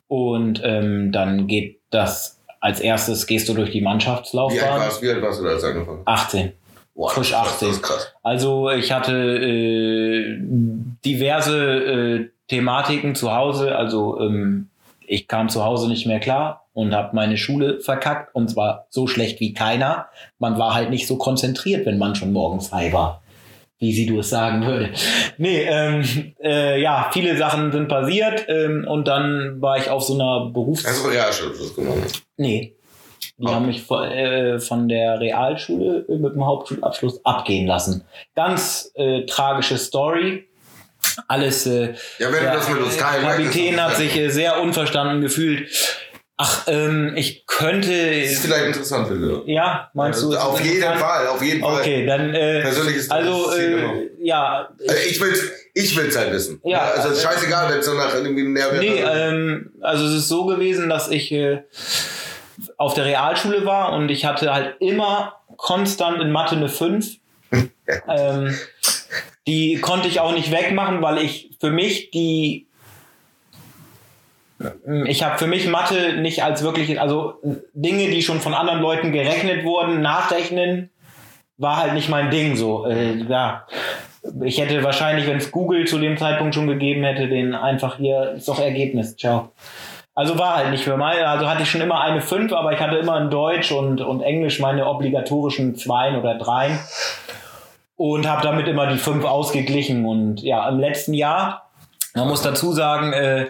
und 0.08 0.62
ähm, 0.64 1.12
dann 1.12 1.48
geht 1.48 1.80
das, 1.90 2.40
als 2.60 2.80
erstes 2.80 3.26
gehst 3.26 3.50
du 3.50 3.54
durch 3.54 3.72
die 3.72 3.82
Mannschaftslaufbahn. 3.82 4.60
Wie 4.60 4.64
alt 4.64 4.82
warst, 4.82 5.02
wie 5.02 5.10
alt 5.10 5.22
warst 5.22 5.40
du 5.40 5.46
da 5.46 5.52
als 5.52 5.64
angefangen? 5.64 6.02
18. 6.06 6.52
Wow, 6.94 7.14
Frisch 7.14 7.34
18. 7.34 7.68
Das 7.68 7.78
ist 7.78 7.84
krass. 7.84 8.14
Also 8.22 8.70
ich 8.70 8.92
hatte 8.92 9.14
äh, 9.14 10.38
diverse 11.06 11.58
äh, 11.58 12.30
Thematiken 12.48 13.16
zu 13.16 13.34
Hause, 13.34 13.76
also 13.76 14.20
ähm, 14.20 14.70
ich 15.08 15.28
kam 15.28 15.50
zu 15.50 15.64
Hause 15.64 15.88
nicht 15.88 16.06
mehr 16.06 16.20
klar 16.20 16.68
und 16.80 16.96
habe 16.96 17.14
meine 17.14 17.36
Schule 17.36 17.82
verkackt 17.82 18.34
und 18.34 18.50
zwar 18.50 18.88
so 18.90 19.06
schlecht 19.06 19.42
wie 19.42 19.54
keiner. 19.54 20.08
Man 20.38 20.58
war 20.58 20.74
halt 20.74 20.90
nicht 20.90 21.08
so 21.08 21.18
konzentriert, 21.18 21.86
wenn 21.86 21.98
man 21.98 22.16
schon 22.16 22.32
morgens 22.32 22.70
frei 22.70 22.94
war. 22.94 23.22
Wie 23.80 23.92
sie 23.94 24.06
du 24.06 24.20
es 24.20 24.30
sagen 24.30 24.66
würde. 24.66 24.92
Nee, 25.38 25.64
ähm, 25.64 26.34
äh, 26.42 26.82
ja, 26.82 27.10
viele 27.12 27.38
Sachen 27.38 27.74
sind 27.74 27.90
passiert 27.90 28.46
ähm, 28.48 28.86
und 28.88 29.10
dann 29.10 29.62
war 29.62 29.78
ich 29.78 29.90
auf 29.90 30.04
so 30.04 30.14
einer 30.14 30.52
Berufs... 30.52 30.86
Hast 30.86 31.04
du 31.04 31.10
Realschulabschluss 31.10 31.76
gemacht? 31.76 32.24
Nee. 32.38 32.76
Die 33.38 33.46
okay. 33.46 33.54
haben 33.54 33.66
mich 33.66 33.84
von, 33.84 34.04
äh, 34.10 34.60
von 34.60 34.88
der 34.88 35.20
Realschule 35.20 36.06
mit 36.08 36.34
dem 36.34 36.46
Hauptschulabschluss 36.46 37.26
abgehen 37.26 37.68
lassen. 37.68 38.06
Ganz 38.36 38.92
äh, 38.96 39.26
tragische 39.26 39.78
Story 39.78 40.46
alles. 41.28 41.66
Äh, 41.66 41.94
ja, 42.20 42.32
wenn 42.32 42.44
der, 42.44 42.52
du 42.52 42.58
das 42.58 42.70
mit 42.70 42.80
uns 42.80 42.98
teilen 42.98 43.26
Kapitän 43.26 43.82
hat 43.82 43.96
sich 43.98 44.16
äh, 44.18 44.30
sehr 44.30 44.62
unverstanden 44.62 45.22
gefühlt. 45.22 45.70
Ach, 46.42 46.64
ähm, 46.68 47.16
ich 47.18 47.46
könnte. 47.48 47.90
Das 47.90 48.32
ist 48.32 48.46
vielleicht 48.46 48.68
interessant 48.68 49.10
für 49.10 49.18
dich. 49.18 49.54
Ja, 49.54 49.92
meinst 49.94 50.24
du? 50.24 50.34
Auf 50.38 50.62
jeden 50.64 50.82
Fall, 50.82 51.28
auf 51.28 51.42
jeden 51.44 51.60
Fall. 51.60 51.82
Okay, 51.82 52.06
dann. 52.06 52.34
Äh, 52.34 52.62
Persönlich 52.62 52.96
ist 52.96 53.12
Also, 53.12 53.52
äh, 53.52 54.10
ja. 54.22 54.70
Also 54.88 54.96
ich 55.10 55.20
will's, 55.20 55.44
ich 55.74 55.98
will's 55.98 56.18
halt 56.18 56.32
wissen. 56.32 56.62
Ja. 56.64 56.92
Also, 56.96 57.10
ist 57.10 57.24
scheißegal, 57.24 57.70
wenn 57.70 57.80
es 57.80 57.86
so 57.86 57.94
nach 57.94 58.14
irgendwie 58.14 58.44
Nährwert 58.44 58.80
Nee, 58.80 59.02
ähm, 59.02 59.74
also, 59.82 60.06
es 60.06 60.14
ist 60.14 60.30
so 60.30 60.46
gewesen, 60.46 60.88
dass 60.88 61.12
ich 61.12 61.30
äh, 61.34 61.64
auf 62.78 62.94
der 62.94 63.04
Realschule 63.04 63.66
war 63.66 63.92
und 63.92 64.10
ich 64.10 64.24
hatte 64.24 64.54
halt 64.54 64.78
immer 64.80 65.42
konstant 65.58 66.22
in 66.22 66.32
Mathe 66.32 66.56
eine 66.56 66.70
5. 66.70 67.18
ähm, 68.08 68.58
die 69.46 69.82
konnte 69.82 70.08
ich 70.08 70.22
auch 70.22 70.32
nicht 70.32 70.54
wegmachen, 70.54 71.02
weil 71.02 71.18
ich 71.18 71.58
für 71.60 71.72
mich 71.72 72.12
die 72.12 72.69
ich 75.06 75.24
habe 75.24 75.38
für 75.38 75.48
mich 75.48 75.68
Mathe 75.68 76.18
nicht 76.18 76.44
als 76.44 76.64
wirklich, 76.64 77.00
also 77.00 77.36
Dinge, 77.74 78.10
die 78.10 78.22
schon 78.22 78.42
von 78.42 78.54
anderen 78.54 78.82
Leuten 78.82 79.12
gerechnet 79.12 79.64
wurden, 79.64 80.02
nachrechnen, 80.02 80.90
war 81.58 81.78
halt 81.78 81.94
nicht 81.94 82.10
mein 82.10 82.30
Ding 82.30 82.56
so. 82.56 82.86
Äh, 82.86 83.24
ja. 83.24 83.66
Ich 84.44 84.60
hätte 84.60 84.84
wahrscheinlich, 84.84 85.28
wenn 85.28 85.38
es 85.38 85.52
Google 85.52 85.88
zu 85.88 85.98
dem 85.98 86.18
Zeitpunkt 86.18 86.56
schon 86.56 86.68
gegeben 86.68 87.04
hätte, 87.04 87.30
den 87.30 87.56
einfach 87.56 87.98
hier, 87.98 88.34
ist 88.36 88.50
doch 88.50 88.60
Ergebnis, 88.60 89.16
ciao. 89.16 89.52
Also 90.14 90.38
war 90.38 90.58
halt 90.58 90.72
nicht 90.72 90.84
für 90.84 90.98
mal, 90.98 91.24
also 91.24 91.50
hatte 91.50 91.64
ich 91.64 91.70
schon 91.70 91.80
immer 91.80 92.02
eine 92.02 92.20
5, 92.20 92.52
aber 92.52 92.74
ich 92.74 92.80
hatte 92.82 92.98
immer 92.98 93.18
in 93.22 93.30
Deutsch 93.30 93.72
und, 93.72 94.02
und 94.02 94.22
Englisch 94.22 94.60
meine 94.60 94.88
obligatorischen 94.88 95.78
2 95.78 96.18
oder 96.18 96.38
3 96.38 96.78
und 97.96 98.28
habe 98.28 98.42
damit 98.42 98.68
immer 98.68 98.88
die 98.88 98.98
5 98.98 99.24
ausgeglichen. 99.24 100.06
Und 100.06 100.42
ja, 100.42 100.68
im 100.68 100.80
letzten 100.80 101.14
Jahr 101.14 101.69
man 102.16 102.28
muss 102.28 102.42
dazu 102.42 102.74
sagen, 102.74 103.14
äh, 103.14 103.48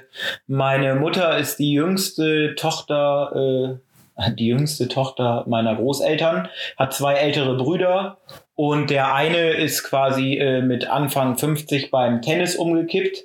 meine 0.48 0.96
Mutter 0.96 1.38
ist 1.38 1.60
die 1.60 1.74
jüngste 1.74 2.56
Tochter, 2.56 3.80
äh, 4.18 4.32
die 4.36 4.48
jüngste 4.48 4.88
Tochter 4.88 5.46
meiner 5.48 5.76
Großeltern, 5.76 6.50
hat 6.78 6.94
zwei 6.94 7.16
ältere 7.16 7.56
Brüder 7.58 8.18
und 8.56 8.90
der 8.90 9.14
eine 9.14 9.52
ist 9.52 9.84
quasi 9.84 10.38
äh, 10.38 10.62
mit 10.62 10.90
Anfang 10.90 11.38
50 11.38 11.92
beim 11.92 12.22
Tennis 12.22 12.56
umgekippt. 12.56 13.24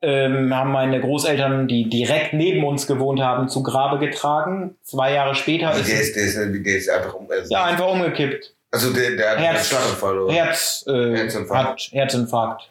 ähm, 0.00 0.54
haben 0.54 0.70
meine 0.70 1.00
Großeltern, 1.00 1.66
die 1.66 1.88
direkt 1.88 2.32
neben 2.32 2.64
uns 2.64 2.86
gewohnt 2.86 3.20
haben, 3.20 3.48
zu 3.48 3.62
Grabe 3.64 3.98
getragen. 3.98 4.76
Zwei 4.82 5.12
Jahre 5.12 5.34
später 5.34 5.68
Also 5.68 5.80
ist 5.80 5.90
der, 5.90 6.00
ist, 6.00 6.36
der, 6.36 6.44
ist, 6.44 6.66
der 6.66 6.76
ist 6.76 6.88
einfach 6.88 7.14
um. 7.14 7.28
Also 7.30 7.52
ja 7.52 7.64
einfach 7.64 7.88
umgekippt. 7.88 8.54
Also 8.70 8.92
der, 8.92 9.16
der 9.16 9.30
hat 9.30 9.36
einen 9.38 9.46
Herz, 9.46 9.68
Schlaganfall, 9.68 10.18
oder? 10.18 10.32
Herz, 10.32 10.84
äh, 10.86 11.16
Herzinfarkt. 11.16 11.68
Hat 11.68 11.92
Herzinfarkt. 11.92 12.70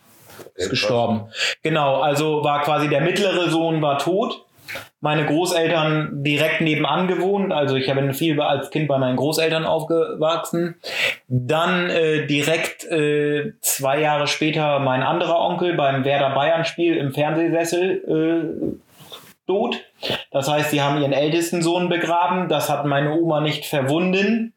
Ist 0.56 0.66
Ja, 0.66 0.70
gestorben. 0.70 1.30
Genau, 1.64 2.02
also 2.02 2.44
war 2.44 2.62
quasi 2.62 2.90
der 2.90 3.02
mittlere 3.02 3.50
Sohn 3.50 3.82
war 3.82 3.98
tot. 3.98 4.44
Meine 5.00 5.26
Großeltern 5.26 6.24
direkt 6.24 6.60
nebenan 6.60 7.08
gewohnt. 7.08 7.54
Also 7.54 7.76
ich 7.76 7.90
habe 7.90 8.14
viel 8.14 8.40
als 8.42 8.70
Kind 8.70 8.88
bei 8.90 8.98
meinen 8.98 9.16
Großeltern 9.16 9.66
aufgewachsen. 9.66 10.76
Dann 11.28 11.90
äh, 11.90 12.26
direkt 12.26 12.84
äh, 12.86 13.54
zwei 13.62 14.02
Jahre 14.02 14.28
später 14.28 14.80
mein 14.80 15.04
anderer 15.04 15.40
Onkel 15.40 15.76
beim 15.76 16.04
Werder 16.04 16.32
Bayern 16.32 16.66
Spiel 16.66 16.98
im 16.98 17.14
Fernsehsessel 17.14 18.04
äh, 18.08 19.48
tot. 19.48 19.78
Das 20.32 20.50
heißt, 20.50 20.72
sie 20.72 20.82
haben 20.82 21.00
ihren 21.00 21.14
ältesten 21.14 21.62
Sohn 21.62 21.88
begraben. 21.88 22.50
Das 22.50 22.70
hat 22.70 22.86
meine 22.86 23.14
Oma 23.14 23.40
nicht 23.40 23.66
verwunden 23.66 24.54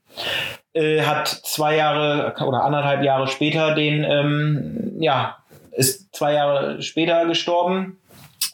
äh, 0.72 1.02
hat 1.02 1.28
zwei 1.28 1.76
Jahre 1.76 2.34
oder 2.46 2.64
anderthalb 2.64 3.02
Jahre 3.02 3.26
später 3.26 3.74
den, 3.74 4.04
ähm, 4.04 4.92
ja, 4.98 5.36
ist 5.72 6.14
zwei 6.14 6.34
Jahre 6.34 6.82
später 6.82 7.26
gestorben. 7.26 7.98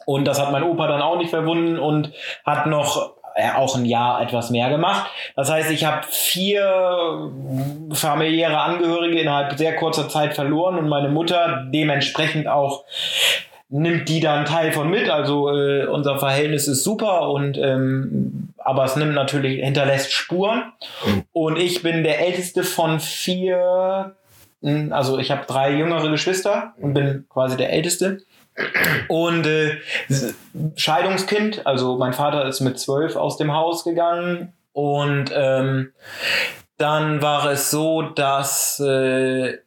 Und 0.05 0.25
das 0.25 0.39
hat 0.39 0.51
mein 0.51 0.63
Opa 0.63 0.87
dann 0.87 1.01
auch 1.01 1.17
nicht 1.17 1.29
verwunden 1.29 1.79
und 1.79 2.13
hat 2.45 2.65
noch 2.65 3.13
äh, 3.35 3.51
auch 3.51 3.75
ein 3.75 3.85
Jahr 3.85 4.21
etwas 4.21 4.49
mehr 4.49 4.69
gemacht. 4.69 5.09
Das 5.35 5.51
heißt, 5.51 5.69
ich 5.71 5.85
habe 5.85 6.05
vier 6.09 7.31
familiäre 7.93 8.57
Angehörige 8.57 9.19
innerhalb 9.19 9.57
sehr 9.57 9.75
kurzer 9.75 10.09
Zeit 10.09 10.33
verloren 10.33 10.77
und 10.77 10.87
meine 10.87 11.09
Mutter 11.09 11.67
dementsprechend 11.71 12.47
auch 12.47 12.85
nimmt 13.69 14.07
die 14.07 14.21
da 14.21 14.35
einen 14.35 14.45
Teil 14.45 14.71
von 14.71 14.89
mit. 14.89 15.09
Also 15.09 15.49
äh, 15.53 15.85
unser 15.87 16.19
Verhältnis 16.19 16.67
ist 16.67 16.83
super 16.83 17.29
und 17.29 17.57
ähm, 17.57 18.53
aber 18.67 18.83
es 18.83 18.97
nimmt 18.97 19.13
natürlich, 19.13 19.63
hinterlässt 19.63 20.11
Spuren. 20.11 20.73
Und 21.31 21.57
ich 21.57 21.83
bin 21.83 22.03
der 22.03 22.19
älteste 22.19 22.63
von 22.63 22.99
vier, 22.99 24.16
also 24.61 25.19
ich 25.19 25.31
habe 25.31 25.45
drei 25.45 25.71
jüngere 25.71 26.09
Geschwister 26.09 26.73
und 26.79 26.93
bin 26.93 27.25
quasi 27.29 27.57
der 27.57 27.71
älteste. 27.71 28.19
Und 29.07 29.45
äh, 29.45 29.77
Scheidungskind, 30.75 31.65
also 31.67 31.97
mein 31.97 32.13
Vater 32.13 32.45
ist 32.45 32.61
mit 32.61 32.79
zwölf 32.79 33.15
aus 33.15 33.37
dem 33.37 33.53
Haus 33.53 33.83
gegangen 33.83 34.53
und 34.73 35.31
ähm, 35.33 35.93
dann 36.77 37.21
war 37.21 37.51
es 37.51 37.71
so, 37.71 38.01
dass 38.01 38.79
äh, 38.79 39.57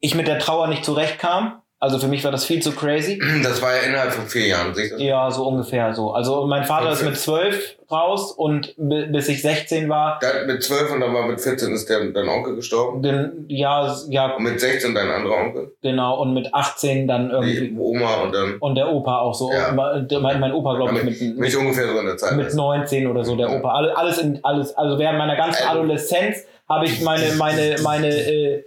ich 0.00 0.14
mit 0.14 0.26
der 0.26 0.38
Trauer 0.38 0.68
nicht 0.68 0.84
zurechtkam. 0.84 1.62
Also 1.80 1.98
für 2.00 2.08
mich 2.08 2.24
war 2.24 2.32
das 2.32 2.44
viel 2.44 2.60
zu 2.60 2.72
crazy. 2.72 3.20
Das 3.44 3.62
war 3.62 3.74
ja 3.76 3.82
innerhalb 3.82 4.10
von 4.12 4.26
vier 4.26 4.48
Jahren. 4.48 4.74
sehe 4.74 4.86
ich 4.86 4.90
das? 4.90 5.00
Ja, 5.00 5.30
so 5.30 5.46
ungefähr 5.46 5.94
so. 5.94 6.12
Also 6.12 6.44
mein 6.46 6.64
Vater 6.64 6.90
ist 6.90 7.04
mit 7.04 7.16
zwölf 7.16 7.76
raus 7.90 8.32
und 8.32 8.74
bi- 8.76 9.06
bis 9.06 9.28
ich 9.28 9.40
16 9.42 9.88
war, 9.88 10.18
Dann 10.20 10.46
mit 10.48 10.62
zwölf 10.62 10.90
und 10.92 11.00
dann 11.00 11.14
war 11.14 11.26
mit 11.26 11.40
14 11.40 11.72
ist 11.72 11.88
der, 11.88 12.04
dein 12.10 12.28
Onkel 12.28 12.56
gestorben. 12.56 13.00
bin, 13.00 13.44
ja, 13.48 13.94
ja, 14.08 14.34
Und 14.34 14.42
mit 14.42 14.60
16 14.60 14.92
dein 14.94 15.08
anderer 15.08 15.36
Onkel. 15.36 15.72
genau, 15.80 16.20
und 16.20 16.34
mit 16.34 16.52
18 16.52 17.06
dann 17.06 17.30
irgendwie. 17.30 17.68
Die 17.70 17.76
Oma 17.78 18.22
und 18.22 18.34
dann. 18.34 18.56
Und 18.58 18.74
der 18.74 18.88
Opa 18.92 19.18
auch 19.20 19.34
so. 19.34 19.50
Ja. 19.52 19.72
Mein, 19.72 20.40
mein 20.40 20.52
Opa, 20.52 20.74
glaube 20.76 20.98
ich, 20.98 21.04
Mit, 21.04 21.20
mit, 21.20 21.38
mich 21.38 21.56
ungefähr 21.56 21.86
so 21.86 21.98
in 22.00 22.06
der 22.06 22.16
Zeit. 22.16 22.36
mit 22.36 22.52
19 22.52 23.06
oder 23.06 23.24
so, 23.24 23.36
der 23.36 23.48
Ja. 23.48 23.56
Opa. 23.58 23.72
Alle- 23.72 23.96
Alles 23.96 24.18
in, 24.18 24.40
alles, 24.44 24.76
also 24.76 24.98
während 24.98 25.16
meiner 25.18 25.36
ganzen 25.36 25.62
Also- 25.62 25.78
Adoleszenz 25.78 26.38
habe 26.68 26.84
ich 26.84 27.00
meine, 27.00 27.32
meine, 27.38 27.76
meine, 27.82 28.08
äh, 28.08 28.64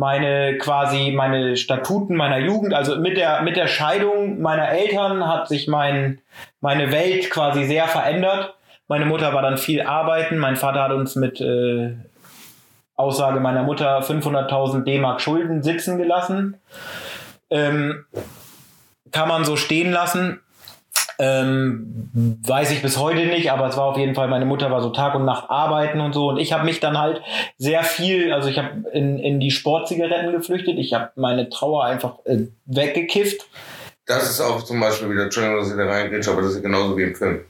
meine 0.00 0.56
quasi 0.56 1.12
meine 1.14 1.58
Statuten 1.58 2.16
meiner 2.16 2.38
Jugend, 2.38 2.72
also 2.72 2.96
mit 2.96 3.18
der, 3.18 3.42
mit 3.42 3.58
der 3.58 3.66
Scheidung 3.66 4.40
meiner 4.40 4.70
Eltern 4.70 5.28
hat 5.28 5.46
sich 5.46 5.68
mein, 5.68 6.22
meine 6.62 6.90
Welt 6.90 7.28
quasi 7.28 7.66
sehr 7.66 7.86
verändert. 7.86 8.54
Meine 8.88 9.04
Mutter 9.04 9.34
war 9.34 9.42
dann 9.42 9.58
viel 9.58 9.82
arbeiten, 9.82 10.38
mein 10.38 10.56
Vater 10.56 10.84
hat 10.84 10.92
uns 10.92 11.16
mit 11.16 11.42
äh, 11.42 11.96
Aussage 12.96 13.40
meiner 13.40 13.62
Mutter 13.62 14.00
500.000 14.00 14.84
D-Mark 14.84 15.20
Schulden 15.20 15.62
sitzen 15.62 15.98
gelassen. 15.98 16.56
Ähm, 17.50 18.06
kann 19.12 19.28
man 19.28 19.44
so 19.44 19.56
stehen 19.56 19.92
lassen. 19.92 20.40
Ähm, 21.22 22.08
weiß 22.14 22.70
ich 22.70 22.80
bis 22.80 22.96
heute 22.96 23.26
nicht, 23.26 23.52
aber 23.52 23.66
es 23.66 23.76
war 23.76 23.84
auf 23.84 23.98
jeden 23.98 24.14
Fall, 24.14 24.28
meine 24.28 24.46
Mutter 24.46 24.70
war 24.70 24.80
so 24.80 24.88
Tag 24.88 25.14
und 25.14 25.26
Nacht 25.26 25.50
arbeiten 25.50 26.00
und 26.00 26.14
so. 26.14 26.30
Und 26.30 26.38
ich 26.38 26.54
habe 26.54 26.64
mich 26.64 26.80
dann 26.80 26.98
halt 26.98 27.20
sehr 27.58 27.84
viel, 27.84 28.32
also 28.32 28.48
ich 28.48 28.58
habe 28.58 28.88
in, 28.94 29.18
in 29.18 29.38
die 29.38 29.50
Sportzigaretten 29.50 30.32
geflüchtet. 30.32 30.78
Ich 30.78 30.94
habe 30.94 31.10
meine 31.16 31.50
Trauer 31.50 31.84
einfach 31.84 32.24
äh, 32.24 32.46
weggekifft. 32.64 33.46
Das 34.06 34.30
ist 34.30 34.40
auch 34.40 34.62
zum 34.62 34.80
Beispiel 34.80 35.10
wieder, 35.10 35.24
Entschuldigung, 35.24 35.58
dass 35.58 35.70
ich 35.70 35.76
da 35.76 35.84
reingehe, 35.84 36.20
aber 36.26 36.40
das 36.40 36.52
ist 36.52 36.62
genauso 36.62 36.96
wie 36.96 37.02
im 37.02 37.14
Film. 37.14 37.40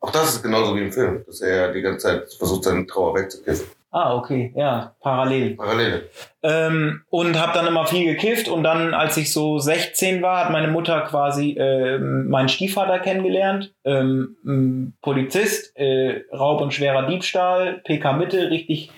Auch 0.00 0.10
das 0.10 0.36
ist 0.36 0.42
genauso 0.42 0.74
wie 0.74 0.80
im 0.80 0.92
Film, 0.92 1.22
dass 1.26 1.42
er 1.42 1.72
die 1.72 1.82
ganze 1.82 2.06
Zeit 2.06 2.32
versucht, 2.32 2.64
seine 2.64 2.86
Trauer 2.86 3.14
wegzukiffen. 3.14 3.66
Ah, 3.98 4.14
okay, 4.14 4.52
ja, 4.54 4.94
parallel. 5.00 5.56
Parallele. 5.56 6.10
Ähm, 6.42 7.04
und 7.08 7.40
habe 7.40 7.54
dann 7.54 7.66
immer 7.66 7.86
viel 7.86 8.04
gekifft 8.04 8.46
und 8.46 8.62
dann, 8.62 8.92
als 8.92 9.16
ich 9.16 9.32
so 9.32 9.58
16 9.58 10.20
war, 10.20 10.44
hat 10.44 10.52
meine 10.52 10.68
Mutter 10.68 11.00
quasi 11.00 11.56
ähm, 11.58 12.28
meinen 12.28 12.50
Stiefvater 12.50 12.98
kennengelernt, 12.98 13.72
ähm, 13.86 14.92
Polizist, 15.00 15.74
äh, 15.78 16.24
Raub 16.30 16.60
und 16.60 16.74
schwerer 16.74 17.06
Diebstahl, 17.06 17.80
PK 17.86 18.12
Mitte, 18.12 18.50
richtig 18.50 18.90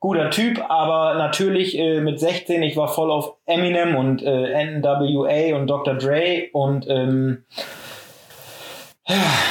guter 0.00 0.30
Typ, 0.30 0.60
aber 0.68 1.14
natürlich 1.14 1.78
äh, 1.78 2.00
mit 2.00 2.18
16, 2.18 2.64
ich 2.64 2.76
war 2.76 2.88
voll 2.88 3.12
auf 3.12 3.34
Eminem 3.46 3.94
und 3.94 4.24
äh, 4.24 4.80
NWA 4.80 5.56
und 5.56 5.68
Dr. 5.68 5.94
Dre 5.94 6.48
und 6.52 6.84
ähm, 6.88 7.44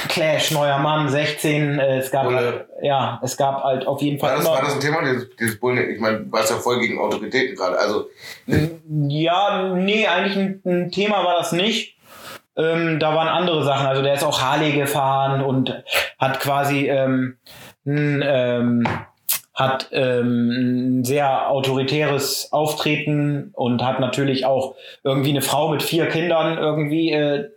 Clash, 0.10 0.52
neuer 0.52 0.80
Mann, 0.80 1.08
16, 1.08 1.80
äh, 1.80 2.00
es 2.00 2.12
gab 2.12 2.26
halt, 2.26 2.66
ja, 2.82 3.22
es 3.24 3.38
gab 3.38 3.64
halt 3.64 3.88
auf 3.88 4.02
jeden 4.02 4.20
Fall 4.20 4.32
War 4.32 4.38
das, 4.38 4.48
war 4.48 4.62
das 4.62 4.74
ein 4.74 4.80
Thema, 4.82 5.02
dieses, 5.02 5.30
dieses 5.38 5.60
Bullen? 5.60 5.90
Ich 5.90 6.00
meine, 6.00 6.20
du 6.22 6.32
warst 6.32 6.50
ja 6.50 6.58
voll 6.58 6.80
gegen 6.80 7.00
Autoritäten 7.00 7.56
gerade. 7.56 7.80
Also, 7.80 8.10
Ja, 9.08 9.74
nee, 9.74 10.08
eigentlich 10.08 10.36
ein, 10.36 10.62
ein 10.66 10.92
Thema 10.92 11.24
war 11.24 11.38
das 11.38 11.54
nicht. 11.54 11.96
Ähm, 12.58 13.00
da 13.00 13.16
waren 13.16 13.28
andere 13.30 13.64
Sachen. 13.64 13.88
Also 13.88 14.02
der 14.02 14.14
ist 14.14 14.24
auch 14.24 14.42
Harley 14.42 14.74
gefahren 14.74 15.42
und 15.42 15.84
hat 16.20 16.40
quasi 16.42 16.90
ähm, 16.90 17.38
ein, 17.86 18.24
ähm, 18.26 18.88
hat 19.54 19.88
ähm, 19.92 21.00
ein 21.00 21.04
sehr 21.06 21.50
autoritäres 21.50 22.52
Auftreten 22.52 23.52
und 23.54 23.84
hat 23.84 24.02
natürlich 24.02 24.46
auch 24.46 24.76
irgendwie 25.04 25.30
eine 25.30 25.42
Frau 25.42 25.70
mit 25.70 25.82
vier 25.82 26.08
Kindern 26.08 26.58
irgendwie 26.58 27.12
äh, 27.12 27.50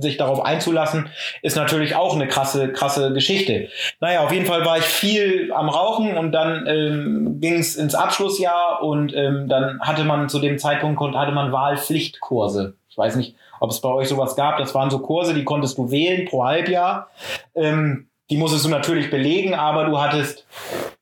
sich 0.00 0.16
darauf 0.16 0.44
einzulassen, 0.44 1.08
ist 1.42 1.56
natürlich 1.56 1.96
auch 1.96 2.14
eine 2.14 2.28
krasse, 2.28 2.72
krasse 2.72 3.12
Geschichte. 3.12 3.68
Naja, 4.00 4.22
auf 4.22 4.32
jeden 4.32 4.46
Fall 4.46 4.64
war 4.64 4.78
ich 4.78 4.84
viel 4.84 5.52
am 5.52 5.68
Rauchen 5.68 6.16
und 6.16 6.32
dann 6.32 6.66
ähm, 6.66 7.40
ging 7.40 7.58
es 7.58 7.76
ins 7.76 7.94
Abschlussjahr 7.94 8.82
und 8.82 9.14
ähm, 9.14 9.48
dann 9.48 9.80
hatte 9.80 10.04
man 10.04 10.28
zu 10.28 10.38
dem 10.38 10.58
Zeitpunkt 10.58 11.00
hatte 11.16 11.32
man 11.32 11.52
Wahlpflichtkurse. 11.52 12.74
Ich 12.88 12.98
weiß 12.98 13.16
nicht, 13.16 13.34
ob 13.60 13.70
es 13.70 13.80
bei 13.80 13.88
euch 13.88 14.08
sowas 14.08 14.36
gab. 14.36 14.58
Das 14.58 14.74
waren 14.74 14.90
so 14.90 15.00
Kurse, 15.00 15.34
die 15.34 15.44
konntest 15.44 15.78
du 15.78 15.90
wählen 15.90 16.26
pro 16.26 16.44
Halbjahr. 16.44 17.10
Ähm, 17.54 18.08
die 18.30 18.36
musstest 18.38 18.64
du 18.64 18.70
natürlich 18.70 19.10
belegen, 19.10 19.54
aber 19.54 19.84
du 19.84 20.00
hattest 20.00 20.46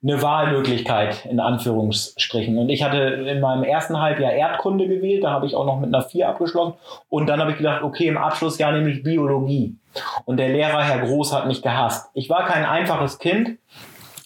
eine 0.03 0.21
Wahlmöglichkeit 0.21 1.25
in 1.27 1.39
Anführungsstrichen. 1.39 2.59
Und 2.59 2.69
ich 2.69 2.83
hatte 2.83 2.99
in 2.99 3.41
meinem 3.41 3.63
ersten 3.63 4.01
Halbjahr 4.01 4.33
Erdkunde 4.33 4.89
gewählt, 4.89 5.23
da 5.23 5.31
habe 5.31 5.47
ich 5.47 5.55
auch 5.55 5.65
noch 5.65 5.79
mit 5.79 5.95
einer 5.95 6.03
4 6.03 6.29
abgeschlossen. 6.29 6.75
Und 7.09 7.29
dann 7.29 7.41
habe 7.41 7.53
ich 7.53 7.59
gedacht, 7.59 7.85
okay, 7.85 8.09
im 8.09 8.19
Abschlussjahr 8.19 8.73
nehme 8.73 8.91
ich 8.91 9.05
Biologie. 9.05 9.77
Und 10.25 10.39
der 10.39 10.49
Lehrer, 10.49 10.83
Herr 10.83 11.07
Groß, 11.07 11.33
hat 11.33 11.47
mich 11.47 11.63
gehasst. 11.63 12.11
Ich 12.15 12.29
war 12.29 12.45
kein 12.47 12.65
einfaches 12.65 13.19
Kind, 13.19 13.59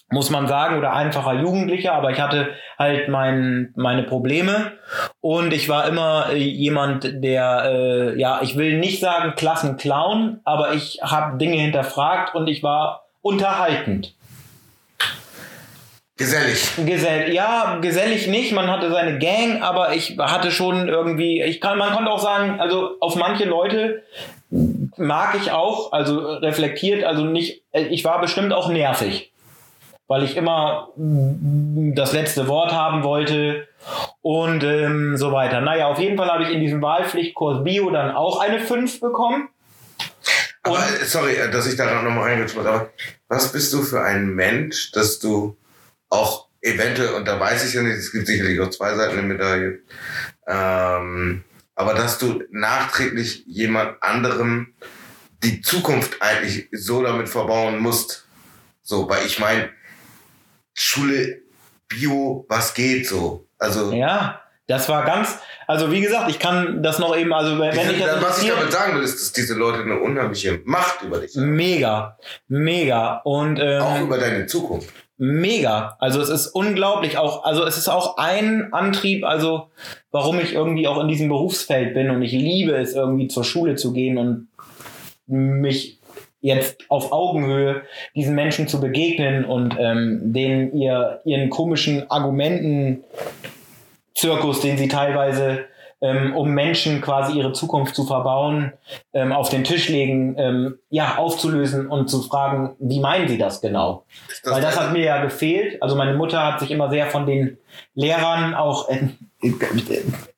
muss 0.09 0.31
man 0.31 0.47
sagen, 0.47 0.79
oder 0.79 0.93
einfacher 0.93 1.35
Jugendlicher, 1.35 1.93
aber 1.93 2.11
ich 2.11 2.21
hatte 2.21 2.51
halt 2.79 3.09
mein, 3.09 3.73
meine 3.75 4.05
Probleme 4.05 4.73
und 5.21 5.53
ich 5.53 5.69
war 5.69 5.89
immer 5.89 6.27
äh, 6.31 6.37
jemand, 6.37 7.25
der, 7.25 7.65
äh, 7.65 8.19
ja, 8.19 8.41
ich 8.43 8.57
will 8.57 8.79
nicht 8.79 9.01
sagen 9.01 9.35
Klassenclown, 9.35 10.41
aber 10.45 10.75
ich 10.75 11.01
habe 11.03 11.39
Dinge 11.39 11.57
hinterfragt 11.57 12.35
und 12.35 12.47
ich 12.47 12.63
war 12.63 13.07
unterhaltend. 13.21 14.15
gesellig. 16.17 16.71
Gesell 16.87 17.33
ja, 17.33 17.79
gesellig 17.81 18.29
nicht, 18.29 18.53
man 18.53 18.71
hatte 18.71 18.91
seine 18.91 19.19
Gang, 19.19 19.63
aber 19.63 19.95
ich 19.95 20.17
hatte 20.19 20.53
schon 20.53 20.89
irgendwie, 20.89 21.43
ich 21.43 21.61
kann, 21.61 21.79
man 21.79 21.93
konnte 21.93 22.11
auch 22.11 22.23
sagen, 22.23 22.61
also 22.61 22.93
auf 23.01 23.17
manche 23.17 23.45
Leute 23.45 24.05
mag 24.97 25.37
ich 25.41 25.51
auch, 25.51 25.93
also 25.93 26.19
reflektiert, 26.19 27.05
also 27.05 27.25
nicht, 27.25 27.63
ich 27.73 28.05
war 28.05 28.21
bestimmt 28.21 28.53
auch 28.53 28.69
nervig, 28.69 29.33
weil 30.09 30.23
ich 30.23 30.37
immer 30.37 30.93
mm, 30.97 31.95
das 31.95 32.13
letzte 32.13 32.49
Wort 32.49 32.73
haben 32.73 33.03
wollte 33.03 33.69
und 34.23 34.63
ähm, 34.65 35.17
so 35.17 35.33
weiter. 35.33 35.61
Naja, 35.61 35.87
auf 35.87 35.99
jeden 35.99 36.17
Fall 36.17 36.29
habe 36.29 36.45
ich 36.45 36.51
in 36.51 36.61
diesem 36.61 36.83
Wahlpflichtkurs 36.83 37.65
Bio 37.65 37.91
dann 37.91 38.15
auch 38.15 38.41
eine 38.41 38.61
5 38.61 39.01
bekommen. 39.01 39.49
Aber, 40.63 40.79
äh, 40.79 41.05
sorry, 41.05 41.35
äh, 41.35 41.51
dass 41.51 41.67
ich 41.67 41.77
da 41.77 42.03
nochmal 42.03 42.31
reingerutscht 42.31 42.57
bin, 42.57 42.67
aber 42.67 42.91
was 43.29 43.53
bist 43.53 43.73
du 43.73 43.83
für 43.83 44.03
ein 44.03 44.35
Mensch, 44.35 44.93
dass 44.93 45.19
du 45.19 45.57
auch 46.09 46.49
eventuell, 46.61 47.15
und 47.15 47.27
da 47.27 47.39
weiß 47.39 47.69
ich 47.69 47.75
ja 47.75 47.83
nicht, 47.83 47.97
es 47.97 48.13
gibt 48.13 48.27
sicherlich 48.27 48.61
auch 48.61 48.71
zwei 48.71 48.95
Seiten 48.95 49.17
der 49.17 49.25
Medaille, 49.25 49.81
ähm, 50.47 51.45
aber 51.75 51.95
dass 51.95 52.19
du 52.19 52.43
nachträglich 52.51 53.45
jemand 53.47 54.03
anderem 54.03 54.75
die 55.43 55.61
Zukunft 55.61 56.21
eigentlich 56.21 56.69
so 56.73 57.03
damit 57.03 57.29
verbauen 57.29 57.79
musst. 57.79 58.27
So, 58.83 59.09
weil 59.09 59.27
ich 59.27 59.39
meine, 59.39 59.69
Schule, 60.77 61.43
Bio, 61.89 62.45
was 62.49 62.75
geht 62.75 63.09
so? 63.09 63.49
Also. 63.59 63.93
Ja, 63.93 64.41
das 64.67 64.89
war 64.89 65.05
ganz, 65.05 65.39
also 65.67 65.91
wie 65.93 66.01
gesagt, 66.01 66.29
ich 66.29 66.39
kann 66.39 66.83
das 66.83 66.99
noch 66.99 67.17
eben, 67.17 67.33
also 67.33 67.59
wenn 67.59 67.71
diese, 67.71 67.93
ich 67.93 68.05
das 68.05 68.23
was 68.23 68.43
ich 68.43 68.51
damit 68.51 68.73
sagen 68.73 68.97
will, 68.97 69.03
ist, 69.03 69.21
dass 69.21 69.33
diese 69.33 69.55
Leute 69.55 69.83
eine 69.83 70.01
unheimliche 70.01 70.61
Macht 70.65 71.03
über 71.03 71.21
dich 71.21 71.37
haben. 71.37 71.55
mega, 71.55 72.19
mega 72.49 73.21
und 73.25 73.59
ähm, 73.61 73.81
Auch 73.81 74.01
über 74.01 74.19
deine 74.19 74.47
Zukunft. 74.47 74.93
Mega. 75.19 75.97
Also 75.99 76.21
es 76.21 76.29
ist 76.29 76.49
unglaublich 76.49 77.17
auch, 77.17 77.45
also 77.45 77.65
es 77.65 77.79
ist 77.79 77.89
auch 77.89 78.19
ein 78.19 78.73
Antrieb, 78.73 79.25
also 79.25 79.71
warum 80.11 80.41
ich 80.41 80.53
irgendwie 80.53 80.89
auch 80.89 81.01
in 81.01 81.09
diesem 81.09 81.29
Berufsfeld 81.29 81.95
bin 81.95 82.11
und 82.11 82.23
ich 82.23 82.33
liebe 82.33 82.73
es 82.77 82.93
irgendwie 82.93 83.29
zur 83.29 83.45
Schule 83.45 83.77
zu 83.77 83.93
gehen 83.93 84.19
und 84.19 84.49
mich 85.27 85.96
jetzt 86.47 86.85
auf 86.89 87.13
Augenhöhe 87.13 87.83
diesen 88.15 88.35
Menschen 88.35 88.69
zu 88.69 88.81
begegnen 88.81 89.45
und 89.45 89.77
ähm, 89.79 90.33
denen 90.33 90.77
ihr 90.77 91.21
ihren 91.25 91.51
komischen 91.51 92.09
Argumenten 92.11 93.05
Zirkus, 94.15 94.61
den 94.61 94.79
sie 94.79 94.89
teilweise 94.89 95.67
ähm, 96.01 96.37
um 96.37 96.51
Menschen 96.51 97.01
quasi 97.01 97.39
ihre 97.39 97.53
Zukunft 97.53 97.95
zu 97.95 98.05
verbauen, 98.05 98.73
ähm, 99.13 99.33
auf 99.33 99.49
den 99.49 99.65
Tisch 99.65 99.89
legen, 99.89 100.37
ähm, 100.39 100.79
ja, 100.89 101.17
aufzulösen 101.17 101.89
und 101.89 102.09
zu 102.09 102.23
fragen, 102.23 102.77
wie 102.79 103.01
meinen 103.01 103.29
sie 103.29 103.39
das 103.39 103.61
genau? 103.61 104.05
Das 104.43 104.53
Weil 104.53 104.63
das 104.63 104.79
hat 104.79 104.93
mir 104.93 105.05
ja 105.05 105.23
gefehlt. 105.23 105.83
Also 105.83 105.97
meine 105.97 106.15
Mutter 106.15 106.45
hat 106.45 106.61
sich 106.61 106.71
immer 106.71 106.91
sehr 106.91 107.07
von 107.07 107.27
den 107.27 107.59
Lehrern 107.95 108.55
auch, 108.55 108.89
äh, 108.89 109.09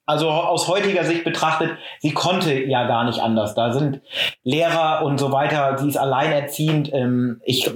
also 0.09 0.31
aus 0.31 0.69
heutiger 0.69 1.05
Sicht 1.05 1.23
betrachtet, 1.23 1.73
sie 2.01 2.15
konnte 2.15 2.55
ja 2.65 2.87
gar 2.87 3.05
nicht 3.05 3.21
anders. 3.21 3.55
Da 3.55 3.73
sind 3.75 4.01
Lehrer 4.43 5.05
und 5.05 5.19
so 5.19 5.33
weiter, 5.33 5.77
die 5.79 5.89
ist 5.91 5.99
alleinerziehend. 5.99 6.91
Ähm, 6.95 7.43
ich, 7.45 7.67
äh, 7.67 7.73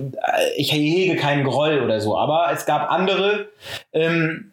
ich 0.56 0.72
hege 0.72 1.16
keinen 1.16 1.44
Groll 1.44 1.82
oder 1.84 2.00
so. 2.00 2.16
Aber 2.16 2.48
es 2.50 2.64
gab 2.64 2.90
andere 2.90 3.50
ähm, 3.92 4.52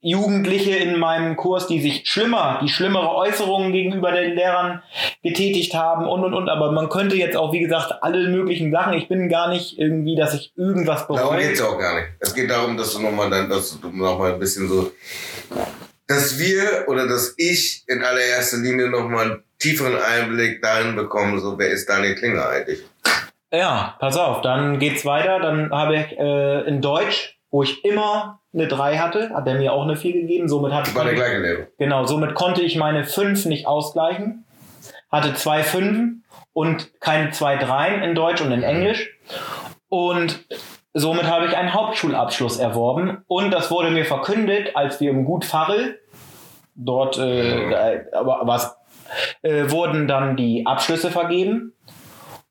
Jugendliche 0.00 0.76
in 0.76 0.96
meinem 1.00 1.34
Kurs, 1.34 1.66
die 1.66 1.80
sich 1.80 2.08
schlimmer, 2.08 2.60
die 2.62 2.68
schlimmere 2.68 3.12
Äußerungen 3.16 3.72
gegenüber 3.72 4.12
den 4.12 4.36
Lehrern 4.36 4.80
getätigt 5.24 5.74
haben 5.74 6.06
und 6.06 6.22
und 6.22 6.34
und. 6.34 6.48
Aber 6.48 6.70
man 6.70 6.88
könnte 6.88 7.16
jetzt 7.16 7.36
auch, 7.36 7.52
wie 7.52 7.58
gesagt, 7.58 7.94
alle 8.00 8.28
möglichen 8.28 8.70
Sachen. 8.70 8.92
Ich 8.92 9.08
bin 9.08 9.28
gar 9.28 9.48
nicht 9.48 9.76
irgendwie, 9.76 10.14
dass 10.14 10.34
ich 10.34 10.52
irgendwas 10.56 11.08
Darum 11.08 11.16
bereue. 11.16 11.48
geht's 11.48 11.58
ja 11.58 11.66
auch 11.66 11.78
gar 11.80 11.96
nicht. 11.96 12.10
Es 12.20 12.32
geht 12.32 12.48
darum, 12.48 12.76
dass 12.76 12.94
du 12.94 13.02
nochmal 13.02 13.28
dann, 13.28 13.50
dass 13.50 13.80
du 13.80 13.88
noch 13.88 14.20
mal 14.20 14.34
ein 14.34 14.38
bisschen 14.38 14.68
so, 14.68 14.92
dass 16.08 16.38
wir 16.38 16.86
oder 16.88 17.06
dass 17.06 17.34
ich 17.36 17.84
in 17.86 18.02
allererster 18.02 18.56
Linie 18.56 18.90
nochmal 18.90 19.24
einen 19.30 19.42
tieferen 19.58 19.96
Einblick 19.96 20.60
dahin 20.62 20.96
bekomme, 20.96 21.38
so 21.38 21.58
wer 21.58 21.68
ist 21.68 21.88
Daniel 21.88 22.14
Klinger 22.16 22.48
eigentlich? 22.48 22.82
Ja, 23.52 23.96
pass 24.00 24.16
auf, 24.16 24.40
dann 24.40 24.78
geht's 24.78 25.04
weiter. 25.04 25.38
Dann 25.40 25.70
habe 25.70 25.96
ich 25.96 26.18
äh, 26.18 26.66
in 26.66 26.82
Deutsch, 26.82 27.38
wo 27.50 27.62
ich 27.62 27.84
immer 27.84 28.40
eine 28.52 28.68
3 28.68 28.98
hatte, 28.98 29.30
hat 29.30 29.46
er 29.46 29.54
mir 29.54 29.72
auch 29.72 29.84
eine 29.84 29.96
4 29.96 30.12
gegeben. 30.12 30.48
Somit 30.48 30.72
hat 30.72 30.94
War 30.94 31.04
der 31.04 31.14
gleiche 31.14 31.38
Lehrer. 31.38 31.66
Genau, 31.78 32.04
somit 32.06 32.34
konnte 32.34 32.62
ich 32.62 32.76
meine 32.76 33.04
5 33.04 33.44
nicht 33.46 33.66
ausgleichen. 33.66 34.44
Hatte 35.10 35.34
zwei 35.34 35.62
Fünfen 35.62 36.24
und 36.52 37.00
keine 37.00 37.30
zwei 37.30 37.56
Dreien 37.56 38.02
in 38.02 38.14
Deutsch 38.14 38.42
und 38.42 38.52
in 38.52 38.62
Englisch. 38.62 39.18
Und 39.88 40.44
somit 40.94 41.24
habe 41.24 41.46
ich 41.46 41.56
einen 41.56 41.72
Hauptschulabschluss 41.74 42.58
erworben. 42.58 43.18
Und 43.26 43.50
das 43.50 43.70
wurde 43.70 43.90
mir 43.90 44.04
verkündet, 44.04 44.74
als 44.76 45.00
wir 45.00 45.10
im 45.10 45.24
Gut 45.24 45.44
Farrel, 45.44 45.98
dort 46.74 47.18
äh, 47.18 48.04
aber 48.12 48.40
was, 48.44 48.76
äh, 49.42 49.70
wurden 49.70 50.06
dann 50.08 50.36
die 50.36 50.66
Abschlüsse 50.66 51.10
vergeben. 51.10 51.72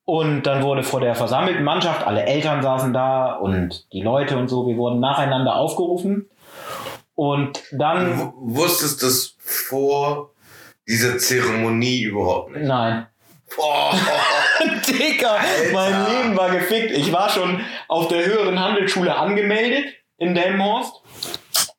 Und 0.06 0.44
dann 0.44 0.64
wurde 0.64 0.84
vor 0.84 1.02
der 1.02 1.16
versammelten 1.16 1.64
Mannschaft, 1.66 2.08
alle 2.08 2.24
Eltern 2.24 2.62
saßen 2.62 2.94
da 2.94 3.34
und 3.34 3.92
die 3.92 4.02
Leute 4.02 4.38
und 4.38 4.48
so, 4.48 4.66
wir 4.66 4.78
wurden 4.78 5.02
nacheinander 5.02 5.56
aufgerufen. 5.58 6.30
Und 7.14 7.62
dann, 7.74 8.18
Du 8.18 8.34
wusstest 8.38 9.04
das 9.04 9.36
vor 9.40 10.32
dieser 10.88 11.18
Zeremonie 11.18 12.04
überhaupt 12.04 12.52
nicht. 12.52 12.66
nein, 12.68 13.08
Boah. 13.56 13.92
Dicker, 14.88 15.32
Alter. 15.32 15.74
mein 15.74 16.06
Leben 16.06 16.38
war 16.38 16.50
gefickt. 16.50 16.92
Ich 16.92 17.12
war 17.12 17.30
schon 17.30 17.62
auf 17.88 18.08
der 18.08 18.26
höheren 18.26 18.60
Handelsschule 18.60 19.16
angemeldet 19.16 19.94
in 20.18 20.34
Delmenhorst 20.34 21.02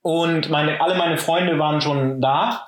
und 0.03 0.49
meine, 0.49 0.81
alle 0.81 0.95
meine 0.95 1.18
Freunde 1.18 1.59
waren 1.59 1.81
schon 1.81 2.20
da. 2.20 2.64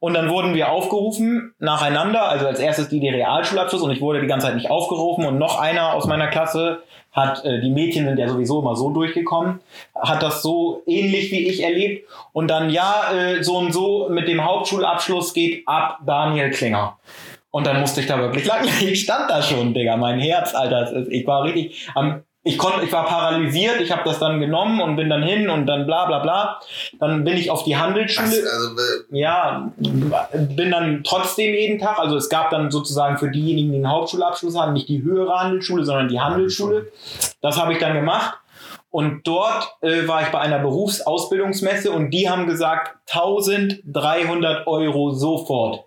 Und 0.00 0.14
dann 0.14 0.28
wurden 0.28 0.54
wir 0.54 0.70
aufgerufen 0.70 1.54
nacheinander, 1.58 2.28
also 2.28 2.46
als 2.46 2.58
erstes 2.58 2.88
die, 2.88 3.00
die 3.00 3.08
Realschulabschluss 3.08 3.80
und 3.80 3.92
ich 3.92 4.00
wurde 4.00 4.20
die 4.20 4.26
ganze 4.26 4.48
Zeit 4.48 4.56
nicht 4.56 4.70
aufgerufen 4.70 5.24
und 5.24 5.38
noch 5.38 5.58
einer 5.58 5.94
aus 5.94 6.06
meiner 6.06 6.26
Klasse 6.26 6.82
hat, 7.12 7.44
äh, 7.44 7.60
die 7.60 7.70
Mädchen 7.70 8.06
sind 8.06 8.18
ja 8.18 8.28
sowieso 8.28 8.60
immer 8.60 8.74
so 8.74 8.90
durchgekommen, 8.90 9.60
hat 9.94 10.22
das 10.22 10.42
so 10.42 10.82
ähnlich 10.86 11.30
wie 11.30 11.48
ich 11.48 11.62
erlebt 11.62 12.08
und 12.32 12.48
dann 12.48 12.70
ja, 12.70 13.12
äh, 13.14 13.42
so 13.42 13.56
und 13.56 13.72
so 13.72 14.08
mit 14.10 14.28
dem 14.28 14.44
Hauptschulabschluss 14.44 15.32
geht 15.32 15.66
ab 15.66 16.00
Daniel 16.04 16.50
Klinger. 16.50 16.98
Und 17.52 17.66
dann 17.66 17.80
musste 17.80 18.00
ich 18.00 18.06
da 18.06 18.18
wirklich 18.18 18.46
lang. 18.46 18.66
Ich 18.80 19.02
stand 19.02 19.30
da 19.30 19.40
schon, 19.42 19.74
Digga. 19.74 19.96
Mein 19.96 20.18
Herz, 20.18 20.54
Alter. 20.54 21.06
Ich 21.08 21.26
war 21.26 21.44
richtig 21.44 21.88
am. 21.94 22.22
Ich 22.44 22.58
konnte, 22.58 22.84
ich 22.84 22.90
war 22.90 23.06
paralysiert. 23.06 23.80
Ich 23.80 23.92
habe 23.92 24.02
das 24.04 24.18
dann 24.18 24.40
genommen 24.40 24.80
und 24.80 24.96
bin 24.96 25.08
dann 25.08 25.22
hin 25.22 25.48
und 25.48 25.66
dann 25.66 25.86
bla 25.86 26.06
bla 26.06 26.18
bla. 26.18 26.60
Dann 26.98 27.22
bin 27.22 27.36
ich 27.36 27.52
auf 27.52 27.62
die 27.62 27.76
Handelsschule. 27.76 28.26
Also, 28.26 28.70
äh, 29.12 29.20
Ja, 29.20 29.70
bin 29.78 30.72
dann 30.72 31.04
trotzdem 31.04 31.54
jeden 31.54 31.78
Tag. 31.78 32.00
Also 32.00 32.16
es 32.16 32.28
gab 32.28 32.50
dann 32.50 32.72
sozusagen 32.72 33.16
für 33.16 33.30
diejenigen, 33.30 33.70
die 33.70 33.76
einen 33.76 33.88
Hauptschulabschluss 33.88 34.56
haben, 34.56 34.72
nicht 34.72 34.88
die 34.88 35.04
höhere 35.04 35.38
Handelsschule, 35.38 35.84
sondern 35.84 36.08
die 36.08 36.18
Handelsschule. 36.18 36.90
Das 37.42 37.60
habe 37.60 37.74
ich 37.74 37.78
dann 37.78 37.94
gemacht. 37.94 38.38
Und 38.90 39.24
dort 39.28 39.76
äh, 39.80 40.08
war 40.08 40.22
ich 40.22 40.28
bei 40.28 40.40
einer 40.40 40.58
Berufsausbildungsmesse 40.58 41.92
und 41.92 42.10
die 42.10 42.28
haben 42.28 42.46
gesagt 42.46 42.96
1300 43.08 44.66
Euro 44.66 45.12
sofort. 45.12 45.84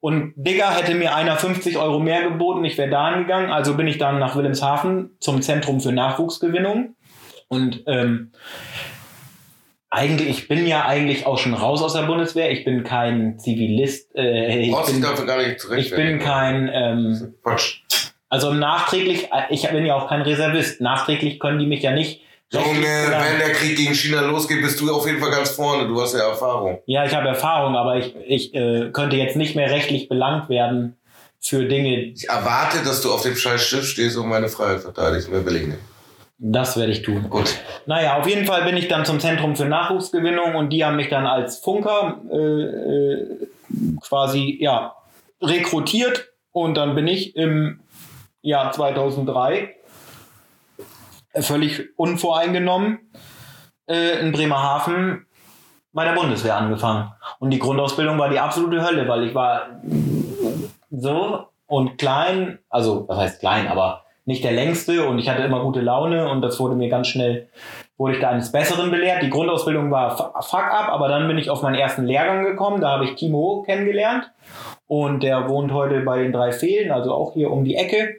Und 0.00 0.32
Digga 0.36 0.70
hätte 0.70 0.94
mir 0.94 1.14
einer 1.14 1.36
50 1.36 1.76
Euro 1.76 1.98
mehr 1.98 2.22
geboten, 2.22 2.64
ich 2.64 2.78
wäre 2.78 2.90
da 2.90 3.18
gegangen. 3.18 3.50
Also 3.50 3.74
bin 3.74 3.88
ich 3.88 3.98
dann 3.98 4.18
nach 4.18 4.36
Wilhelmshaven 4.36 5.16
zum 5.18 5.42
Zentrum 5.42 5.80
für 5.80 5.92
Nachwuchsgewinnung. 5.92 6.94
Und 7.48 7.82
ähm, 7.86 8.30
eigentlich, 9.90 10.28
ich 10.28 10.48
bin 10.48 10.66
ja 10.66 10.84
eigentlich 10.84 11.26
auch 11.26 11.38
schon 11.38 11.54
raus 11.54 11.82
aus 11.82 11.94
der 11.94 12.02
Bundeswehr. 12.02 12.52
Ich 12.52 12.64
bin 12.64 12.84
kein 12.84 13.38
Zivilist. 13.38 14.14
Äh, 14.14 14.60
ich, 14.60 14.70
brauchst 14.70 14.92
bin, 14.92 15.02
dafür 15.02 15.26
gar 15.26 15.38
nicht 15.38 15.52
ich 15.52 15.58
zurechtfertigen. 15.58 16.18
bin 16.18 16.26
kein, 16.26 16.70
ähm, 16.72 17.34
Quatsch. 17.42 17.80
also 18.28 18.52
nachträglich, 18.52 19.32
äh, 19.32 19.44
ich 19.50 19.68
bin 19.68 19.86
ja 19.86 19.96
auch 19.96 20.08
kein 20.08 20.22
Reservist. 20.22 20.80
Nachträglich 20.80 21.40
können 21.40 21.58
die 21.58 21.66
mich 21.66 21.82
ja 21.82 21.92
nicht. 21.92 22.22
Junge, 22.50 22.82
wenn 22.82 23.38
der 23.38 23.52
Krieg 23.52 23.76
gegen 23.76 23.94
China 23.94 24.22
losgeht, 24.22 24.62
bist 24.62 24.80
du 24.80 24.90
auf 24.90 25.06
jeden 25.06 25.18
Fall 25.18 25.30
ganz 25.30 25.50
vorne. 25.50 25.86
Du 25.86 26.00
hast 26.00 26.14
ja 26.14 26.28
Erfahrung. 26.28 26.80
Ja, 26.86 27.04
ich 27.04 27.14
habe 27.14 27.28
Erfahrung, 27.28 27.76
aber 27.76 27.96
ich, 27.96 28.14
ich 28.26 28.54
äh, 28.54 28.90
könnte 28.90 29.16
jetzt 29.16 29.36
nicht 29.36 29.54
mehr 29.54 29.70
rechtlich 29.70 30.08
belangt 30.08 30.48
werden 30.48 30.96
für 31.40 31.66
Dinge. 31.66 31.96
Ich 32.04 32.28
erwarte, 32.28 32.82
dass 32.84 33.02
du 33.02 33.12
auf 33.12 33.22
dem 33.22 33.36
scheiß 33.36 33.62
Schiff 33.62 33.86
stehst 33.86 34.16
und 34.16 34.28
meine 34.28 34.48
Freiheit 34.48 34.80
verteidigst. 34.80 35.30
Mehr 35.30 35.44
will 35.44 35.56
ich 35.56 35.66
nicht. 35.66 35.78
Das 36.38 36.76
werde 36.76 36.92
ich 36.92 37.02
tun. 37.02 37.28
Gut. 37.28 37.54
Naja, 37.86 38.16
auf 38.16 38.26
jeden 38.26 38.46
Fall 38.46 38.62
bin 38.64 38.76
ich 38.76 38.88
dann 38.88 39.04
zum 39.04 39.20
Zentrum 39.20 39.56
für 39.56 39.64
Nachwuchsgewinnung 39.64 40.54
und 40.54 40.70
die 40.70 40.84
haben 40.84 40.96
mich 40.96 41.08
dann 41.08 41.26
als 41.26 41.58
Funker 41.58 42.20
äh, 42.30 42.36
äh, 42.36 43.48
quasi 44.00 44.56
ja 44.60 44.94
rekrutiert 45.42 46.28
und 46.52 46.76
dann 46.76 46.94
bin 46.94 47.08
ich 47.08 47.36
im 47.36 47.80
Jahr 48.40 48.72
2003 48.72 49.74
völlig 51.34 51.88
unvoreingenommen 51.96 52.98
äh, 53.88 54.20
in 54.20 54.32
Bremerhaven 54.32 55.26
bei 55.92 56.04
der 56.04 56.12
Bundeswehr 56.12 56.56
angefangen. 56.56 57.12
Und 57.38 57.50
die 57.50 57.58
Grundausbildung 57.58 58.18
war 58.18 58.28
die 58.28 58.38
absolute 58.38 58.84
Hölle, 58.84 59.08
weil 59.08 59.24
ich 59.24 59.34
war 59.34 59.80
so 60.90 61.46
und 61.66 61.98
klein, 61.98 62.58
also 62.68 63.06
was 63.08 63.18
heißt 63.18 63.40
klein, 63.40 63.68
aber 63.68 64.04
nicht 64.24 64.44
der 64.44 64.52
längste 64.52 65.06
und 65.06 65.18
ich 65.18 65.28
hatte 65.28 65.42
immer 65.42 65.62
gute 65.62 65.80
Laune 65.80 66.28
und 66.28 66.42
das 66.42 66.60
wurde 66.60 66.74
mir 66.74 66.90
ganz 66.90 67.08
schnell, 67.08 67.48
wurde 67.96 68.14
ich 68.14 68.20
da 68.20 68.28
eines 68.28 68.52
Besseren 68.52 68.90
belehrt. 68.90 69.22
Die 69.22 69.30
Grundausbildung 69.30 69.90
war 69.90 70.16
fu- 70.16 70.40
fuck 70.42 70.64
up, 70.70 70.88
aber 70.90 71.08
dann 71.08 71.26
bin 71.26 71.38
ich 71.38 71.48
auf 71.48 71.62
meinen 71.62 71.76
ersten 71.76 72.04
Lehrgang 72.04 72.44
gekommen, 72.44 72.80
da 72.80 72.90
habe 72.90 73.04
ich 73.06 73.14
Timo 73.14 73.62
kennengelernt 73.66 74.30
und 74.86 75.22
der 75.22 75.48
wohnt 75.48 75.72
heute 75.72 76.00
bei 76.00 76.18
den 76.18 76.32
drei 76.32 76.52
Fehlen, 76.52 76.90
also 76.90 77.12
auch 77.14 77.32
hier 77.32 77.50
um 77.50 77.64
die 77.64 77.76
Ecke, 77.76 78.16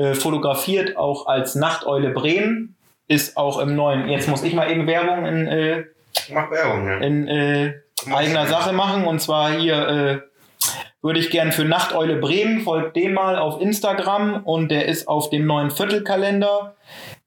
äh, 0.00 0.14
fotografiert 0.14 0.96
auch 0.96 1.26
als 1.26 1.54
Nachteule 1.54 2.08
Bremen, 2.10 2.74
ist 3.06 3.36
auch 3.36 3.58
im 3.58 3.74
neuen, 3.74 4.08
jetzt 4.08 4.28
muss 4.28 4.42
ich 4.42 4.54
mal 4.54 4.70
eben 4.70 4.86
Werbung 4.86 5.26
in, 5.26 5.46
äh, 5.46 5.84
Mach 6.32 6.50
Werbung, 6.50 6.86
ja. 6.86 6.96
in 6.98 7.28
äh, 7.28 7.74
eigener 8.10 8.46
Sache 8.46 8.72
machen. 8.72 9.04
Und 9.04 9.20
zwar 9.20 9.50
hier 9.52 9.88
äh, 9.88 10.18
würde 11.02 11.20
ich 11.20 11.28
gern 11.28 11.52
für 11.52 11.66
Nachteule 11.66 12.16
Bremen, 12.16 12.62
folgt 12.62 12.96
dem 12.96 13.12
mal 13.12 13.36
auf 13.36 13.60
Instagram 13.60 14.42
und 14.44 14.70
der 14.70 14.86
ist 14.86 15.06
auf 15.06 15.28
dem 15.28 15.44
neuen 15.44 15.70
Viertelkalender, 15.70 16.76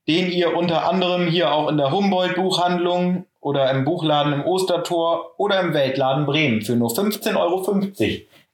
den 0.07 0.32
ihr 0.32 0.55
unter 0.55 0.89
anderem 0.89 1.28
hier 1.28 1.53
auch 1.53 1.69
in 1.69 1.78
der 1.78 1.91
Humboldt-Buchhandlung 1.91 3.26
oder 3.39 3.69
im 3.69 3.86
Buchladen 3.86 4.34
im 4.34 4.45
Ostertor 4.45 5.34
oder 5.38 5.59
im 5.59 5.76
Weltladen 5.76 6.26
Bremen 6.26 6.63
für 6.63 6.76
nur 6.76 6.89
15,50 6.89 7.38
Euro 7.38 7.63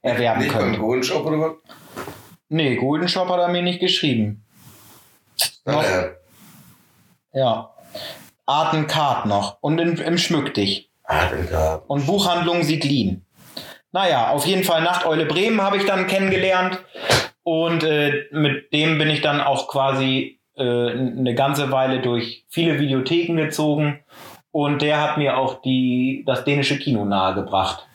erwerben 0.02 0.42
Nicht 0.42 0.52
beim 0.52 0.72
könnt. 0.72 0.80
Oder 1.26 1.38
was? 1.38 1.99
Nee, 2.50 2.76
Golden 2.76 3.08
Shop 3.08 3.28
hat 3.28 3.38
er 3.38 3.48
mir 3.48 3.62
nicht 3.62 3.78
geschrieben. 3.80 4.44
Noch, 5.64 5.82
Naja. 5.82 6.10
ja. 7.32 7.70
Artenkart 8.44 9.26
noch. 9.26 9.58
Und 9.60 9.78
in, 9.80 9.96
im 9.96 10.18
Schmück 10.18 10.52
dich. 10.54 10.90
Den 11.08 11.48
Garten. 11.48 11.84
Und 11.86 12.06
Buchhandlung 12.06 12.62
Sieglin. 12.64 13.24
Naja, 13.92 14.30
auf 14.30 14.46
jeden 14.46 14.64
Fall 14.64 14.82
Nachteule 14.82 15.26
Bremen 15.26 15.62
habe 15.62 15.76
ich 15.76 15.86
dann 15.86 16.06
kennengelernt. 16.08 16.80
Und 17.44 17.84
äh, 17.84 18.24
mit 18.32 18.72
dem 18.72 18.98
bin 18.98 19.10
ich 19.10 19.20
dann 19.20 19.40
auch 19.40 19.68
quasi 19.68 20.40
äh, 20.56 20.62
eine 20.62 21.34
ganze 21.34 21.70
Weile 21.70 22.00
durch 22.00 22.44
viele 22.48 22.78
Videotheken 22.80 23.36
gezogen. 23.36 24.00
Und 24.50 24.82
der 24.82 25.00
hat 25.00 25.18
mir 25.18 25.36
auch 25.38 25.62
die, 25.62 26.24
das 26.26 26.44
dänische 26.44 26.78
Kino 26.78 27.04
nahegebracht. 27.04 27.86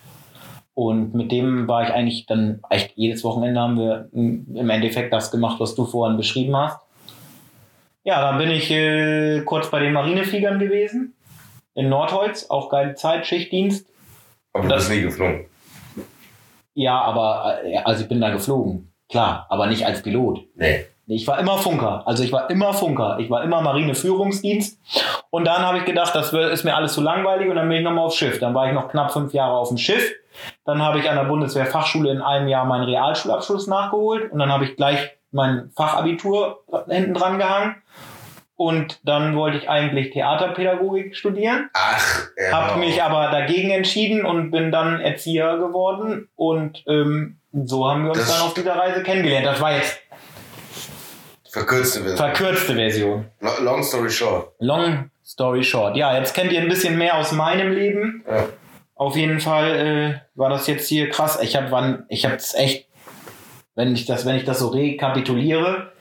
Und 0.76 1.14
mit 1.16 1.32
dem 1.32 1.68
war 1.68 1.84
ich 1.84 1.90
eigentlich 1.94 2.26
dann 2.26 2.60
echt 2.70 2.92
jedes 2.96 3.24
Wochenende 3.24 3.60
haben 3.60 3.78
wir 3.78 4.10
im 4.14 4.70
Endeffekt 4.70 5.12
das 5.14 5.32
gemacht, 5.32 5.60
was 5.60 5.74
du 5.74 5.86
vorhin 5.86 6.18
beschrieben 6.18 6.56
hast. 6.56 6.80
Ja, 8.04 8.22
dann 8.22 8.38
bin 8.38 8.52
ich 8.52 8.70
äh, 8.70 9.42
kurz 9.46 9.72
bei 9.72 9.80
den 9.80 9.94
Marinefliegern 9.94 10.60
gewesen. 10.60 11.16
In 11.74 11.90
Nordholz, 11.90 12.50
auch 12.50 12.70
geile 12.70 12.94
Zeit, 12.96 13.26
Schichtdienst. 13.26 13.88
Aber 14.54 14.64
du 14.64 14.70
Das- 14.70 14.88
bist 14.88 14.92
nie 14.92 15.02
geflogen. 15.02 15.46
Ja, 16.74 17.02
aber 17.02 17.60
äh, 17.64 17.78
also 17.80 18.04
ich 18.04 18.10
bin 18.10 18.20
da 18.22 18.30
geflogen. 18.30 18.92
Klar, 19.10 19.46
aber 19.50 19.68
nicht 19.68 19.86
als 19.86 20.02
Pilot. 20.04 20.42
Nee. 20.56 20.86
Ich 21.08 21.26
war 21.28 21.40
immer 21.40 21.58
Funker. 21.58 22.04
Also 22.08 22.24
ich 22.24 22.32
war 22.32 22.50
immer 22.50 22.74
Funker. 22.74 23.18
Ich 23.20 23.30
war 23.30 23.44
immer 23.44 23.62
Marineführungsdienst. 23.62 24.80
Und 25.30 25.46
dann 25.46 25.62
habe 25.62 25.78
ich 25.78 25.86
gedacht, 25.86 26.14
das 26.16 26.34
ist 26.34 26.64
mir 26.64 26.76
alles 26.76 26.94
zu 26.94 27.02
langweilig 27.02 27.48
und 27.50 27.56
dann 27.56 27.70
bin 27.70 27.78
ich 27.78 27.84
nochmal 27.84 28.06
aufs 28.06 28.16
Schiff. 28.18 28.40
Dann 28.40 28.54
war 28.56 28.68
ich 28.68 28.74
noch 28.74 28.90
knapp 28.90 29.12
fünf 29.14 29.32
Jahre 29.34 29.54
auf 29.58 29.68
dem 29.70 29.78
Schiff. 29.78 30.12
Dann 30.66 30.82
habe 30.82 31.00
ich 31.00 31.10
an 31.10 31.16
der 31.16 31.24
Bundeswehrfachschule 31.26 32.12
in 32.12 32.22
einem 32.22 32.48
Jahr 32.48 32.66
meinen 32.66 32.84
Realschulabschluss 32.86 33.68
nachgeholt 33.68 34.32
und 34.32 34.40
dann 34.40 34.52
habe 34.52 34.66
ich 34.66 34.76
gleich 34.76 35.12
mein 35.32 35.72
Fachabitur 35.76 36.60
hinten 36.90 37.14
dran 37.14 37.38
gehangen. 37.38 37.76
Und 38.58 39.00
dann 39.04 39.36
wollte 39.36 39.58
ich 39.58 39.70
eigentlich 39.70 40.12
Theaterpädagogik 40.12 41.14
studieren. 41.18 41.70
Ach, 41.74 42.22
ja. 42.38 42.52
Hab 42.70 42.78
mich 42.78 43.04
aber 43.04 43.30
dagegen 43.30 43.70
entschieden 43.70 44.26
und 44.26 44.50
bin 44.52 44.72
dann 44.72 45.02
Erzieher 45.02 45.58
geworden 45.58 46.30
und 46.38 46.82
ähm, 46.88 47.38
so 47.52 47.86
haben 47.90 48.04
wir 48.04 48.12
uns 48.12 48.20
Das- 48.20 48.32
dann 48.38 48.48
auf 48.48 48.54
dieser 48.54 48.78
Reise 48.78 49.04
kennengelernt. 49.04 49.46
Das 49.46 49.60
war 49.60 49.74
jetzt 49.74 50.00
Verkürzte 51.52 52.00
Version. 52.02 52.18
verkürzte 52.18 52.76
Version. 52.76 53.26
Lo- 53.40 53.62
Long 53.64 53.84
story 53.84 54.10
short. 54.10 54.52
Long 54.60 55.10
story 55.26 55.64
short. 55.64 55.96
Ja, 55.96 56.18
jetzt 56.18 56.34
kennt 56.34 56.52
ihr 56.52 56.60
ein 56.62 56.68
bisschen 56.68 56.98
mehr 56.98 57.16
aus 57.18 57.32
meinem 57.32 57.72
Leben. 57.74 58.24
Ja. 58.30 58.44
Auf 58.96 59.18
jeden 59.18 59.42
Fall 59.42 59.76
äh, 59.76 60.40
war 60.40 60.50
das 60.50 60.68
jetzt 60.68 60.88
hier 60.88 61.10
krass. 61.10 61.38
Ich 61.42 61.56
habe 61.56 61.70
wann, 61.70 62.06
ich 62.08 62.26
habe 62.26 62.36
es 62.36 62.54
echt, 62.54 62.88
wenn 63.76 63.94
ich 63.94 64.06
das, 64.06 64.26
wenn 64.26 64.38
ich 64.38 64.46
das 64.46 64.60
so 64.60 64.70
rekapituliere, 64.70 65.92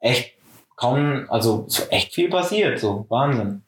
echt 0.00 0.34
kaum, 0.76 1.26
also 1.28 1.64
so 1.68 1.84
echt 1.90 2.12
viel 2.12 2.28
passiert. 2.28 2.80
So 2.80 3.06
Wahnsinn. 3.08 3.62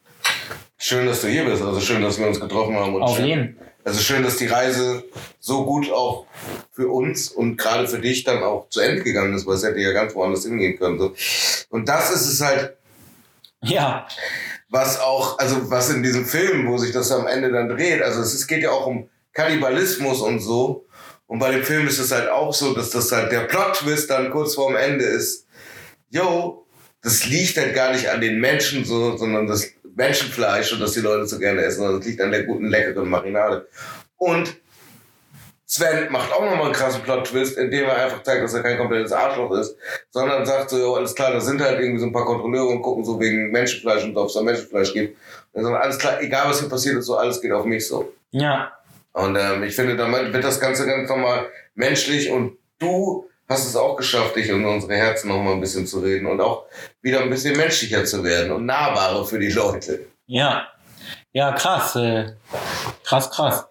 Schön, 0.78 1.06
dass 1.06 1.20
du 1.20 1.28
hier 1.28 1.44
bist. 1.44 1.62
Also 1.62 1.80
schön, 1.80 2.02
dass 2.02 2.18
wir 2.18 2.26
uns 2.26 2.40
getroffen 2.40 2.74
haben. 2.74 2.94
Und 2.96 3.02
Auf 3.02 3.16
schön, 3.16 3.26
jeden. 3.26 3.56
Also 3.84 4.00
schön, 4.00 4.24
dass 4.24 4.36
die 4.36 4.46
Reise 4.46 5.04
so 5.38 5.64
gut 5.64 5.92
auch 5.92 6.26
für 6.72 6.88
uns 6.88 7.28
und 7.28 7.56
gerade 7.56 7.86
für 7.86 8.00
dich 8.00 8.24
dann 8.24 8.42
auch 8.42 8.68
zu 8.68 8.80
Ende 8.80 9.02
gegangen 9.04 9.34
ist, 9.34 9.46
weil 9.46 9.54
es 9.54 9.64
hätte 9.64 9.78
ja 9.78 9.92
ganz 9.92 10.14
woanders 10.16 10.44
hingehen 10.44 10.76
können. 10.76 10.98
So. 10.98 11.14
Und 11.70 11.88
das 11.88 12.10
ist 12.10 12.28
es 12.28 12.40
halt, 12.40 12.76
Ja, 13.62 14.06
was 14.70 14.98
auch, 14.98 15.38
also 15.38 15.70
was 15.70 15.90
in 15.90 16.02
diesem 16.02 16.24
Film, 16.24 16.66
wo 16.66 16.78
sich 16.78 16.92
das 16.92 17.12
am 17.12 17.26
Ende 17.26 17.52
dann 17.52 17.68
dreht, 17.68 18.02
also 18.02 18.20
es 18.20 18.34
ist, 18.34 18.46
geht 18.46 18.62
ja 18.62 18.70
auch 18.70 18.86
um 18.86 19.08
Kannibalismus 19.32 20.20
und 20.20 20.40
so. 20.40 20.86
Und 21.26 21.38
bei 21.38 21.50
dem 21.50 21.62
Film 21.62 21.86
ist 21.86 21.98
es 21.98 22.10
halt 22.10 22.28
auch 22.28 22.52
so, 22.52 22.74
dass 22.74 22.90
das 22.90 23.12
halt 23.12 23.32
der 23.32 23.40
Plot-Twist 23.40 24.10
dann 24.10 24.30
kurz 24.30 24.54
vorm 24.54 24.76
Ende 24.76 25.04
ist. 25.04 25.46
Yo, 26.10 26.66
das 27.02 27.26
liegt 27.26 27.56
halt 27.56 27.74
gar 27.74 27.92
nicht 27.92 28.10
an 28.10 28.20
den 28.20 28.40
Menschen 28.40 28.84
so, 28.84 29.16
sondern 29.16 29.46
das 29.46 29.66
Menschenfleisch 29.94 30.72
und 30.72 30.80
dass 30.80 30.92
die 30.92 31.00
Leute 31.00 31.26
so 31.26 31.38
gerne 31.38 31.62
essen, 31.62 31.78
sondern 31.78 31.98
das 31.98 32.06
liegt 32.06 32.20
an 32.20 32.30
der 32.30 32.44
guten, 32.44 32.66
leckeren 32.66 33.08
Marinade. 33.08 33.68
Und 34.16 34.56
Sven 35.74 36.12
macht 36.12 36.30
auch 36.34 36.44
nochmal 36.44 36.66
einen 36.66 36.74
krassen 36.74 37.00
Plot-Twist, 37.00 37.56
indem 37.56 37.86
er 37.86 37.96
einfach 37.96 38.22
zeigt, 38.22 38.44
dass 38.44 38.52
er 38.52 38.62
kein 38.62 38.76
komplettes 38.76 39.10
Arschloch 39.10 39.52
ist, 39.52 39.74
sondern 40.10 40.44
sagt 40.44 40.68
so, 40.68 40.76
jo, 40.78 40.96
alles 40.96 41.14
klar, 41.14 41.32
da 41.32 41.40
sind 41.40 41.62
halt 41.62 41.80
irgendwie 41.80 41.98
so 41.98 42.04
ein 42.04 42.12
paar 42.12 42.26
Kontrolleure 42.26 42.66
und 42.66 42.82
gucken 42.82 43.06
so 43.06 43.18
wegen 43.18 43.50
Menschenfleisch 43.50 44.04
und 44.04 44.14
ob 44.18 44.28
es 44.28 44.34
da 44.34 44.42
Menschenfleisch 44.42 44.92
gibt. 44.92 45.16
Und 45.52 45.64
dann 45.64 45.74
alles 45.74 45.98
klar, 45.98 46.20
egal 46.20 46.50
was 46.50 46.60
hier 46.60 46.68
passiert 46.68 46.96
ist, 46.96 47.06
so 47.06 47.16
alles 47.16 47.40
geht 47.40 47.52
auf 47.52 47.64
mich 47.64 47.88
so. 47.88 48.12
ja, 48.32 48.70
Und 49.14 49.34
ähm, 49.36 49.62
ich 49.62 49.74
finde, 49.74 49.96
damit 49.96 50.30
wird 50.34 50.44
das 50.44 50.60
Ganze 50.60 50.84
ganz 50.84 51.08
nochmal 51.08 51.46
menschlich 51.74 52.30
und 52.30 52.58
du 52.78 53.30
hast 53.48 53.66
es 53.66 53.74
auch 53.74 53.96
geschafft, 53.96 54.36
dich 54.36 54.50
in 54.50 54.62
unsere 54.66 54.94
Herzen 54.94 55.28
nochmal 55.28 55.54
ein 55.54 55.60
bisschen 55.62 55.86
zu 55.86 56.00
reden 56.00 56.26
und 56.26 56.42
auch 56.42 56.66
wieder 57.00 57.20
ein 57.20 57.30
bisschen 57.30 57.56
menschlicher 57.56 58.04
zu 58.04 58.22
werden 58.22 58.52
und 58.52 58.66
nahbarer 58.66 59.24
für 59.24 59.38
die 59.38 59.50
Leute. 59.50 60.00
ja, 60.26 60.66
ja, 61.32 61.52
krass, 61.52 61.96
äh, 61.96 62.34
krass, 63.04 63.30
krass. 63.30 63.64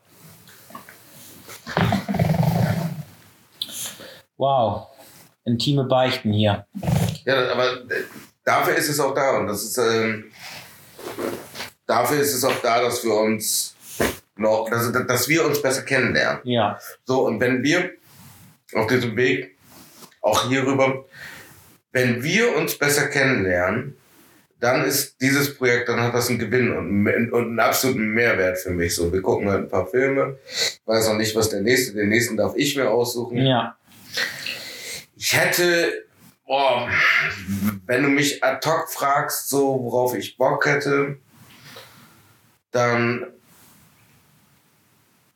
Wow, 4.41 4.87
intime 5.45 5.83
Beichten 5.83 6.33
hier. 6.33 6.65
Ja, 7.25 7.51
aber 7.51 7.73
äh, 7.73 8.05
dafür 8.43 8.73
ist 8.73 8.89
es 8.89 8.99
auch 8.99 9.13
da 9.13 9.37
und 9.37 9.45
das 9.45 9.61
ist, 9.61 9.77
ähm, 9.77 10.31
dafür 11.85 12.19
ist 12.19 12.33
es 12.33 12.43
auch 12.43 12.59
da, 12.63 12.81
dass 12.81 13.03
wir 13.03 13.13
uns 13.13 13.75
noch, 14.35 14.67
dass, 14.67 14.91
dass 14.91 15.29
wir 15.29 15.45
uns 15.45 15.61
besser 15.61 15.83
kennenlernen. 15.83 16.41
Ja, 16.43 16.79
So, 17.05 17.27
und 17.27 17.39
wenn 17.39 17.61
wir 17.61 17.91
auf 18.73 18.87
diesem 18.87 19.15
Weg, 19.15 19.55
auch 20.21 20.49
hierüber, 20.49 21.05
wenn 21.91 22.23
wir 22.23 22.55
uns 22.55 22.75
besser 22.79 23.09
kennenlernen, 23.09 23.95
dann 24.59 24.83
ist 24.85 25.21
dieses 25.21 25.55
Projekt, 25.55 25.87
dann 25.87 25.99
hat 25.99 26.15
das 26.15 26.29
einen 26.29 26.39
Gewinn 26.39 26.75
und, 26.75 27.31
und 27.31 27.43
einen 27.45 27.59
absoluten 27.59 28.07
Mehrwert 28.15 28.57
für 28.57 28.71
mich. 28.71 28.95
So, 28.95 29.13
wir 29.13 29.21
gucken 29.21 29.51
halt 29.51 29.65
ein 29.65 29.69
paar 29.69 29.85
Filme, 29.85 30.39
ich 30.49 30.81
weiß 30.83 31.09
noch 31.09 31.17
nicht, 31.17 31.35
was 31.35 31.49
der 31.49 31.61
nächste, 31.61 31.93
den 31.93 32.09
nächsten 32.09 32.37
darf 32.37 32.55
ich 32.55 32.75
mir 32.75 32.89
aussuchen. 32.89 33.37
ja, 33.37 33.75
Ich 35.23 35.37
hätte, 35.37 36.07
boah, 36.47 36.89
wenn 37.85 38.01
du 38.01 38.09
mich 38.09 38.43
ad 38.43 38.67
hoc 38.67 38.89
fragst, 38.91 39.49
so 39.49 39.79
worauf 39.83 40.15
ich 40.15 40.35
Bock 40.35 40.65
hätte, 40.65 41.19
dann 42.71 43.27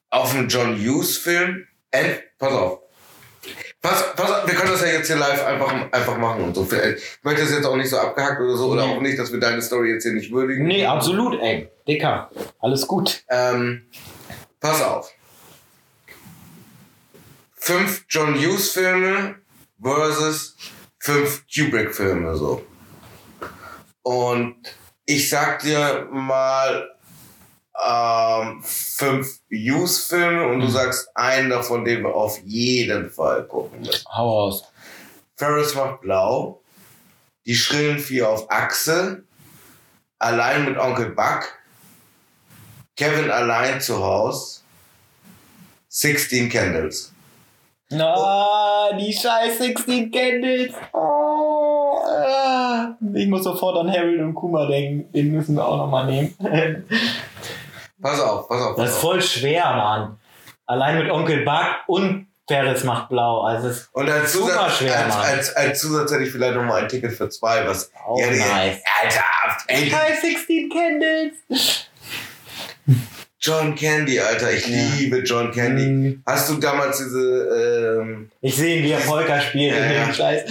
auf 0.10 0.34
einen 0.34 0.50
John 0.50 0.76
Hughes 0.76 1.18
Film. 1.18 1.68
End, 1.92 2.20
pass 2.40 2.52
auf. 2.52 2.80
Pass, 3.80 4.16
pass 4.16 4.32
auf, 4.32 4.48
wir 4.48 4.56
können 4.56 4.72
das 4.72 4.82
ja 4.82 4.88
jetzt 4.88 5.06
hier 5.06 5.18
live 5.18 5.46
einfach, 5.46 5.72
einfach 5.92 6.18
machen 6.18 6.46
und 6.46 6.56
so. 6.56 6.64
Ich 6.64 7.20
möchte 7.22 7.44
das 7.44 7.52
jetzt 7.52 7.66
auch 7.68 7.76
nicht 7.76 7.92
so 7.92 8.00
abgehackt 8.00 8.42
oder 8.42 8.58
so, 8.58 8.72
oder 8.72 8.88
Nee. 8.88 8.96
auch 8.96 9.02
nicht, 9.02 9.20
dass 9.20 9.32
wir 9.32 9.40
deine 9.40 9.62
Story 9.62 9.92
jetzt 9.92 10.02
hier 10.02 10.14
nicht 10.14 10.32
würdigen. 10.32 10.66
nee, 10.66 10.84
absolut, 10.84 11.40
ey, 11.40 11.70
Dicker, 11.88 12.32
alles 12.58 12.88
gut. 12.88 13.24
Ähm, 13.30 13.86
pass 14.60 14.82
auf. 14.82 15.12
Fünf 17.54 18.06
John 18.10 18.34
Hughes 18.34 18.72
Filme 18.72 19.36
versus 19.82 20.56
fünf 21.00 21.44
Kubrick 21.54 21.94
Filme 21.96 22.36
so. 22.36 22.66
Und 24.04 24.56
ich 25.06 25.30
sag 25.30 25.60
dir 25.62 26.08
mal 26.12 26.92
ähm, 27.84 28.62
fünf 28.64 29.40
Hughes 29.52 30.06
Filme 30.06 30.48
und 30.48 30.60
du 30.62 30.68
Mhm. 30.68 30.72
sagst 30.72 31.10
einen 31.16 31.50
davon, 31.50 31.84
den 31.86 32.04
wir 32.04 32.14
auf 32.16 32.40
jeden 32.44 33.10
Fall 33.12 33.44
gucken 33.48 33.82
müssen. 33.82 34.06
Hau 34.16 34.30
raus. 34.46 34.64
Ferris 35.38 35.76
macht 35.76 36.02
blau. 36.02 36.62
Die 37.46 37.56
schrillen 37.56 38.00
vier 38.00 38.30
auf 38.30 38.50
Achse. 38.50 39.24
Allein 40.20 40.66
mit 40.66 40.78
Onkel 40.78 41.10
Buck. 41.10 41.44
Kevin 42.96 43.30
allein 43.30 43.82
zu 43.82 44.02
Haus. 44.02 44.64
16 45.90 46.50
Candles. 46.50 47.12
Na, 47.92 48.92
die 49.00 49.14
scheiß 49.14 49.58
16 49.60 50.12
Candles. 50.12 50.74
Oh, 50.94 52.00
äh. 52.08 53.20
Ich 53.20 53.28
muss 53.28 53.44
sofort 53.44 53.78
an 53.78 53.92
Harold 53.92 54.20
und 54.22 54.34
Kuma 54.34 54.66
denken. 54.68 55.12
Den 55.14 55.32
müssen 55.32 55.56
wir 55.56 55.66
auch 55.68 55.78
nochmal 55.78 56.06
nehmen. 56.08 56.36
Pass 58.02 58.20
auf, 58.20 58.48
pass 58.50 58.62
auf. 58.62 58.76
Das 58.76 58.78
Pass 58.78 58.90
ist 58.90 58.96
auf. 58.96 59.02
voll 59.02 59.22
schwer, 59.22 59.64
Mann. 59.66 60.20
Allein 60.68 60.98
mit 61.00 61.10
Onkel 61.12 61.44
Buck 61.46 61.76
und 61.88 62.28
Ferris 62.48 62.84
macht 62.84 63.10
blau. 63.10 63.42
Also 63.44 63.70
es 63.70 63.78
ist 63.82 63.90
Und 63.94 64.10
als 64.10 64.34
super 64.34 64.48
Zusatz, 64.52 64.78
schwer, 64.78 64.98
als, 65.06 65.16
Mann. 65.16 65.26
als, 65.26 65.56
als 65.56 65.80
Zusatz 65.82 66.12
hätte 66.12 66.24
ich 66.24 66.32
vielleicht 66.32 66.56
noch 66.56 66.64
mal 66.64 66.82
ein 66.84 66.90
Ticket 66.90 67.14
für 67.14 67.30
zwei, 67.30 67.66
was. 67.68 67.92
auch 68.06 68.20
Ja, 68.20 68.28
nice. 68.28 68.78
Alter, 69.02 69.24
ey, 69.68 69.90
Scheiß 69.90 70.22
16 70.22 70.70
Candles. 70.70 71.85
John 73.46 73.76
Candy, 73.76 74.20
Alter. 74.20 74.52
Ich 74.54 74.68
Ja. 74.68 74.78
liebe 74.98 75.20
John 75.20 75.52
Candy. 75.52 75.86
Mhm. 75.86 76.24
Hast 76.26 76.50
du 76.50 76.56
damals 76.56 76.98
diese, 76.98 78.00
ähm, 78.02 78.32
Ich 78.41 78.56
sehe 78.56 78.78
ihn, 78.78 78.84
wie 78.84 78.91
er 78.91 79.00
Polka 79.00 79.39
spielt 79.39 79.76
Ja. 79.76 80.12
Scheiß. 80.14 80.43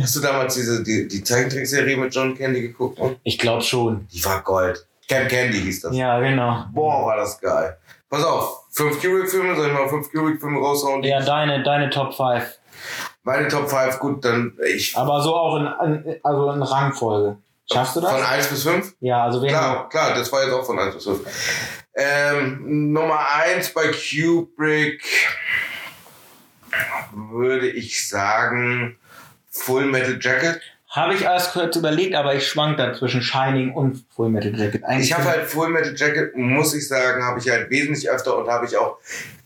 hast 0.00 0.16
du 0.16 0.20
damals 0.20 0.54
diese, 0.54 0.82
die, 0.84 1.08
die 1.08 1.24
Zeichentrickserie 1.24 1.96
mit 1.96 2.14
John 2.14 2.36
Candy 2.36 2.60
geguckt? 2.62 2.98
Mann? 2.98 3.16
Ich 3.24 3.38
glaube 3.38 3.62
schon. 3.62 4.06
Die 4.12 4.24
war 4.24 4.42
Gold. 4.42 4.86
Camp 5.08 5.28
Candy 5.28 5.58
hieß 5.60 5.80
das. 5.80 5.96
Ja, 5.96 6.20
genau. 6.20 6.66
Boah, 6.72 7.04
war 7.06 7.16
das 7.16 7.40
geil. 7.40 7.76
Pass 8.08 8.24
auf, 8.24 8.64
fünf 8.70 9.00
Kubrick-Filme, 9.00 9.56
soll 9.56 9.66
ich 9.68 9.72
mal 9.72 9.88
fünf 9.88 10.10
Kubrick-Filme 10.12 10.58
raushauen? 10.60 11.02
Ja, 11.02 11.20
deine, 11.20 11.62
deine 11.64 11.90
Top 11.90 12.14
5. 12.14 12.44
Meine 13.24 13.48
Top 13.48 13.68
5, 13.68 13.98
gut, 13.98 14.24
dann 14.24 14.52
ich. 14.64 14.96
Aber 14.96 15.20
so 15.20 15.34
auch 15.34 15.56
in, 15.56 16.16
also 16.22 16.52
in 16.52 16.62
Rangfolge. 16.62 17.36
Schaffst 17.72 17.96
du 17.96 18.00
das? 18.00 18.10
Von 18.10 18.22
1 18.22 18.46
bis 18.48 18.62
5? 18.64 18.94
Ja, 19.00 19.24
also 19.24 19.40
wenn 19.42 19.48
Klar, 19.48 19.88
klar, 19.88 20.14
das 20.14 20.32
war 20.32 20.42
jetzt 20.42 20.52
auch 20.52 20.64
von 20.64 20.78
1 20.78 20.94
bis 20.94 21.04
5. 21.04 21.20
Ähm, 21.94 22.92
Nummer 22.92 23.20
1 23.34 23.72
bei 23.74 23.88
Kubrick 23.88 25.02
würde 27.12 27.68
ich 27.68 28.08
sagen 28.08 28.96
Full 29.50 29.86
Metal 29.86 30.18
Jacket. 30.20 30.60
Habe 30.88 31.14
ich 31.14 31.22
erst 31.22 31.52
kurz 31.52 31.76
überlegt, 31.76 32.16
aber 32.16 32.34
ich 32.34 32.48
schwank 32.48 32.76
da 32.76 32.92
zwischen 32.94 33.22
Shining 33.22 33.72
und 33.72 34.04
Full 34.14 34.30
Metal 34.30 34.58
Jacket. 34.58 34.82
ich 34.98 35.12
habe 35.12 35.24
halt 35.24 35.46
Full 35.46 35.68
Metal 35.68 35.94
Jacket, 35.94 36.36
muss 36.36 36.74
ich 36.74 36.88
sagen, 36.88 37.22
habe 37.22 37.38
ich 37.38 37.48
halt 37.48 37.70
wesentlich 37.70 38.10
öfter 38.10 38.36
und 38.36 38.48
habe 38.48 38.66
ich 38.66 38.76
auch 38.76 38.98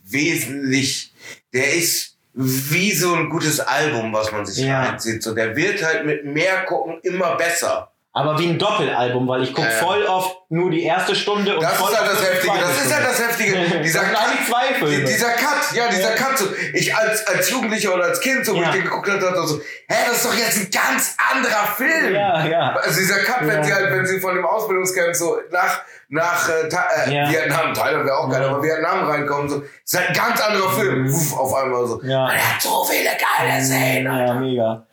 wesentlich, 0.05 1.13
der 1.53 1.75
ist 1.75 2.17
wie 2.33 2.93
so 2.93 3.15
ein 3.15 3.29
gutes 3.29 3.61
Album, 3.61 4.13
was 4.13 4.33
man 4.33 4.47
sich 4.47 4.65
ja. 4.65 4.83
reinzieht. 4.83 5.23
So, 5.23 5.35
der 5.35 5.55
wird 5.55 5.85
halt 5.85 6.07
mit 6.07 6.25
mehr 6.25 6.65
gucken 6.65 6.99
immer 7.03 7.37
besser 7.37 7.94
aber 8.17 8.39
wie 8.39 8.47
ein 8.47 8.59
Doppelalbum, 8.61 9.27
weil 9.27 9.43
ich 9.43 9.53
gucke 9.53 9.67
ja, 9.67 9.75
voll 9.75 10.05
oft 10.05 10.37
nur 10.49 10.71
die 10.71 10.85
erste 10.85 11.17
Stunde 11.17 11.57
und 11.57 11.65
das 11.65 11.73
voll 11.73 11.91
ist 11.91 11.99
halt 11.99 12.13
das 12.13 12.23
Heftige. 12.23 12.59
Das 12.61 12.85
ist 12.85 12.95
halt 12.95 13.07
das 13.07 13.19
Heftige. 13.19 13.81
Dieser 13.83 14.03
Cut, 14.03 14.47
zwei 14.49 14.75
Filme. 14.75 15.05
dieser 15.05 15.31
Cut, 15.31 15.73
ja, 15.73 15.89
dieser 15.89 16.11
ja. 16.11 16.17
Cut. 16.17 16.39
So, 16.39 16.47
ich 16.75 16.95
als 16.95 17.27
als 17.27 17.51
Jugendlicher 17.51 17.93
oder 17.93 18.05
als 18.05 18.21
Kind 18.21 18.47
so, 18.47 18.55
wo 18.55 18.61
ja. 18.61 18.69
ich 18.69 18.75
den 18.77 18.85
geguckt 18.85 19.11
habe, 19.11 19.19
dachte 19.19 19.45
so, 19.45 19.59
hä, 19.59 19.97
das 20.07 20.19
ist 20.19 20.27
doch 20.27 20.35
jetzt 20.35 20.59
ein 20.59 20.71
ganz 20.71 21.17
anderer 21.33 21.67
Film. 21.77 22.15
Ja, 22.15 22.47
ja. 22.47 22.77
Also 22.77 23.01
dieser 23.01 23.17
Cut, 23.17 23.49
wenn 23.49 23.65
sie 23.65 23.75
halt, 23.75 23.91
wenn 23.91 24.07
sie 24.07 24.21
von 24.21 24.37
dem 24.37 24.47
Ausbildungscamp 24.47 25.13
so 25.17 25.37
nach 25.51 25.81
nach 26.09 26.49
äh, 26.49 26.69
äh, 26.69 27.29
Vietnam, 27.31 27.75
Thailand 27.75 28.05
wäre 28.07 28.17
auch 28.17 28.31
geil, 28.31 28.45
aber 28.45 28.63
Vietnam 28.63 29.09
reinkommen, 29.09 29.49
so, 29.49 29.65
ist 29.85 29.99
halt 29.99 30.11
ein 30.11 30.15
ganz 30.15 30.41
anderer 30.41 30.71
Film. 30.71 31.03
Mhm. 31.03 31.15
Uff, 31.15 31.37
auf 31.37 31.53
einmal 31.53 31.85
so. 31.85 32.01
Ja. 32.05 32.27
Man 32.27 32.37
hat 32.37 32.63
so 32.63 32.85
viele 32.85 33.11
geile 33.11 33.61
Szenen. 33.61 34.07
Ja, 34.07 34.35
mega. 34.35 34.87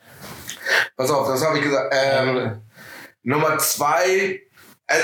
Pass 0.96 1.10
auf, 1.10 1.28
das 1.28 1.46
habe 1.46 1.58
ich 1.58 1.64
gesagt. 1.64 1.94
Ähm, 1.94 2.60
Nummer 3.22 3.58
zwei. 3.58 4.40
Äh, 4.86 4.94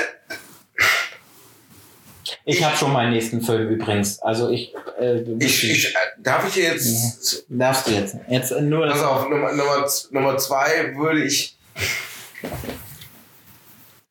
ich 2.45 2.63
habe 2.65 2.77
schon 2.77 2.93
meinen 2.93 3.13
nächsten 3.13 3.41
Film 3.41 3.69
übrigens. 3.69 4.21
Also 4.21 4.51
ich. 4.51 4.75
Äh, 5.01 5.23
ich, 5.39 5.71
ich 5.71 5.95
äh, 5.95 5.99
darf 6.19 6.49
ich 6.49 6.57
jetzt. 6.57 7.33
Ja, 7.33 7.39
darfst 7.49 7.87
du 7.87 7.93
jetzt? 7.93 8.17
Jetzt 8.29 8.61
nur. 8.61 8.87
Pass 8.89 9.03
auf, 9.03 9.29
Nummer, 9.29 9.53
Nummer, 9.53 9.87
Nummer 10.11 10.39
zwei 10.39 10.95
würde 10.97 11.25
ich. 11.25 11.57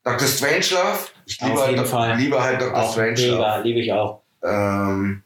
Dr. 0.03 0.27
Strangelove. 0.27 0.99
Ich 1.25 1.41
liebe, 1.41 1.53
Auf 1.53 1.67
jeden 1.67 1.79
halt, 1.79 1.89
Fall. 1.89 2.17
liebe 2.17 2.41
halt 2.41 2.61
Dr. 2.61 2.75
Auch 2.75 2.91
Strangelove. 2.93 3.37
Mega, 3.37 3.57
liebe 3.57 3.79
ich 3.79 3.91
auch. 3.91 4.21
Ähm, 4.43 5.23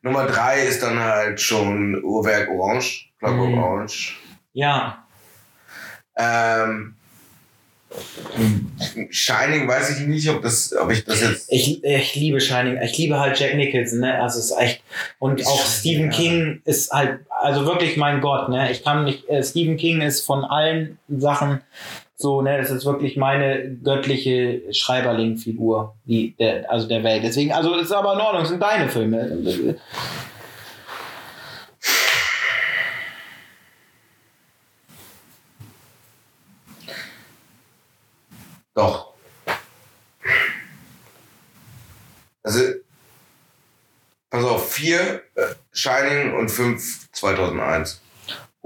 Nummer 0.00 0.26
drei 0.26 0.62
ist 0.62 0.82
dann 0.82 0.98
halt 0.98 1.40
schon 1.40 2.02
Uhrwerk 2.02 2.48
Orange. 2.48 3.10
Clockwork 3.18 3.50
mhm. 3.50 3.58
Orange. 3.58 4.16
Ja. 4.52 5.05
Ähm, 6.16 6.94
Shining 9.10 9.68
weiß 9.68 9.98
ich 9.98 10.06
nicht, 10.06 10.28
ob 10.28 10.42
das, 10.42 10.74
ob 10.76 10.90
ich 10.90 11.04
das 11.04 11.20
jetzt. 11.20 11.52
Ich, 11.52 11.82
ich 11.82 12.14
liebe 12.14 12.40
Shining. 12.40 12.78
Ich 12.82 12.96
liebe 12.98 13.18
halt 13.18 13.38
Jack 13.38 13.54
Nicholson, 13.54 14.00
ne? 14.00 14.20
Also 14.20 14.38
es 14.38 14.46
ist 14.46 14.58
echt. 14.58 14.82
Und 15.18 15.40
ist 15.40 15.46
auch 15.46 15.64
Stephen 15.64 16.10
ja. 16.10 16.16
King 16.16 16.62
ist 16.64 16.90
halt, 16.92 17.20
also 17.28 17.64
wirklich 17.64 17.96
mein 17.96 18.20
Gott, 18.20 18.48
ne? 18.48 18.70
Ich 18.70 18.82
kann 18.82 19.04
nicht, 19.04 19.28
äh, 19.28 19.42
Stephen 19.42 19.76
King 19.76 20.00
ist 20.00 20.22
von 20.22 20.44
allen 20.44 20.98
Sachen 21.08 21.60
so, 22.16 22.42
ne? 22.42 22.58
Das 22.58 22.70
ist 22.70 22.84
wirklich 22.84 23.16
meine 23.16 23.76
göttliche 23.82 24.62
Schreiberling-Figur, 24.72 25.94
die, 26.06 26.34
der, 26.38 26.70
also 26.70 26.88
der 26.88 27.02
Welt. 27.04 27.22
Deswegen, 27.24 27.52
also 27.52 27.74
ist 27.76 27.92
aber 27.92 28.14
in 28.14 28.20
Ordnung, 28.20 28.44
sind 28.46 28.62
deine 28.62 28.88
Filme. 28.88 29.76
Doch. 38.76 39.14
Also, 42.42 42.60
pass 44.28 44.44
auf, 44.44 44.72
vier 44.72 45.22
äh, 45.34 45.54
Shining 45.72 46.34
und 46.34 46.50
fünf 46.50 47.10
2001. 47.12 48.02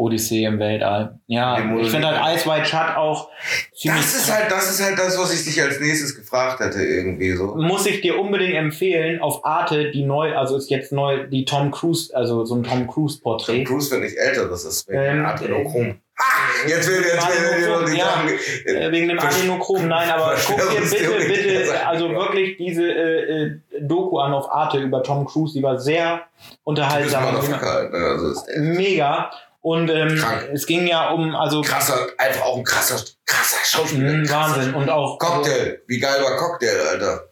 Odyssee 0.00 0.44
im 0.44 0.58
Weltall. 0.58 1.20
Ja, 1.26 1.58
ich 1.78 1.90
finde 1.90 2.08
halt 2.08 2.36
Ice 2.36 2.48
White 2.48 2.64
Shut 2.64 2.96
auch 2.96 3.28
ziemlich. 3.74 4.00
Das 4.00 4.14
ist 4.14 4.32
halt, 4.32 4.50
das 4.50 4.70
ist 4.70 4.82
halt 4.82 4.98
das, 4.98 5.18
was 5.18 5.32
ich 5.34 5.44
dich 5.44 5.62
als 5.62 5.78
nächstes 5.78 6.16
gefragt 6.16 6.60
hätte, 6.60 6.82
irgendwie 6.82 7.32
so. 7.32 7.54
Muss 7.54 7.84
ich 7.84 8.00
dir 8.00 8.18
unbedingt 8.18 8.54
empfehlen, 8.54 9.20
auf 9.20 9.44
Arte, 9.44 9.90
die 9.90 10.04
neu, 10.04 10.34
also 10.34 10.56
ist 10.56 10.70
jetzt 10.70 10.90
neu, 10.90 11.26
die 11.26 11.44
Tom 11.44 11.70
Cruise, 11.70 12.16
also 12.16 12.46
so 12.46 12.54
ein 12.54 12.62
Tom 12.62 12.86
Cruise 12.86 13.20
Porträt. 13.20 13.64
Tom 13.64 13.74
Cruise 13.74 13.90
wird 13.90 14.02
nicht 14.02 14.16
älter, 14.16 14.48
das 14.48 14.64
ist 14.64 14.88
wegen 14.88 15.18
ähm, 15.18 15.26
Adrenochrom. 15.26 16.00
Ah, 16.16 16.68
jetzt 16.68 16.88
will, 16.88 17.02
jetzt 17.02 17.28
will, 17.28 17.66
will, 17.66 17.86
will 17.86 17.92
die 17.92 17.98
ja, 17.98 18.82
äh, 18.86 18.92
Wegen 18.92 19.08
dem 19.08 19.18
Adenochrom, 19.18 19.88
nein, 19.88 20.10
aber 20.10 20.34
guck 20.46 20.56
dir 20.70 20.80
bitte, 20.80 21.26
bitte, 21.26 21.86
also 21.86 22.10
wirklich 22.10 22.58
diese 22.58 22.84
äh, 22.84 23.44
äh, 23.44 23.60
Doku 23.80 24.18
an 24.18 24.34
auf 24.34 24.50
Arte 24.50 24.78
über 24.78 25.02
Tom 25.02 25.24
Cruise, 25.24 25.54
die 25.54 25.62
war 25.62 25.78
sehr 25.78 26.22
unterhaltsam. 26.64 27.24
Also 27.24 28.42
Mega. 28.58 29.30
Und 29.62 29.90
ähm, 29.90 30.22
es 30.52 30.66
ging 30.66 30.86
ja 30.86 31.10
um, 31.10 31.34
also. 31.34 31.60
Krasser, 31.60 32.06
einfach 32.16 32.42
auch 32.42 32.56
ein 32.56 32.64
krasser, 32.64 32.96
krasser 33.26 33.58
Schauspieler. 33.64 34.12
Mh, 34.12 34.30
Wahnsinn. 34.30 34.74
Und 34.74 34.88
auch. 34.88 35.18
Cocktail. 35.18 35.82
Wie 35.86 35.98
geil 35.98 36.22
war 36.22 36.36
Cocktail, 36.36 36.80
Alter? 36.90 37.24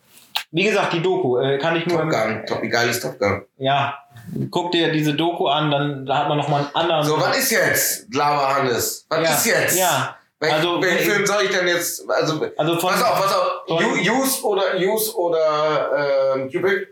Wie 0.51 0.65
gesagt, 0.65 0.93
die 0.93 1.03
Doku, 1.03 1.39
äh, 1.39 1.59
kann 1.59 1.77
ich 1.77 1.87
nur. 1.87 2.01
Top 2.01 2.11
Gun. 2.11 2.47
Top, 2.47 2.63
wie 2.63 2.69
geil 2.69 2.89
ist 2.89 3.01
Top 3.01 3.19
Gun? 3.19 3.45
Ja. 3.57 3.99
Guck 4.51 4.73
dir 4.73 4.93
diese 4.93 5.15
Doku 5.15 5.47
an, 5.47 5.71
dann 5.71 6.05
da 6.05 6.19
hat 6.19 6.29
man 6.29 6.37
nochmal 6.37 6.63
einen 6.65 6.75
anderen. 6.75 7.05
So, 7.05 7.21
was 7.21 7.39
ist 7.39 7.51
jetzt, 7.51 8.15
Lava 8.15 8.57
Hannes? 8.57 9.07
Was 9.09 9.23
ja, 9.23 9.35
ist 9.35 9.47
jetzt? 9.47 9.79
Ja. 9.79 10.17
Welchen, 10.41 10.57
also, 10.57 10.83
welchen 10.83 11.11
Film 11.11 11.27
soll 11.27 11.45
ich 11.45 11.51
denn 11.51 11.67
jetzt? 11.67 12.09
Also, 12.09 12.47
also 12.57 12.79
von, 12.79 12.93
pass 12.93 13.03
auf, 13.03 13.21
pass 13.21 13.35
auf. 13.35 13.71
Use 13.71 14.43
oder 14.45 14.77
Use 14.79 15.17
oder 15.17 16.37
äh, 16.37 16.49
Cubic? 16.49 16.89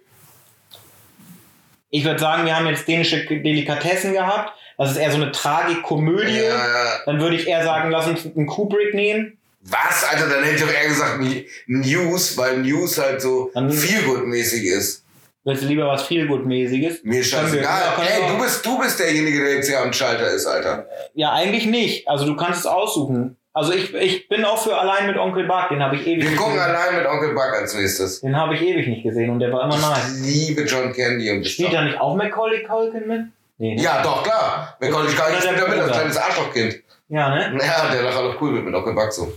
Ich 1.91 2.05
würde 2.05 2.19
sagen, 2.19 2.45
wir 2.45 2.57
haben 2.57 2.67
jetzt 2.67 2.89
dänische 2.89 3.25
Delikatessen 3.27 4.13
gehabt. 4.13 4.53
Das 4.79 4.91
ist 4.91 4.97
eher 4.99 5.11
so 5.11 5.17
eine 5.17 5.33
Tragikkomödie. 5.33 6.43
Ja. 6.45 7.01
Dann 7.07 7.21
würde 7.21 7.37
ich 7.37 7.47
eher 7.47 7.65
sagen, 7.65 7.91
lass 7.91 8.07
uns 8.07 8.25
einen 8.25 8.47
Kubrick 8.47 8.95
nehmen. 8.95 9.39
Was, 9.63 10.05
Alter? 10.05 10.29
Dann 10.29 10.45
hätte 10.45 10.57
ich 10.57 10.65
auch 10.65 10.73
eher 10.73 10.89
gesagt 10.89 11.21
News, 11.67 12.37
weil 12.37 12.59
News 12.59 12.99
halt 12.99 13.21
so 13.21 13.51
Feelgood-mäßig 13.55 14.65
ist. 14.65 15.03
Willst 15.45 15.63
du 15.63 15.69
lieber 15.69 15.87
was 15.87 16.03
Feelgood-mäßiges? 16.09 17.01
Mir 17.05 17.21
ist 17.21 17.31
scheißegal. 17.31 17.83
Ey, 18.01 18.29
du 18.29 18.43
bist, 18.43 18.67
du 18.67 18.79
bist 18.81 18.99
derjenige, 18.99 19.45
der 19.45 19.55
jetzt 19.55 19.69
hier 19.69 19.81
am 19.81 19.93
Schalter 19.93 20.29
ist, 20.29 20.47
Alter. 20.47 20.87
Ja, 21.15 21.33
eigentlich 21.33 21.67
nicht. 21.67 22.09
Also 22.09 22.27
du 22.27 22.37
kannst 22.37 22.61
es 22.61 22.67
aussuchen. 22.67 23.37
Also 23.53 23.73
ich, 23.73 23.95
ich 23.95 24.29
bin 24.29 24.45
auch 24.45 24.59
für 24.59 24.77
allein 24.77 25.07
mit 25.07 25.17
Onkel 25.17 25.47
Buck, 25.47 25.69
den 25.71 25.83
habe 25.83 25.97
ich 25.97 26.07
ewig 26.07 26.31
Wir 26.31 26.37
gucken 26.37 26.59
allein 26.59 26.97
mit 26.97 27.07
Onkel 27.07 27.33
Buck 27.33 27.55
als 27.59 27.75
nächstes. 27.75 28.21
Den 28.21 28.37
habe 28.37 28.55
ich 28.55 28.61
ewig 28.61 28.87
nicht 28.87 29.03
gesehen 29.03 29.31
und 29.31 29.39
der 29.39 29.51
war 29.51 29.65
immer 29.65 29.79
nice. 29.79 30.21
Ich 30.21 30.49
liebe 30.49 30.63
John 30.65 30.93
Candy 30.93 31.31
und 31.31 31.47
Spielt 31.47 31.73
da 31.73 31.83
nicht 31.83 31.99
auch 31.99 32.17
Macaulay 32.17 32.65
Culkin 32.65 33.07
mit? 33.09 33.21
Nee, 33.59 33.75
ne? 33.75 33.83
Ja, 33.83 34.03
doch, 34.03 34.23
klar. 34.23 34.77
Macaulay 34.81 35.15
Culkin 35.15 35.41
spielt 35.41 35.61
da 35.61 35.69
mit 35.69 35.79
als 35.79 35.93
kleines 35.93 36.17
Arschlochkind. 36.17 36.83
Ja, 37.09 37.35
ne? 37.35 37.59
Ja, 37.65 37.91
der 37.91 38.03
nachher 38.03 38.23
noch 38.23 38.41
cool 38.41 38.55
wird 38.55 38.65
mit 38.65 39.13
so. 39.13 39.33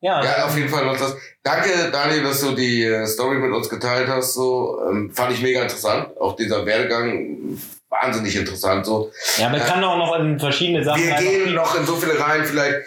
Ja, 0.00 0.22
ja, 0.22 0.44
auf 0.46 0.56
jeden 0.56 0.68
Fall. 0.68 0.84
Das. 0.98 1.16
Danke, 1.44 1.90
Daniel, 1.92 2.24
dass 2.24 2.40
du 2.40 2.52
die 2.56 2.82
äh, 2.82 3.06
Story 3.06 3.36
mit 3.36 3.52
uns 3.52 3.68
geteilt 3.68 4.08
hast. 4.08 4.34
So 4.34 4.80
ähm, 4.88 5.12
fand 5.14 5.32
ich 5.32 5.40
mega 5.40 5.62
interessant. 5.62 6.08
Auch 6.20 6.34
dieser 6.34 6.66
Werdegang 6.66 7.56
wahnsinnig 7.92 8.34
interessant. 8.34 8.86
So. 8.86 9.12
Ja, 9.36 9.50
man 9.50 9.60
äh, 9.60 9.64
kann 9.64 9.84
auch 9.84 9.98
noch 9.98 10.18
in 10.18 10.40
verschiedene 10.40 10.82
Sachen. 10.82 11.02
Wir 11.02 11.14
gehen 11.16 11.54
noch 11.54 11.78
in 11.78 11.84
so 11.84 11.94
viele 11.96 12.18
rein. 12.18 12.44
Vielleicht, 12.44 12.78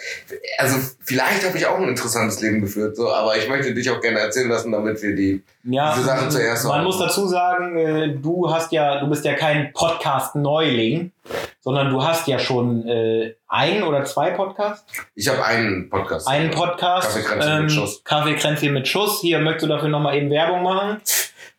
also 0.58 0.76
vielleicht 1.04 1.46
habe 1.46 1.56
ich 1.56 1.66
auch 1.66 1.78
ein 1.78 1.88
interessantes 1.88 2.40
Leben 2.40 2.60
geführt. 2.60 2.96
So, 2.96 3.12
aber 3.12 3.36
ich 3.36 3.48
möchte 3.48 3.72
dich 3.72 3.88
auch 3.88 4.00
gerne 4.00 4.18
erzählen 4.18 4.48
lassen, 4.48 4.72
damit 4.72 5.00
wir 5.02 5.14
die 5.14 5.42
ja, 5.62 5.94
diese 5.94 6.06
Sachen 6.06 6.30
zuerst. 6.30 6.64
Man 6.64 6.78
haben. 6.78 6.84
muss 6.84 6.98
dazu 6.98 7.26
sagen, 7.28 7.78
äh, 7.78 8.16
du 8.16 8.52
hast 8.52 8.72
ja, 8.72 9.00
du 9.00 9.08
bist 9.08 9.24
ja 9.24 9.34
kein 9.34 9.72
Podcast-Neuling, 9.72 11.12
sondern 11.60 11.90
du 11.90 12.02
hast 12.02 12.26
ja 12.26 12.38
schon 12.40 12.86
äh, 12.88 13.34
ein 13.46 13.84
oder 13.84 14.04
zwei 14.04 14.32
Podcasts. 14.32 14.92
Ich 15.14 15.28
habe 15.28 15.44
einen 15.44 15.88
Podcast. 15.88 16.26
Einen 16.26 16.50
Podcast. 16.50 17.08
Kaffeekränzchen 17.08 17.52
ähm, 17.52 17.62
mit 17.62 17.72
Schuss. 17.72 18.02
Kaffeekränzchen 18.04 18.72
mit 18.72 18.88
Schuss. 18.88 19.20
Hier 19.20 19.38
möchtest 19.38 19.64
du 19.64 19.68
dafür 19.68 19.88
nochmal 19.88 20.16
eben 20.16 20.30
Werbung 20.30 20.64
machen. 20.64 21.00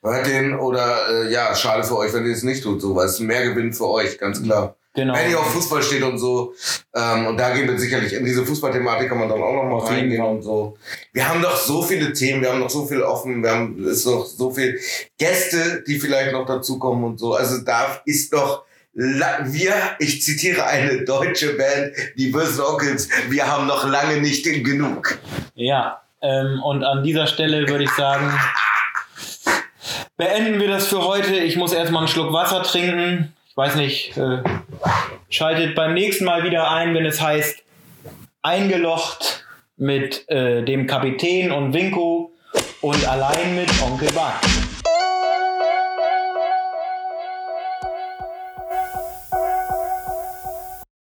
Hört 0.03 0.27
den 0.27 0.55
oder 0.55 1.25
äh, 1.25 1.31
ja, 1.31 1.55
schade 1.55 1.83
für 1.83 1.97
euch, 1.97 2.13
wenn 2.13 2.25
ihr 2.25 2.33
es 2.33 2.43
nicht 2.43 2.63
tut, 2.63 2.81
so, 2.81 2.95
weil 2.95 3.07
es 3.07 3.19
mehr 3.19 3.43
Gewinn 3.49 3.73
für 3.73 3.89
euch, 3.89 4.17
ganz 4.17 4.41
klar. 4.41 4.75
Genau. 4.93 5.13
Wenn 5.13 5.29
ihr 5.29 5.39
auf 5.39 5.53
Fußball 5.53 5.83
steht 5.83 6.01
und 6.01 6.17
so. 6.17 6.53
Ähm, 6.95 7.27
und 7.27 7.37
da 7.37 7.53
gehen 7.53 7.67
wir 7.67 7.77
sicherlich 7.77 8.13
in 8.13 8.25
diese 8.25 8.43
Fußballthematik 8.43 9.09
kann 9.09 9.19
man 9.19 9.29
dann 9.29 9.43
auch 9.43 9.53
noch 9.53 9.63
mal 9.63 9.85
reingehen 9.85 10.23
und 10.23 10.41
so. 10.41 10.75
Wir 11.13 11.29
haben 11.29 11.41
doch 11.41 11.55
so 11.55 11.83
viele 11.83 12.13
Themen, 12.13 12.41
wir 12.41 12.49
haben 12.49 12.59
noch 12.59 12.69
so 12.69 12.87
viel 12.87 13.03
offen, 13.03 13.43
wir 13.43 13.51
haben 13.51 13.85
ist 13.85 14.07
noch 14.07 14.25
so 14.25 14.49
viel 14.49 14.79
Gäste, 15.19 15.83
die 15.85 15.99
vielleicht 15.99 16.31
noch 16.31 16.47
dazukommen 16.47 17.03
und 17.03 17.19
so. 17.19 17.35
Also 17.35 17.63
da 17.63 18.01
ist 18.05 18.33
doch 18.33 18.65
wir, 18.97 19.73
ich 19.99 20.23
zitiere 20.23 20.65
eine 20.65 21.05
deutsche 21.05 21.53
Band, 21.53 21.93
die 22.15 22.31
Bösen 22.31 22.61
Onkels, 22.61 23.07
wir 23.29 23.45
haben 23.45 23.67
noch 23.67 23.87
lange 23.87 24.19
nicht 24.19 24.43
genug. 24.43 25.19
Ja, 25.53 26.01
Ähm, 26.19 26.63
und 26.63 26.83
an 26.83 27.03
dieser 27.03 27.27
Stelle 27.27 27.67
würde 27.69 27.83
ich 27.83 27.91
sagen, 27.91 28.31
beenden 30.17 30.59
wir 30.59 30.67
das 30.67 30.87
für 30.87 31.03
heute. 31.03 31.35
Ich 31.35 31.55
muss 31.55 31.71
erstmal 31.71 32.01
einen 32.01 32.07
Schluck 32.07 32.33
Wasser 32.33 32.63
trinken. 32.63 33.33
Ich 33.49 33.55
weiß 33.55 33.75
nicht, 33.75 34.17
äh, 34.17 34.39
schaltet 35.29 35.75
beim 35.75 35.93
nächsten 35.93 36.25
Mal 36.25 36.43
wieder 36.43 36.69
ein, 36.71 36.93
wenn 36.93 37.05
es 37.05 37.21
heißt, 37.21 37.63
eingelocht 38.41 39.45
mit 39.77 40.27
äh, 40.29 40.63
dem 40.63 40.87
Kapitän 40.87 41.51
und 41.51 41.73
Winko 41.73 42.31
und 42.81 43.07
allein 43.07 43.55
mit 43.55 43.69
Onkel 43.81 44.11
Bart. 44.11 44.43